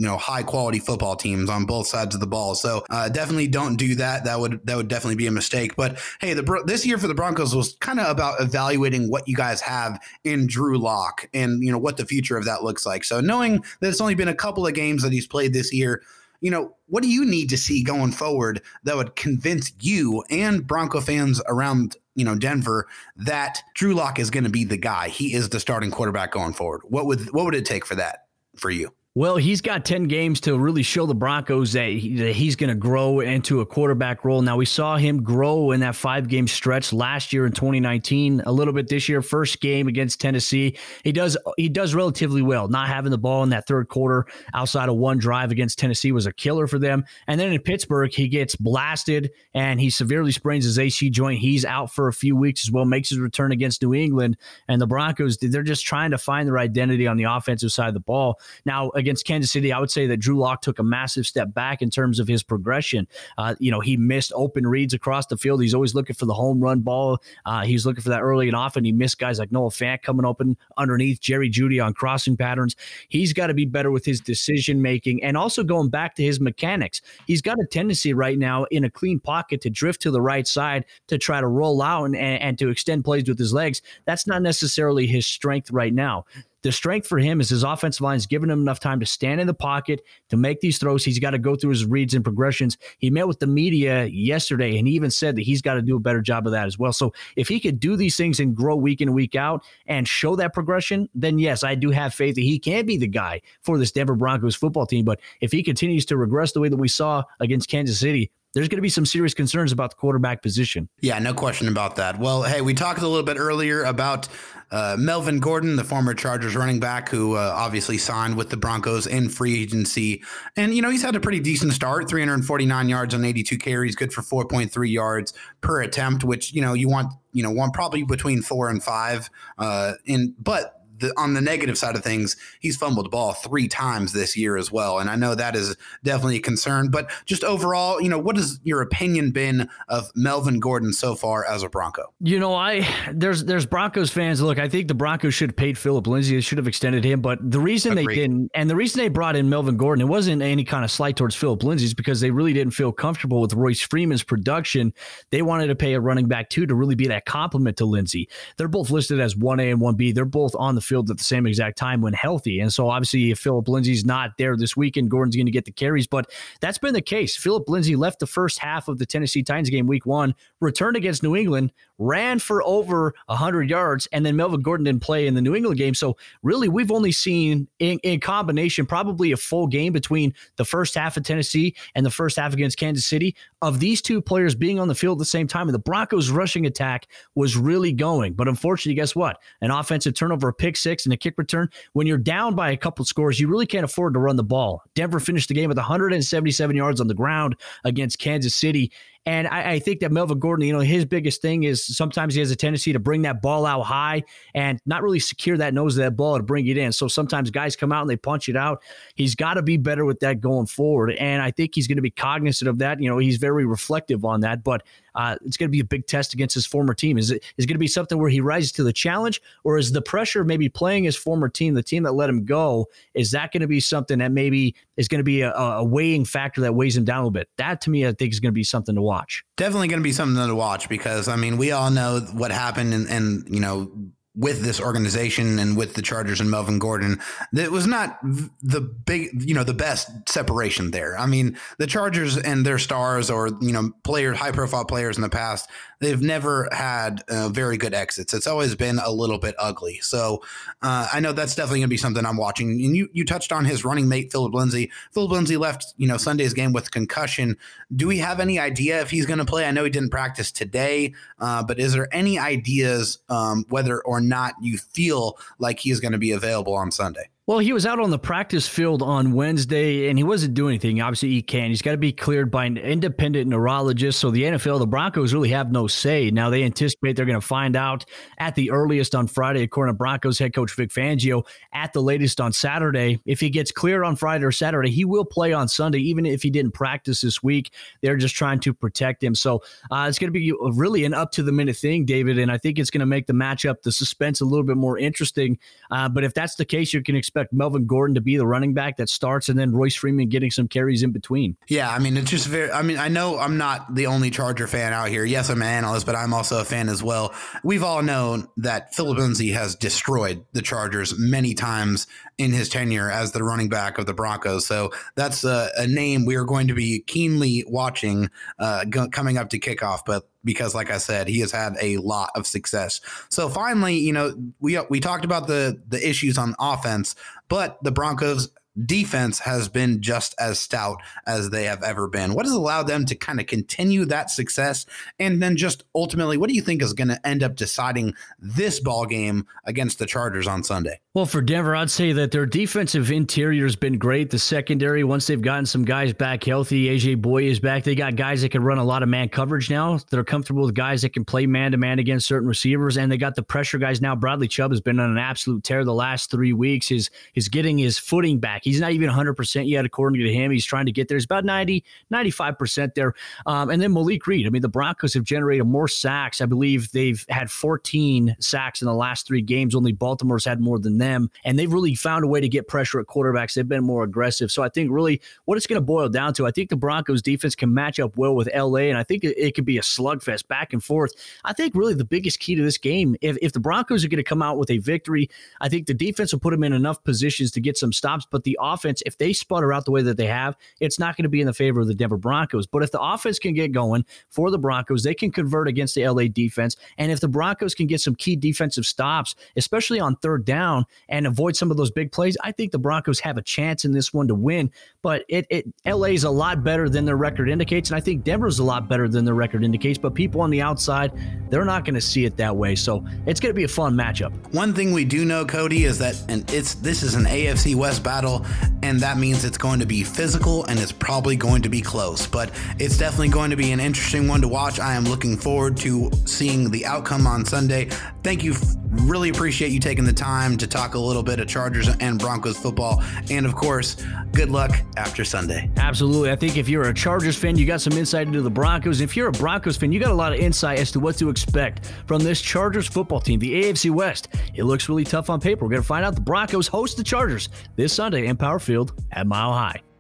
you 0.03 0.09
know 0.09 0.17
high 0.17 0.43
quality 0.43 0.81
football 0.81 1.15
teams 1.15 1.49
on 1.49 1.65
both 1.65 1.87
sides 1.87 2.13
of 2.13 2.21
the 2.21 2.27
ball. 2.27 2.57
So 2.57 2.85
uh, 2.91 3.09
definitely 3.09 3.47
don't 3.47 3.77
do 3.77 3.95
that. 3.95 4.25
That 4.25 4.41
would 4.41 4.61
that 4.67 4.77
would 4.77 4.89
definitely 4.89 5.15
be 5.15 5.29
a 5.29 5.31
mistake. 5.31 5.77
But 5.77 6.03
hey, 6.21 6.35
the 6.35 6.65
this 6.67 6.85
year 6.85 6.99
for 6.99 7.07
the 7.07 7.15
Broncos 7.15 7.55
was 7.55 7.75
kind 7.75 8.01
of 8.01 8.11
about 8.11 8.41
evaluating 8.41 9.09
what 9.09 9.29
you 9.29 9.37
guys 9.37 9.61
have 9.61 10.01
in 10.25 10.49
Drew 10.49 10.77
Lock 10.77 11.29
and 11.33 11.63
you 11.63 11.71
know 11.71 11.79
what 11.79 11.99
the 11.99 12.05
future 12.05 12.37
of 12.37 12.45
that 12.47 12.65
looks 12.65 12.85
like. 12.85 13.05
So 13.05 13.21
knowing 13.21 13.63
that 13.79 13.91
it's 13.91 14.01
only 14.01 14.17
been 14.17 14.27
a 14.27 14.35
couple 14.35 14.67
of 14.67 14.75
games 14.75 15.05
that 15.05 15.13
he's 15.13 15.29
played 15.29 15.53
this 15.53 15.73
year. 15.73 16.03
You 16.41 16.51
know, 16.51 16.75
what 16.89 17.05
do 17.05 17.09
you 17.09 17.25
need 17.25 17.51
to 17.51 17.57
see 17.57 17.85
going 17.85 18.11
forward 18.11 18.63
that 18.83 18.97
would 18.97 19.15
convince 19.15 19.71
you 19.81 20.25
and 20.29 20.67
Bronco 20.67 21.01
fans 21.01 21.41
around 21.47 21.97
you 22.17 22.25
know 22.25 22.35
Denver 22.35 22.89
that 23.15 23.63
Drew 23.75 23.95
Lock 23.95 24.19
is 24.19 24.31
going 24.31 24.43
to 24.43 24.51
be 24.51 24.65
the 24.65 24.77
guy. 24.77 25.11
He 25.11 25.33
is 25.33 25.51
the 25.51 25.61
starting 25.61 25.93
quarterback 25.93 26.33
going 26.33 26.55
forward. 26.55 26.81
What 26.89 27.07
would 27.07 27.33
what 27.33 27.45
would 27.45 27.55
it 27.55 27.65
take 27.65 27.87
for 27.87 27.95
that 27.95 28.27
for 28.57 28.69
you? 28.69 28.93
Well, 29.15 29.37
he's 29.37 29.61
got 29.61 29.85
10 29.85 30.05
games 30.05 30.41
to 30.43 30.59
really 30.59 30.83
show 30.83 31.05
the 31.05 31.15
Broncos 31.15 31.75
that, 31.75 31.91
he, 31.91 32.17
that 32.17 32.33
he's 32.33 32.57
going 32.57 32.71
to 32.71 32.75
grow 32.75 33.21
into 33.21 33.61
a 33.61 33.67
quarterback 33.67 34.25
role. 34.25 34.41
Now, 34.41 34.57
we 34.57 34.65
saw 34.65 34.97
him 34.97 35.23
grow 35.23 35.73
in 35.73 35.81
that 35.81 35.97
five 35.97 36.29
game 36.29 36.49
stretch 36.49 36.95
last 36.95 37.31
year 37.31 37.45
in 37.45 37.53
2019, 37.53 38.41
a 38.47 38.51
little 38.51 38.73
bit 38.73 38.89
this 38.89 39.11
year. 39.11 39.21
First 39.21 39.61
game 39.61 39.87
against 39.87 40.19
Tennessee. 40.19 40.79
He 41.05 41.13
does 41.13 41.37
he 41.59 41.69
does 41.69 41.95
relatively 41.95 42.41
well. 42.41 42.69
Not 42.69 42.89
having 42.89 43.11
the 43.11 43.19
ball 43.19 43.43
in 43.43 43.51
that 43.51 43.67
third 43.67 43.89
quarter 43.89 44.25
outside 44.55 44.89
of 44.89 44.97
one 44.97 45.19
drive 45.19 45.51
against 45.51 45.79
Tennessee 45.79 46.11
was 46.11 46.25
a 46.25 46.33
killer 46.33 46.67
for 46.67 46.79
them. 46.79 47.05
And 47.27 47.39
then 47.39 47.53
in 47.53 47.61
Pittsburgh, 47.61 48.11
he 48.11 48.29
gets 48.29 48.57
blasted 48.57 49.31
and 49.53 49.79
he 49.79 49.91
severely 49.91 50.33
sprains 50.33 50.65
his 50.65 50.79
AC 50.79 51.11
joint. 51.11 51.39
He's 51.39 51.67
out 51.67 51.93
for 51.93 52.09
a 52.09 52.15
few 52.15 52.35
weeks 52.35 52.65
as 52.65 52.71
well, 52.71 52.87
makes 52.87 53.11
his 53.11 53.19
return 53.19 53.53
against 53.53 53.83
New 53.83 53.93
England. 53.93 54.39
And 54.69 54.81
the 54.81 54.87
Broncos, 54.87 55.37
they're 55.37 55.63
just 55.63 55.85
trying 55.85 56.13
to 56.13 56.19
find 56.19 56.49
their 56.49 56.59
identity 56.59 57.07
on 57.07 57.19
the 57.19 57.25
offensive 57.25 57.73
side 57.73 57.89
of 57.89 57.95
the 57.95 58.01
ball. 58.01 58.41
Now, 58.65 58.91
against 59.03 59.27
Kansas 59.27 59.51
City, 59.51 59.73
I 59.73 59.79
would 59.79 59.91
say 59.91 60.07
that 60.07 60.19
Drew 60.19 60.39
Lock 60.39 60.63
took 60.63 60.79
a 60.79 60.83
massive 60.83 61.27
step 61.27 61.53
back 61.53 61.83
in 61.83 61.91
terms 61.91 62.19
of 62.19 62.29
his 62.29 62.43
progression. 62.43 63.07
Uh, 63.37 63.55
you 63.59 63.71
know, 63.71 63.81
he 63.81 63.97
missed 63.97 64.33
open 64.35 64.67
reads 64.67 64.95
across 64.95 65.27
the 65.27 65.37
field. 65.37 65.61
He's 65.61 65.75
always 65.75 65.95
looking 65.95 66.15
for 66.15 66.27
the 66.27 66.35
home 66.35 66.61
run 66.61 66.81
ball. 66.81 67.19
Uh, 67.45 67.65
he's 67.65 67.85
looking 67.85 68.03
for 68.03 68.09
that 68.11 68.23
early 68.23 68.49
and 68.49 68.57
often. 68.57 68.85
He 68.85 68.93
missed 68.93 69.19
guys 69.19 69.39
like 69.39 69.53
Noah 69.53 69.71
Fant 69.71 70.03
coming 70.03 70.25
open 70.25 70.57
underneath, 70.79 71.21
Jerry 71.21 71.51
Jeudy 71.51 71.85
on 71.85 71.93
crossing 71.93 72.37
patterns. 72.37 72.77
He's 73.09 73.33
got 73.33 73.49
to 73.49 73.55
be 73.55 73.67
better 73.67 73.91
with 73.91 74.05
his 74.05 74.21
decision 74.21 74.81
making 74.81 75.23
and 75.23 75.37
also 75.37 75.65
going 75.65 75.91
back 75.91 76.15
to 76.15 76.23
his 76.23 76.41
mechanics. 76.41 77.03
He's 77.27 77.43
got 77.43 77.59
a 77.59 77.67
tendency 77.67 78.15
right 78.15 78.39
now 78.39 78.65
in 78.71 78.85
a 78.85 78.91
clean 78.91 79.21
pocket 79.21 79.61
to 79.63 79.71
drift 79.71 80.01
to 80.03 80.11
the 80.11 80.23
right 80.23 80.47
side 80.47 80.85
to 81.09 81.19
try 81.19 81.41
to 81.41 81.49
roll 81.49 81.83
out 81.83 82.05
and, 82.05 82.17
and, 82.17 82.41
and 82.41 82.59
to 82.59 82.69
extend 82.69 83.05
plays 83.05 83.29
with 83.29 83.39
his 83.39 83.53
legs. 83.53 83.83
That's 84.05 84.27
not 84.27 84.43
necessarily 84.43 85.07
his 85.07 85.27
strength 85.27 85.71
right 85.71 85.93
now 85.93 86.25
the 86.63 86.73
strength 86.73 87.07
for 87.07 87.19
him 87.19 87.41
is 87.41 87.51
his 87.51 87.63
offensive 87.65 88.01
line 88.01 88.17
is 88.17 88.27
giving 88.27 88.51
him 88.51 88.61
enough 88.61 88.81
time 88.81 89.01
to 89.01 89.07
stand 89.07 89.41
in 89.41 89.47
the 89.47 89.55
pocket 89.55 90.03
to 90.29 90.37
make 90.37 90.61
these 90.61 90.79
throws. 90.79 91.05
He's 91.05 91.19
got 91.19 91.31
to 91.31 91.39
go 91.39 91.57
through 91.57 91.71
his 91.71 91.85
reads 91.85 92.15
and 92.15 92.25
progressions. 92.25 92.79
He 92.99 93.11
met 93.11 93.29
with 93.29 93.41
the 93.41 93.47
media 93.47 94.05
yesterday, 94.07 94.79
and 94.79 94.87
he 94.87 94.95
even 94.95 95.11
said 95.11 95.37
that 95.37 95.43
he's 95.43 95.63
got 95.63 95.75
to 95.75 95.83
do 95.83 95.97
a 95.97 96.01
better 96.01 96.21
job 96.21 96.47
of 96.47 96.53
that 96.53 96.67
as 96.67 96.79
well. 96.79 96.93
So 96.93 97.13
if 97.37 97.49
he 97.49 97.61
could 97.61 97.81
do 97.81 97.97
these 97.97 98.17
things 98.17 98.41
and 98.41 98.55
grow 98.55 98.77
week 98.77 99.01
in 99.01 99.13
week 99.13 99.35
out 99.35 99.65
and 99.87 100.07
show 100.07 100.37
that 100.37 100.55
progression, 100.55 101.09
then 101.15 101.39
yes, 101.39 101.65
I 101.65 101.75
do 101.75 101.91
have 101.91 102.15
faith 102.15 102.37
that 102.37 102.43
he 102.43 102.59
can 102.59 102.87
be 102.87 102.97
the 102.97 103.07
guy 103.07 103.43
for 103.63 103.79
this 103.79 103.93
Denver 103.93 104.15
Broncos 104.15 104.55
football 104.55 104.87
team. 104.87 105.05
But 105.05 105.21
if 105.41 105.53
he 105.53 105.63
continues 105.63 106.07
to 106.07 106.17
regress 106.17 106.53
the 106.53 106.61
way 106.61 106.69
that 106.69 106.77
we 106.77 106.89
saw 106.89 107.25
against 107.41 107.69
Kansas 107.69 107.99
City, 107.99 108.31
there's 108.55 108.69
going 108.69 108.79
to 108.79 108.83
be 108.83 108.91
some 108.91 109.07
serious 109.07 109.33
concerns 109.35 109.73
about 109.73 109.91
the 109.91 109.97
quarterback 109.97 110.43
position. 110.43 110.89
Yeah, 111.01 111.19
no 111.19 111.33
question 111.33 111.69
about 111.69 111.97
that. 111.97 112.19
Well, 112.19 112.43
hey, 112.43 112.61
we 112.61 112.75
talked 112.75 113.01
a 113.01 113.09
little 113.09 113.23
bit 113.23 113.39
earlier 113.39 113.83
about 113.85 114.29
uh, 114.73 114.97
Melvin 114.99 115.39
Gordon, 115.39 115.77
the 115.77 115.85
former 115.85 116.15
Chargers 116.15 116.57
running 116.57 116.81
back, 116.81 117.11
who 117.11 117.37
uh, 117.37 117.53
obviously 117.55 117.99
signed 117.99 118.37
with 118.37 118.49
the 118.49 118.57
Broncos 118.57 119.07
in 119.07 119.29
free 119.29 119.63
agency. 119.63 120.25
And, 120.57 120.75
you 120.75 120.81
know, 120.81 120.89
he's 120.89 121.03
had 121.03 121.15
a 121.15 121.21
pretty 121.21 121.41
decent 121.41 121.75
start 121.75 122.09
349 122.09 122.89
yards 122.89 123.15
on 123.15 123.25
82 123.25 123.59
carries, 123.59 123.95
good 123.95 124.13
for 124.13 124.23
4.3 124.23 124.91
yards 124.91 125.35
per 125.61 125.83
attempt, 125.83 126.25
which, 126.25 126.55
you 126.55 126.63
know, 126.63 126.73
you 126.73 126.89
want, 126.89 127.13
you 127.33 127.43
know, 127.43 127.51
one 127.51 127.71
probably 127.71 128.03
between 128.03 128.41
four 128.41 128.71
and 128.71 128.83
five. 128.83 129.29
Uh, 129.59 129.93
in, 130.07 130.35
but 130.39 130.82
the, 131.03 131.13
on 131.19 131.35
the 131.35 131.41
negative 131.41 131.77
side 131.77 131.95
of 131.95 132.03
things, 132.03 132.37
he's 132.61 132.77
fumbled 132.77 133.07
the 133.07 133.11
ball 133.11 133.35
three 133.35 133.69
times 133.69 134.13
this 134.13 134.37
year 134.37 134.57
as 134.57 134.73
well. 134.73 134.99
And 134.99 135.11
I 135.11 135.17
know 135.17 135.35
that 135.35 135.55
is 135.55 135.77
definitely 136.03 136.37
a 136.37 136.41
concern. 136.41 136.91
But 136.91 137.11
just 137.27 137.45
overall, 137.45 138.01
you 138.01 138.09
know, 138.09 138.19
what 138.19 138.37
has 138.37 138.59
your 138.65 138.81
opinion 138.81 139.33
been 139.33 139.69
of 139.89 140.11
Melvin 140.15 140.61
Gordon 140.61 140.93
so 140.93 141.15
far 141.15 141.45
as 141.45 141.63
a 141.63 141.69
Bronco? 141.69 142.13
You 142.21 142.39
know, 142.39 142.55
I 142.55 142.89
there's 143.13 143.45
there's 143.45 143.67
Broncos 143.67 144.11
fans. 144.11 144.41
Look, 144.41 144.59
I 144.59 144.69
think 144.69 144.89
the 144.89 144.95
Broncos 144.95 145.35
should 145.35 145.51
have 145.51 145.57
paid 145.57 145.77
Phillip 145.77 146.07
Lindsay. 146.07 146.37
They 146.37 146.41
should 146.41 146.59
have 146.59 146.69
extended 146.69 147.05
him. 147.05 147.21
But 147.21 147.39
the 147.43 147.61
reason 147.61 147.93
Agreed. 147.93 148.07
they 148.07 148.21
didn't, 148.23 148.51
and 148.55 148.71
the 148.71 148.77
reason 148.77 149.01
they 149.01 149.09
brought 149.09 149.37
in 149.37 149.49
Melvin 149.51 149.77
Gordon, 149.77 150.03
it 150.03 150.09
wasn't 150.09 150.41
any 150.41 150.65
kind 150.65 150.85
of 150.85 150.91
slight 150.91 151.17
towards 151.17 151.35
Phillip 151.35 151.63
Lindsay, 151.63 151.87
is 151.87 151.95
because 151.95 152.21
they 152.21 152.31
really 152.31 152.53
didn't 152.53 152.73
feel 152.73 152.93
comfortable 152.93 153.41
with 153.41 153.53
Royce 153.55 153.81
Freeman's 153.81 154.23
production. 154.23 154.93
They 155.31 155.43
wanted 155.43 155.67
to 155.67 155.75
pay 155.75 155.95
a 155.95 156.01
running 156.01 156.29
back 156.29 156.49
too 156.49 156.67
to 156.67 156.75
really 156.75 156.95
be 156.95 157.09
that 157.09 157.27
complement 157.27 157.77
to 157.79 157.85
Lindsay. 157.85 158.29
They're 158.57 158.69
both 158.69 158.91
listed 158.91 159.21
as 159.21 159.37
one 159.37 159.61
A 159.61 159.71
and 159.71 159.81
one 159.81 159.97
B. 159.97 160.13
They're 160.13 160.25
both 160.25 160.55
on 160.57 160.75
the 160.75 160.81
field 160.93 161.11
at 161.11 161.17
the 161.17 161.25
same 161.25 161.47
exact 161.47 161.79
time 161.79 162.03
when 162.03 162.13
healthy. 162.13 162.61
And 162.61 162.71
so 162.71 162.91
obviously, 162.91 163.31
if 163.31 163.39
Phillip 163.39 163.67
Lindsay's 163.67 164.05
not 164.05 164.33
there 164.37 164.59
this 164.59 164.77
weekend, 164.77 165.11
Gordon's 165.11 165.37
going 165.37 165.47
to 165.47 165.53
get 165.53 165.65
the 165.65 165.73
carries. 165.73 166.07
But 166.07 166.31
that's 166.61 166.77
been 166.77 166.93
the 166.93 167.01
case. 167.01 167.35
Phillip 167.35 167.67
Lindsay 167.67 167.97
left 167.97 168.19
the 168.19 168.27
first 168.27 168.59
half 168.59 168.89
of 168.89 168.99
the 168.99 169.07
Tennessee 169.07 169.43
Titans 169.43 169.71
game 169.71 169.87
week 169.87 170.05
one, 170.05 170.35
returned 170.63 170.97
against 170.97 171.23
New 171.23 171.37
England, 171.37 171.73
ran 171.99 172.39
for 172.39 172.63
over 172.63 173.15
100 173.27 173.69
yards, 173.69 174.07
and 174.13 174.25
then 174.25 174.37
Melvin 174.37 174.63
Gordon 174.63 174.85
didn't 174.85 175.03
play 175.03 175.27
in 175.27 175.35
the 175.35 175.43
New 175.43 175.55
England 175.55 175.79
game. 175.79 175.95
So 175.95 176.17
really, 176.43 176.69
we've 176.69 176.91
only 176.91 177.13
seen 177.13 177.69
in, 177.79 177.99
in 178.03 178.21
combination 178.21 178.87
probably 178.87 179.33
a 179.33 179.37
full 179.37 179.67
game 179.67 179.93
between 179.93 180.33
the 180.57 180.65
first 180.65 180.95
half 180.95 181.17
of 181.17 181.25
Tennessee 181.25 181.75
and 181.95 182.07
the 182.07 182.11
first 182.11 182.37
half 182.37 182.53
against 182.55 182.79
Kansas 182.79 183.05
City 183.05 183.35
of 183.61 183.81
these 183.81 184.01
two 184.01 184.23
players 184.23 184.55
being 184.55 184.81
on 184.81 184.89
the 184.89 184.95
field 184.95 185.19
at 185.19 185.21
the 185.21 185.25
same 185.25 185.47
time. 185.47 185.69
And 185.69 185.75
the 185.75 185.81
Broncos' 185.81 186.31
rushing 186.31 186.67
attack 186.67 187.09
was 187.35 187.57
really 187.57 187.93
going. 187.93 188.35
But 188.35 188.49
unfortunately, 188.49 188.95
guess 188.95 189.15
what? 189.15 189.39
An 189.61 189.71
offensive 189.71 190.15
turnover, 190.15 190.49
a 190.49 190.55
pick 190.55 190.77
six, 190.77 191.05
and 191.05 191.13
a 191.13 191.17
kick 191.17 191.35
return. 191.37 191.69
When 191.93 192.07
you're 192.07 192.19
down 192.19 192.55
by 192.55 192.71
a 192.71 192.77
couple 192.77 193.05
scores, 193.05 193.41
you 193.41 193.49
really 193.49 193.67
can't 193.67 193.85
afford 193.85 194.15
to 194.15 194.21
run 194.21 194.37
the 194.37 194.45
ball. 194.45 194.83
Denver 194.95 195.21
finished 195.21 195.49
the 195.49 195.55
game 195.55 195.69
with 195.69 195.77
177 195.77 196.77
yards 196.77 197.01
on 197.01 197.09
the 197.09 197.15
ground 197.15 197.57
against 197.85 198.19
Kansas 198.19 198.55
City. 198.55 198.93
And 199.25 199.47
I, 199.47 199.73
I, 199.73 199.79
think 199.79 200.01
that 200.01 200.11
Melvin 200.11 200.41
Gordon, 200.41 200.67
you 200.67 200.73
know, 200.73 200.81
his 200.81 201.05
biggest 201.05 201.43
thing 201.43 201.63
is 201.63 201.85
sometimes 201.85 202.35
he 202.35 202.41
has 202.41 202.51
a 202.51 202.57
tendency 202.57 202.93
to 202.93 202.99
bring 202.99 203.23
that 203.23 203.41
ball 203.41 203.67
out 203.67 203.83
high 203.83 204.25
and 204.53 204.81
not 204.85 205.03
really 205.03 205.21
secure 205.21 205.57
that 205.59 205.75
nose 205.75 205.97
of 205.97 206.03
that 206.03 206.17
ball 206.17 206.37
to 206.37 206.43
bring 206.43 206.67
it 206.67 206.77
in. 206.77 206.91
So 206.91 207.07
sometimes 207.07 207.51
guys 207.53 207.77
come 207.77 207.93
out 207.93 208.01
and 208.01 208.11
they 208.11 208.17
punch 208.17 208.49
it 208.49 208.57
out. 208.57 208.83
He's 209.15 209.37
got 209.37 209.55
to 209.55 209.63
be 209.63 209.77
better 209.77 210.05
with 210.05 210.21
that 210.21 210.41
going 210.41 210.67
forward. 210.67 211.13
And 211.13 211.41
I 211.41 211.53
think 211.53 211.77
he's 211.77 211.87
going 211.87 211.97
to 211.97 212.03
be 212.03 212.11
cognizant 212.11 212.69
of 212.69 212.79
that. 212.79 213.01
You 213.01 213.09
know, 213.09 213.19
he's 213.19 213.37
very 213.37 213.65
reflective 213.65 214.25
on 214.25 214.41
that. 214.41 214.65
But 214.65 214.83
uh, 215.15 215.37
it's 215.45 215.57
going 215.57 215.69
to 215.69 215.73
be 215.73 215.81
a 215.81 215.85
big 215.85 216.07
test 216.07 216.35
against 216.35 216.55
his 216.55 216.67
former 216.67 216.95
team. 216.95 217.19
Is 217.19 217.31
it 217.31 217.45
is 217.57 217.65
it 217.65 217.69
going 217.69 217.75
to 217.75 217.79
be 217.79 217.87
something 217.87 218.19
where 218.19 218.31
he 218.31 218.41
rises 218.41 218.73
to 218.73 218.83
the 218.83 218.93
challenge, 218.93 219.41
or 219.65 219.79
is 219.79 219.93
the 219.93 220.03
pressure 220.03 220.41
of 220.41 220.47
maybe 220.47 220.69
playing 220.69 221.05
his 221.05 221.17
former 221.17 221.49
team, 221.49 221.75
the 221.75 221.83
team 221.83 222.03
that 222.05 222.13
let 222.13 222.29
him 222.29 222.45
go, 222.45 222.87
is 223.15 223.31
that 223.33 223.53
going 223.53 223.61
to 223.61 223.67
be 223.67 223.81
something 223.81 224.19
that 224.19 224.33
maybe 224.33 224.75
is 224.97 225.09
going 225.09 225.21
to 225.21 225.25
be 225.25 225.43
a, 225.43 225.53
a 225.53 225.85
weighing 225.85 226.25
factor 226.25 226.61
that 226.63 226.75
weighs 226.75 226.97
him 226.97 227.05
down 227.05 227.19
a 227.19 227.21
little 227.21 227.31
bit? 227.31 227.49
That 227.59 227.81
to 227.83 227.91
me, 227.91 228.07
I 228.07 228.13
think 228.13 228.33
is 228.33 228.41
going 228.41 228.53
to 228.53 228.55
be 228.55 228.65
something 228.65 228.95
to 228.95 229.03
watch. 229.03 229.45
Definitely 229.57 229.89
going 229.89 230.01
to 230.01 230.05
be 230.05 230.13
something 230.13 230.47
to 230.47 230.55
watch 230.55 230.89
because 230.89 231.29
I 231.29 231.37
mean 231.37 231.57
we 231.57 231.73
all 231.73 231.91
know 231.91 232.21
what 232.33 232.51
happened, 232.51 232.95
and 232.95 233.49
you 233.49 233.61
know 233.61 233.91
with 234.35 234.63
this 234.63 234.81
organization 234.81 235.59
and 235.59 235.77
with 235.77 235.95
the 235.95 236.03
Chargers 236.03 236.41
and 236.41 236.51
Melvin 236.51 236.79
Gordon, 236.79 237.21
it 237.55 237.71
was 237.71 237.87
not 237.87 238.19
the 238.63 238.81
big, 238.81 239.31
you 239.43 239.55
know, 239.55 239.65
the 239.65 239.75
best 239.75 240.11
separation 240.29 240.91
there. 240.91 241.19
I 241.19 241.27
mean, 241.27 241.59
the 241.79 241.87
Chargers 241.87 242.39
and 242.39 242.65
their 242.65 242.79
stars 242.79 243.31
or, 243.31 243.51
you 243.61 243.73
know, 243.73 243.93
players, 244.05 244.39
high 244.39 244.53
profile 244.53 244.87
players 244.87 245.17
in 245.17 245.23
the 245.23 245.29
past, 245.29 245.69
they've 246.03 246.21
never 246.21 246.69
had 246.73 247.23
uh, 247.29 247.49
very 247.49 247.77
good 247.77 247.95
exits. 247.95 248.35
It's 248.35 248.49
always 248.49 248.75
been 248.75 248.99
a 248.99 249.11
little 249.11 249.39
bit 249.39 249.55
ugly. 249.57 250.01
So 250.01 250.43
uh, 250.83 251.07
I 251.13 251.21
know 251.21 251.33
that's 251.33 251.55
definitely 251.55 251.79
going 251.79 251.89
to 251.89 251.91
be 251.91 251.97
something 251.97 252.27
I'm 252.27 252.37
watching. 252.37 252.71
And 252.71 252.97
you, 252.97 253.09
you 253.13 253.25
touched 253.25 253.53
on 253.53 253.65
his 253.65 253.85
running 253.85 254.09
mate, 254.09 254.33
Phillip 254.33 254.53
Lindsay. 254.53 254.91
Phillip 255.13 255.31
Lindsay 255.31 255.57
left, 255.57 255.95
you 255.97 256.09
know, 256.09 256.17
Sunday's 256.17 256.55
game 256.55 256.73
with 256.73 256.91
concussion. 256.91 257.57
Do 257.95 258.09
we 258.09 258.19
have 258.19 258.41
any 258.41 258.59
idea 258.59 259.01
if 259.01 259.11
he's 259.11 259.27
going 259.27 259.39
to 259.39 259.45
play? 259.45 259.65
I 259.65 259.71
know 259.71 259.85
he 259.85 259.91
didn't 259.91 260.11
practice 260.11 260.51
today, 260.51 261.15
uh, 261.39 261.63
but 261.63 261.79
is 261.79 261.93
there 261.93 262.09
any 262.13 262.37
ideas 262.37 263.19
um, 263.29 263.65
whether 263.69 264.01
or 264.01 264.21
not 264.21 264.55
you 264.61 264.79
feel 264.79 265.39
like 265.61 265.79
he 265.79 265.93
is 265.93 266.01
going 266.01 266.13
to 266.13 266.19
be 266.19 266.33
available 266.33 266.75
on 266.75 266.91
Sunday? 266.91 267.29
Well, 267.49 267.59
he 267.59 267.73
was 267.73 267.87
out 267.87 267.99
on 267.99 268.11
the 268.11 268.21
practice 268.21 268.69
field 268.69 269.03
on 269.03 269.33
Wednesday 269.33 270.09
and 270.09 270.17
he 270.17 270.23
wasn't 270.23 270.55
doing 270.55 270.75
anything. 270.75 271.01
Obviously, 271.01 271.31
he 271.31 271.43
can. 271.43 271.71
He's 271.71 271.83
got 271.83 271.91
to 271.91 271.97
be 271.97 272.13
cleared 272.13 272.53
by 272.53 272.67
an 272.67 272.77
independent 272.77 273.49
neurologist. 273.49 274.21
So 274.21 274.31
the 274.31 274.45
NFL, 274.45 274.79
the 274.79 274.87
Broncos 274.87 275.35
really 275.35 275.49
have 275.49 275.73
no 275.73 275.89
say. 275.89 276.31
Now 276.31 276.51
they 276.51 276.63
anticipate 276.63 277.17
they're 277.17 277.27
going 277.27 277.41
to 277.41 277.45
find 277.45 277.75
out 277.75 278.05
at 278.39 278.55
the 278.55 278.71
earliest 278.71 279.17
on 279.17 279.27
Friday, 279.27 279.63
according 279.63 279.93
to 279.93 279.99
Broncos 279.99 280.39
head 280.39 280.55
coach 280.55 280.73
Vic 280.77 280.91
Fangio, 280.91 281.45
at 281.73 281.93
the 281.93 282.01
latest 282.01 282.41
on 282.41 282.53
Saturday. 282.53 283.21
If 283.27 283.41
he 283.41 283.51
gets 283.51 283.73
cleared 283.73 284.05
on 284.05 284.15
Friday 284.15 284.45
or 284.45 284.53
Saturday, 284.53 284.93
he 284.93 285.05
will 285.05 285.25
play 285.25 285.53
on 285.53 285.67
Sunday, 285.67 285.99
even 285.99 286.25
if 286.25 286.45
he 286.45 286.51
didn't 286.51 286.75
practice 286.75 287.23
this 287.23 287.43
week. 287.43 287.73
They're 288.03 288.17
just 288.17 288.37
trying 288.37 288.61
to 288.61 288.73
protect 288.73 289.21
him. 289.21 289.35
So 289.35 289.65
uh, 289.91 290.07
it's 290.09 290.21
going 290.21 290.33
to 290.33 290.39
be 290.39 290.55
really 290.75 291.05
an 291.05 291.13
up 291.13 291.33
to 291.33 291.43
the 291.43 291.51
minute 291.51 291.77
thing, 291.77 292.05
David. 292.05 292.39
And 292.39 292.53
I 292.53 292.59
think 292.59 292.79
it's 292.79 292.91
going 292.91 293.01
to 293.01 293.07
make 293.07 293.27
the 293.27 293.33
matchup, 293.33 293.83
the 293.83 293.91
suspense 293.91 294.41
a 294.41 294.45
little 294.45 294.65
bit 294.65 294.77
more 294.77 294.97
interesting. 294.97 295.59
Uh, 295.91 296.09
but 296.09 296.23
if 296.23 296.35
that's 296.35 296.55
the 296.55 296.65
case, 296.65 296.93
you 296.93 297.03
can 297.03 297.17
expect 297.17 297.42
expect 297.43 297.53
Melvin 297.53 297.87
Gordon 297.87 298.15
to 298.15 298.21
be 298.21 298.37
the 298.37 298.47
running 298.47 298.75
back 298.75 298.97
that 298.97 299.09
starts 299.09 299.49
and 299.49 299.59
then 299.59 299.73
Royce 299.73 299.95
Freeman 299.95 300.29
getting 300.29 300.51
some 300.51 300.69
carries 300.69 301.03
in 301.03 301.11
between. 301.11 301.57
Yeah, 301.69 301.91
I 301.91 301.99
mean, 301.99 302.17
it's 302.17 302.31
just 302.31 302.47
very, 302.47 302.71
I 302.71 302.83
mean, 302.83 302.99
I 302.99 303.09
know 303.09 303.39
I'm 303.39 303.59
not 303.59 303.95
the 303.95 304.07
only 304.07 304.31
Charger 304.31 304.67
fan 304.67 304.93
out 304.93 305.09
here. 305.09 305.25
Yes, 305.25 305.51
I'm 305.51 305.61
an 305.63 305.69
analyst, 305.69 306.07
but 306.07 306.15
I'm 306.15 306.33
also 306.33 306.61
a 306.61 306.65
fan 306.65 306.89
as 306.89 307.03
well. 307.03 307.35
We've 307.65 307.83
all 307.83 308.03
known 308.03 308.49
that 308.59 308.95
Phillip 308.95 309.19
Lindsay 309.19 309.51
has 309.53 309.75
destroyed 309.75 310.45
the 310.53 310.63
Chargers 310.63 311.19
many 311.19 311.55
times 311.55 312.07
in 312.39 312.53
his 312.53 312.69
tenure 312.69 313.11
as 313.11 313.33
the 313.33 313.43
running 313.43 313.69
back 313.69 313.99
of 313.99 314.07
the 314.07 314.15
Broncos. 314.15 314.67
So 314.67 314.91
that's 315.15 315.45
a, 315.45 315.71
a 315.77 315.87
name 315.87 316.25
we 316.25 316.37
are 316.37 316.45
going 316.45 316.69
to 316.69 316.75
be 316.75 317.01
keenly 317.01 317.65
watching 317.67 318.31
uh, 318.59 318.85
g- 318.85 319.09
coming 319.11 319.39
up 319.39 319.51
to 319.51 319.59
kickoff. 319.59 320.01
But 320.07 320.29
because 320.45 320.75
like 320.75 320.91
I 320.91 320.99
said, 320.99 321.29
he 321.29 321.41
has 321.41 321.53
had 321.53 321.77
a 321.81 321.99
lot 321.99 322.31
of 322.35 322.47
success. 322.47 323.01
So 323.29 323.49
finally, 323.49 323.99
you 323.99 324.13
know, 324.13 324.35
we 324.61 324.79
we 324.91 325.01
talked 325.01 325.25
about 325.25 325.47
the 325.47 325.81
the 325.89 326.07
issues 326.07 326.39
on 326.39 326.55
offense, 326.59 327.15
but 327.49 327.79
the 327.83 327.93
Broncos 327.93 328.49
defense 328.87 329.39
has 329.41 329.69
been 329.69 330.01
just 330.01 330.35
as 330.39 330.61
stout 330.61 330.99
as 331.27 331.51
they 331.51 331.65
have 331.65 331.83
ever 331.83 332.09
been. 332.09 332.35
What 332.35 332.47
has 332.47 332.55
allowed 332.55 332.85
them 332.85 333.05
to 333.07 333.15
kind 333.15 333.41
of 333.41 333.47
continue 333.47 334.05
that 334.07 334.31
success? 334.31 334.87
And 335.19 335.43
then 335.43 335.57
just 335.57 335.85
ultimately, 335.95 336.37
what 336.37 336.49
do 336.49 336.55
you 336.55 336.63
think 336.63 336.83
is 336.83 336.93
going 336.93 337.09
to 337.09 337.27
end 337.27 337.43
up 337.43 337.57
deciding 337.57 338.15
this 338.39 338.81
ball 338.81 339.07
game 339.07 339.47
against 339.65 339.99
the 339.99 340.07
Chargers 340.07 340.47
on 340.47 340.63
Sunday? 340.63 341.01
Well, 341.15 341.27
for 341.27 341.43
Denver, 341.43 341.77
I'd 341.77 341.91
say 341.91 342.13
that 342.13 342.31
their 342.31 342.47
defensive 342.47 343.13
interior 343.13 343.65
has 343.65 343.77
been 343.77 343.99
great. 343.99 344.31
The 344.31 344.39
secondary, 344.39 345.05
once 345.05 345.27
they've 345.27 345.43
gotten 345.43 345.67
some 345.67 345.85
guys 345.85 346.15
back 346.15 346.43
healthy, 346.43 346.87
AJ 346.87 347.21
Bouye 347.21 347.51
is 347.51 347.61
back. 347.61 347.85
They 347.85 347.95
got 347.95 348.17
guys 348.17 348.41
that 348.41 348.49
can 348.49 348.63
run 348.63 348.79
a 348.79 348.85
lot 348.85 349.03
of 349.03 349.11
man 349.11 349.29
coverage 349.29 349.69
now. 349.69 349.99
They're 350.11 350.25
comfortable 350.25 350.65
with 350.65 350.75
guys 350.75 351.03
that 351.03 351.13
can 351.13 351.27
play 351.27 351.45
man 351.45 351.73
to 351.73 351.77
man 351.77 351.99
against 351.99 352.27
certain 352.27 352.49
receivers, 352.49 352.97
and 352.97 353.13
they 353.13 353.19
got 353.19 353.35
the 353.35 353.43
pressure 353.43 353.77
guys 353.77 354.01
now. 354.01 354.17
Bradley 354.17 354.49
Chubb 354.49 354.71
has 354.71 354.81
been 354.81 354.99
on 354.99 355.11
an 355.11 355.19
absolute 355.19 355.63
tear 355.65 355.85
the 355.85 355.93
last 355.93 356.31
three 356.31 356.55
weeks. 356.55 356.89
His 356.89 357.11
his 357.35 357.51
getting 357.51 357.77
his 357.77 357.99
footing 357.99 358.39
back 358.39 358.62
He's 358.63 358.81
not 358.81 358.93
even 358.93 359.11
100% 359.11 359.69
yet, 359.69 359.85
according 359.85 360.23
to 360.23 360.33
him. 360.33 360.51
He's 360.51 360.65
trying 360.65 360.87
to 360.87 360.93
get 360.93 361.09
there. 361.09 361.17
He's 361.17 361.25
about 361.25 361.45
90, 361.45 361.85
95% 362.13 362.95
there. 362.95 363.15
Um, 363.47 363.71
and 363.71 363.83
then 363.83 363.93
Malik 363.93 364.27
Reed. 364.27 364.47
I 364.47 364.51
mean, 364.51 364.63
the 364.63 364.69
Broncos 364.69 365.15
have 365.15 365.25
generated 365.25 365.67
more 365.67 365.89
sacks. 365.89 366.41
I 366.41 366.47
believe 366.47 366.91
they've 366.93 367.25
had 367.29 367.51
14 367.51 368.37
sacks 368.39 368.81
in 368.81 368.87
the 368.87 368.95
last 368.95 369.27
three 369.27 369.43
games. 369.43 369.75
Only 369.75 369.93
Baltimore's 369.93 370.45
had 370.45 370.61
more 370.61 370.79
than 370.79 370.99
them. 370.99 371.31
And 371.45 371.59
they've 371.59 371.73
really 371.73 371.95
found 371.95 372.25
a 372.25 372.29
way 372.29 372.41
to 372.41 372.49
get 372.49 372.69
pressure 372.69 373.01
at 373.01 373.07
quarterbacks. 373.07 373.55
They've 373.55 373.69
been 373.69 373.85
more 373.85 374.05
aggressive. 374.05 374.51
So 374.51 374.63
I 374.63 374.69
think 374.69 374.91
really 374.91 375.21
what 375.45 375.57
it's 375.57 375.67
going 375.67 375.81
to 375.81 375.85
boil 375.85 376.09
down 376.09 376.35
to, 376.35 376.47
I 376.47 376.51
think 376.51 376.71
the 376.71 376.77
Broncos 376.77 377.23
defense 377.23 377.55
can 377.55 377.75
match 377.75 377.99
up 377.99 378.17
well 378.17 378.35
with 378.35 378.49
LA. 378.55 378.89
And 378.89 378.99
I 378.99 379.03
think 379.03 379.25
it, 379.25 379.37
it 379.37 379.55
could 379.55 379.65
be 379.65 379.79
a 379.79 379.83
slugfest 379.83 380.49
back 380.49 380.73
and 380.73 380.83
forth. 380.83 381.13
I 381.45 381.53
think 381.53 381.75
really 381.75 381.95
the 381.95 382.05
biggest 382.05 382.41
key 382.41 382.55
to 382.55 382.63
this 382.63 382.79
game, 382.79 383.17
if, 383.21 383.37
if 383.43 383.53
the 383.53 383.61
Broncos 383.61 384.05
are 384.05 384.09
going 384.09 384.19
to 384.19 384.23
come 384.23 384.43
out 384.43 384.59
with 384.59 384.71
a 384.71 384.79
victory, 384.79 385.29
I 385.61 385.69
think 385.69 385.87
the 385.87 385.95
defense 385.95 386.33
will 386.33 386.41
put 386.41 386.51
them 386.51 386.65
in 386.65 386.73
enough 386.73 387.03
positions 387.05 387.51
to 387.53 387.61
get 387.61 387.77
some 387.77 387.93
stops. 387.93 388.27
But 388.31 388.45
the 388.45 388.52
offense, 388.61 389.03
if 389.07 389.19
they 389.19 389.33
sputter 389.33 389.73
out 389.73 389.85
the 389.85 389.91
way 389.91 390.03
that 390.03 390.17
they 390.17 390.27
have, 390.27 390.57
it's 390.81 390.99
not 390.99 391.17
going 391.17 391.25
to 391.25 391.29
be 391.29 391.41
in 391.41 391.47
the 391.47 391.53
favor 391.53 391.81
of 391.81 391.87
the 391.87 391.95
Denver 391.95 392.17
Broncos. 392.17 392.67
But 392.67 392.83
if 392.83 392.91
the 392.91 393.01
offense 393.01 393.39
can 393.39 393.55
get 393.55 393.73
going 393.73 394.05
for 394.31 394.51
the 394.51 394.59
Broncos, 394.59 395.03
they 395.03 395.15
can 395.15 395.31
convert 395.31 395.69
against 395.69 395.95
the 395.95 396.07
LA 396.09 396.25
defense. 396.25 396.77
And 396.99 397.13
if 397.13 397.21
the 397.21 397.29
Broncos 397.29 397.75
can 397.75 397.87
get 397.87 398.01
some 398.01 398.15
key 398.15 398.37
defensive 398.37 398.87
stops, 398.87 399.35
especially 399.57 400.01
on 400.01 400.17
third 400.17 400.45
down, 400.45 400.85
and 401.09 401.27
avoid 401.27 401.57
some 401.57 401.71
of 401.71 401.77
those 401.77 401.91
big 401.91 402.13
plays, 402.13 402.37
I 402.43 402.53
think 402.53 402.73
the 402.73 402.79
Broncos 402.79 403.21
have 403.21 403.37
a 403.37 403.43
chance 403.43 403.85
in 403.85 403.93
this 403.93 404.13
one 404.13 404.29
to 404.29 404.35
win. 404.35 404.71
But 405.03 405.25
it, 405.29 405.47
it 405.51 405.67
LA 405.87 406.09
is 406.09 406.25
a 406.25 406.31
lot 406.31 406.63
better 406.63 406.89
than 406.89 407.05
their 407.05 407.17
record 407.17 407.49
indicates, 407.49 407.91
and 407.91 407.97
I 407.97 408.01
think 408.01 408.25
Denver's 408.25 408.59
a 408.59 408.65
lot 408.65 408.89
better 408.89 409.09
than 409.09 409.25
their 409.25 409.35
record 409.35 409.65
indicates. 409.65 409.99
But 409.99 410.15
people 410.15 410.41
on 410.41 410.51
the 410.51 410.63
outside, 410.63 411.13
they're 411.51 411.65
not 411.65 411.85
going 411.85 411.95
to 411.95 412.01
see 412.01 412.25
it 412.25 412.37
that 412.37 412.55
way. 412.55 412.75
So 412.75 413.05
it's 413.27 413.41
going 413.41 413.51
to 413.51 413.57
be 413.57 413.65
a 413.65 413.69
fun 413.69 413.95
matchup. 413.95 414.33
One 414.55 414.73
thing 414.73 414.93
we 414.93 415.05
do 415.05 415.25
know, 415.25 415.45
Cody, 415.45 415.85
is 415.85 415.99
that 415.99 416.23
and 416.29 416.49
it's 416.53 416.75
this 416.77 417.03
is 417.03 417.15
an 417.15 417.25
AFC 417.25 417.75
West 417.75 418.03
battle, 418.03 418.42
and 418.83 419.01
that 419.01 419.19
means 419.19 419.45
it's 419.45 419.59
going 419.59 419.81
to 419.81 419.87
be 419.87 420.03
physical 420.05 420.65
and 420.67 420.79
it's 420.79 420.93
probably 420.93 421.37
going 421.37 421.63
to 421.63 421.69
be 421.69 421.81
close. 421.81 422.27
But 422.27 422.51
it's 422.79 422.99
definitely 422.99 423.29
going 423.29 423.51
to 423.51 423.57
be 423.57 423.73
an 423.73 423.81
interesting 423.81 424.29
one 424.29 424.41
to 424.43 424.49
watch. 424.49 424.81
I 424.81 424.95
am 424.95 425.05
looking 425.05 425.37
forward 425.37 425.77
to 425.79 426.11
seeing 426.25 426.71
the 426.71 426.87
outcome 426.87 427.27
on 427.27 427.45
Sunday. 427.45 427.89
Thank 428.23 428.45
you. 428.45 428.55
Really 428.91 429.31
appreciate 429.31 429.73
you 429.73 429.81
taking 429.81 430.05
the 430.05 430.13
time 430.13 430.57
to 430.59 430.67
talk 430.67 430.95
a 430.95 430.99
little 430.99 431.23
bit 431.23 431.41
of 431.41 431.49
Chargers 431.49 431.89
and 432.01 432.19
Broncos 432.19 432.59
football. 432.59 433.03
And 433.31 433.47
of 433.47 433.55
course, 433.55 433.97
good 434.33 434.51
luck 434.51 434.73
after 434.97 435.25
Sunday. 435.25 435.71
Absolutely. 435.79 436.31
I 436.31 436.37
think 436.37 436.59
if 436.59 436.69
you're 436.69 436.89
a 436.89 436.95
Chargers 436.95 437.37
fan, 437.37 437.57
you 437.57 437.65
got 437.65 437.81
some 437.81 437.95
insight 437.95 438.27
into 438.27 438.43
the 438.43 438.51
Broncos. 438.51 439.01
If 439.01 439.17
you're 439.17 439.29
a 439.29 439.33
Broncos 439.33 439.79
fan, 439.79 439.93
you 439.93 440.01
got 440.01 440.11
a 440.11 440.15
lot 440.15 440.33
of 440.33 440.39
insight 440.41 440.79
as 440.79 440.91
to 440.93 441.01
what 441.01 441.17
to 441.19 441.31
expect 441.31 441.87
from 442.07 442.23
this 442.23 442.41
Chargers 442.43 442.87
football 442.87 443.21
team, 443.21 443.39
the 443.39 443.65
AFC 443.65 443.91
West. 443.91 444.29
It 444.55 444.65
looks 444.65 444.89
really 444.89 445.05
tough 445.05 445.31
on 445.31 445.41
paper. 445.41 445.65
We're 445.65 445.71
going 445.71 445.83
to 445.83 445.89
find 445.89 446.05
out 446.05 446.15
the 446.15 446.21
Broncos 446.21 446.67
host 446.67 446.97
the 446.97 447.05
Chargers 447.05 447.49
this 447.77 447.93
Sunday 447.93 448.27
in 448.33 448.37
Power 448.37 448.59
Field 448.59 448.93
at 449.13 449.27
Mile 449.27 449.53
High. 449.53 449.92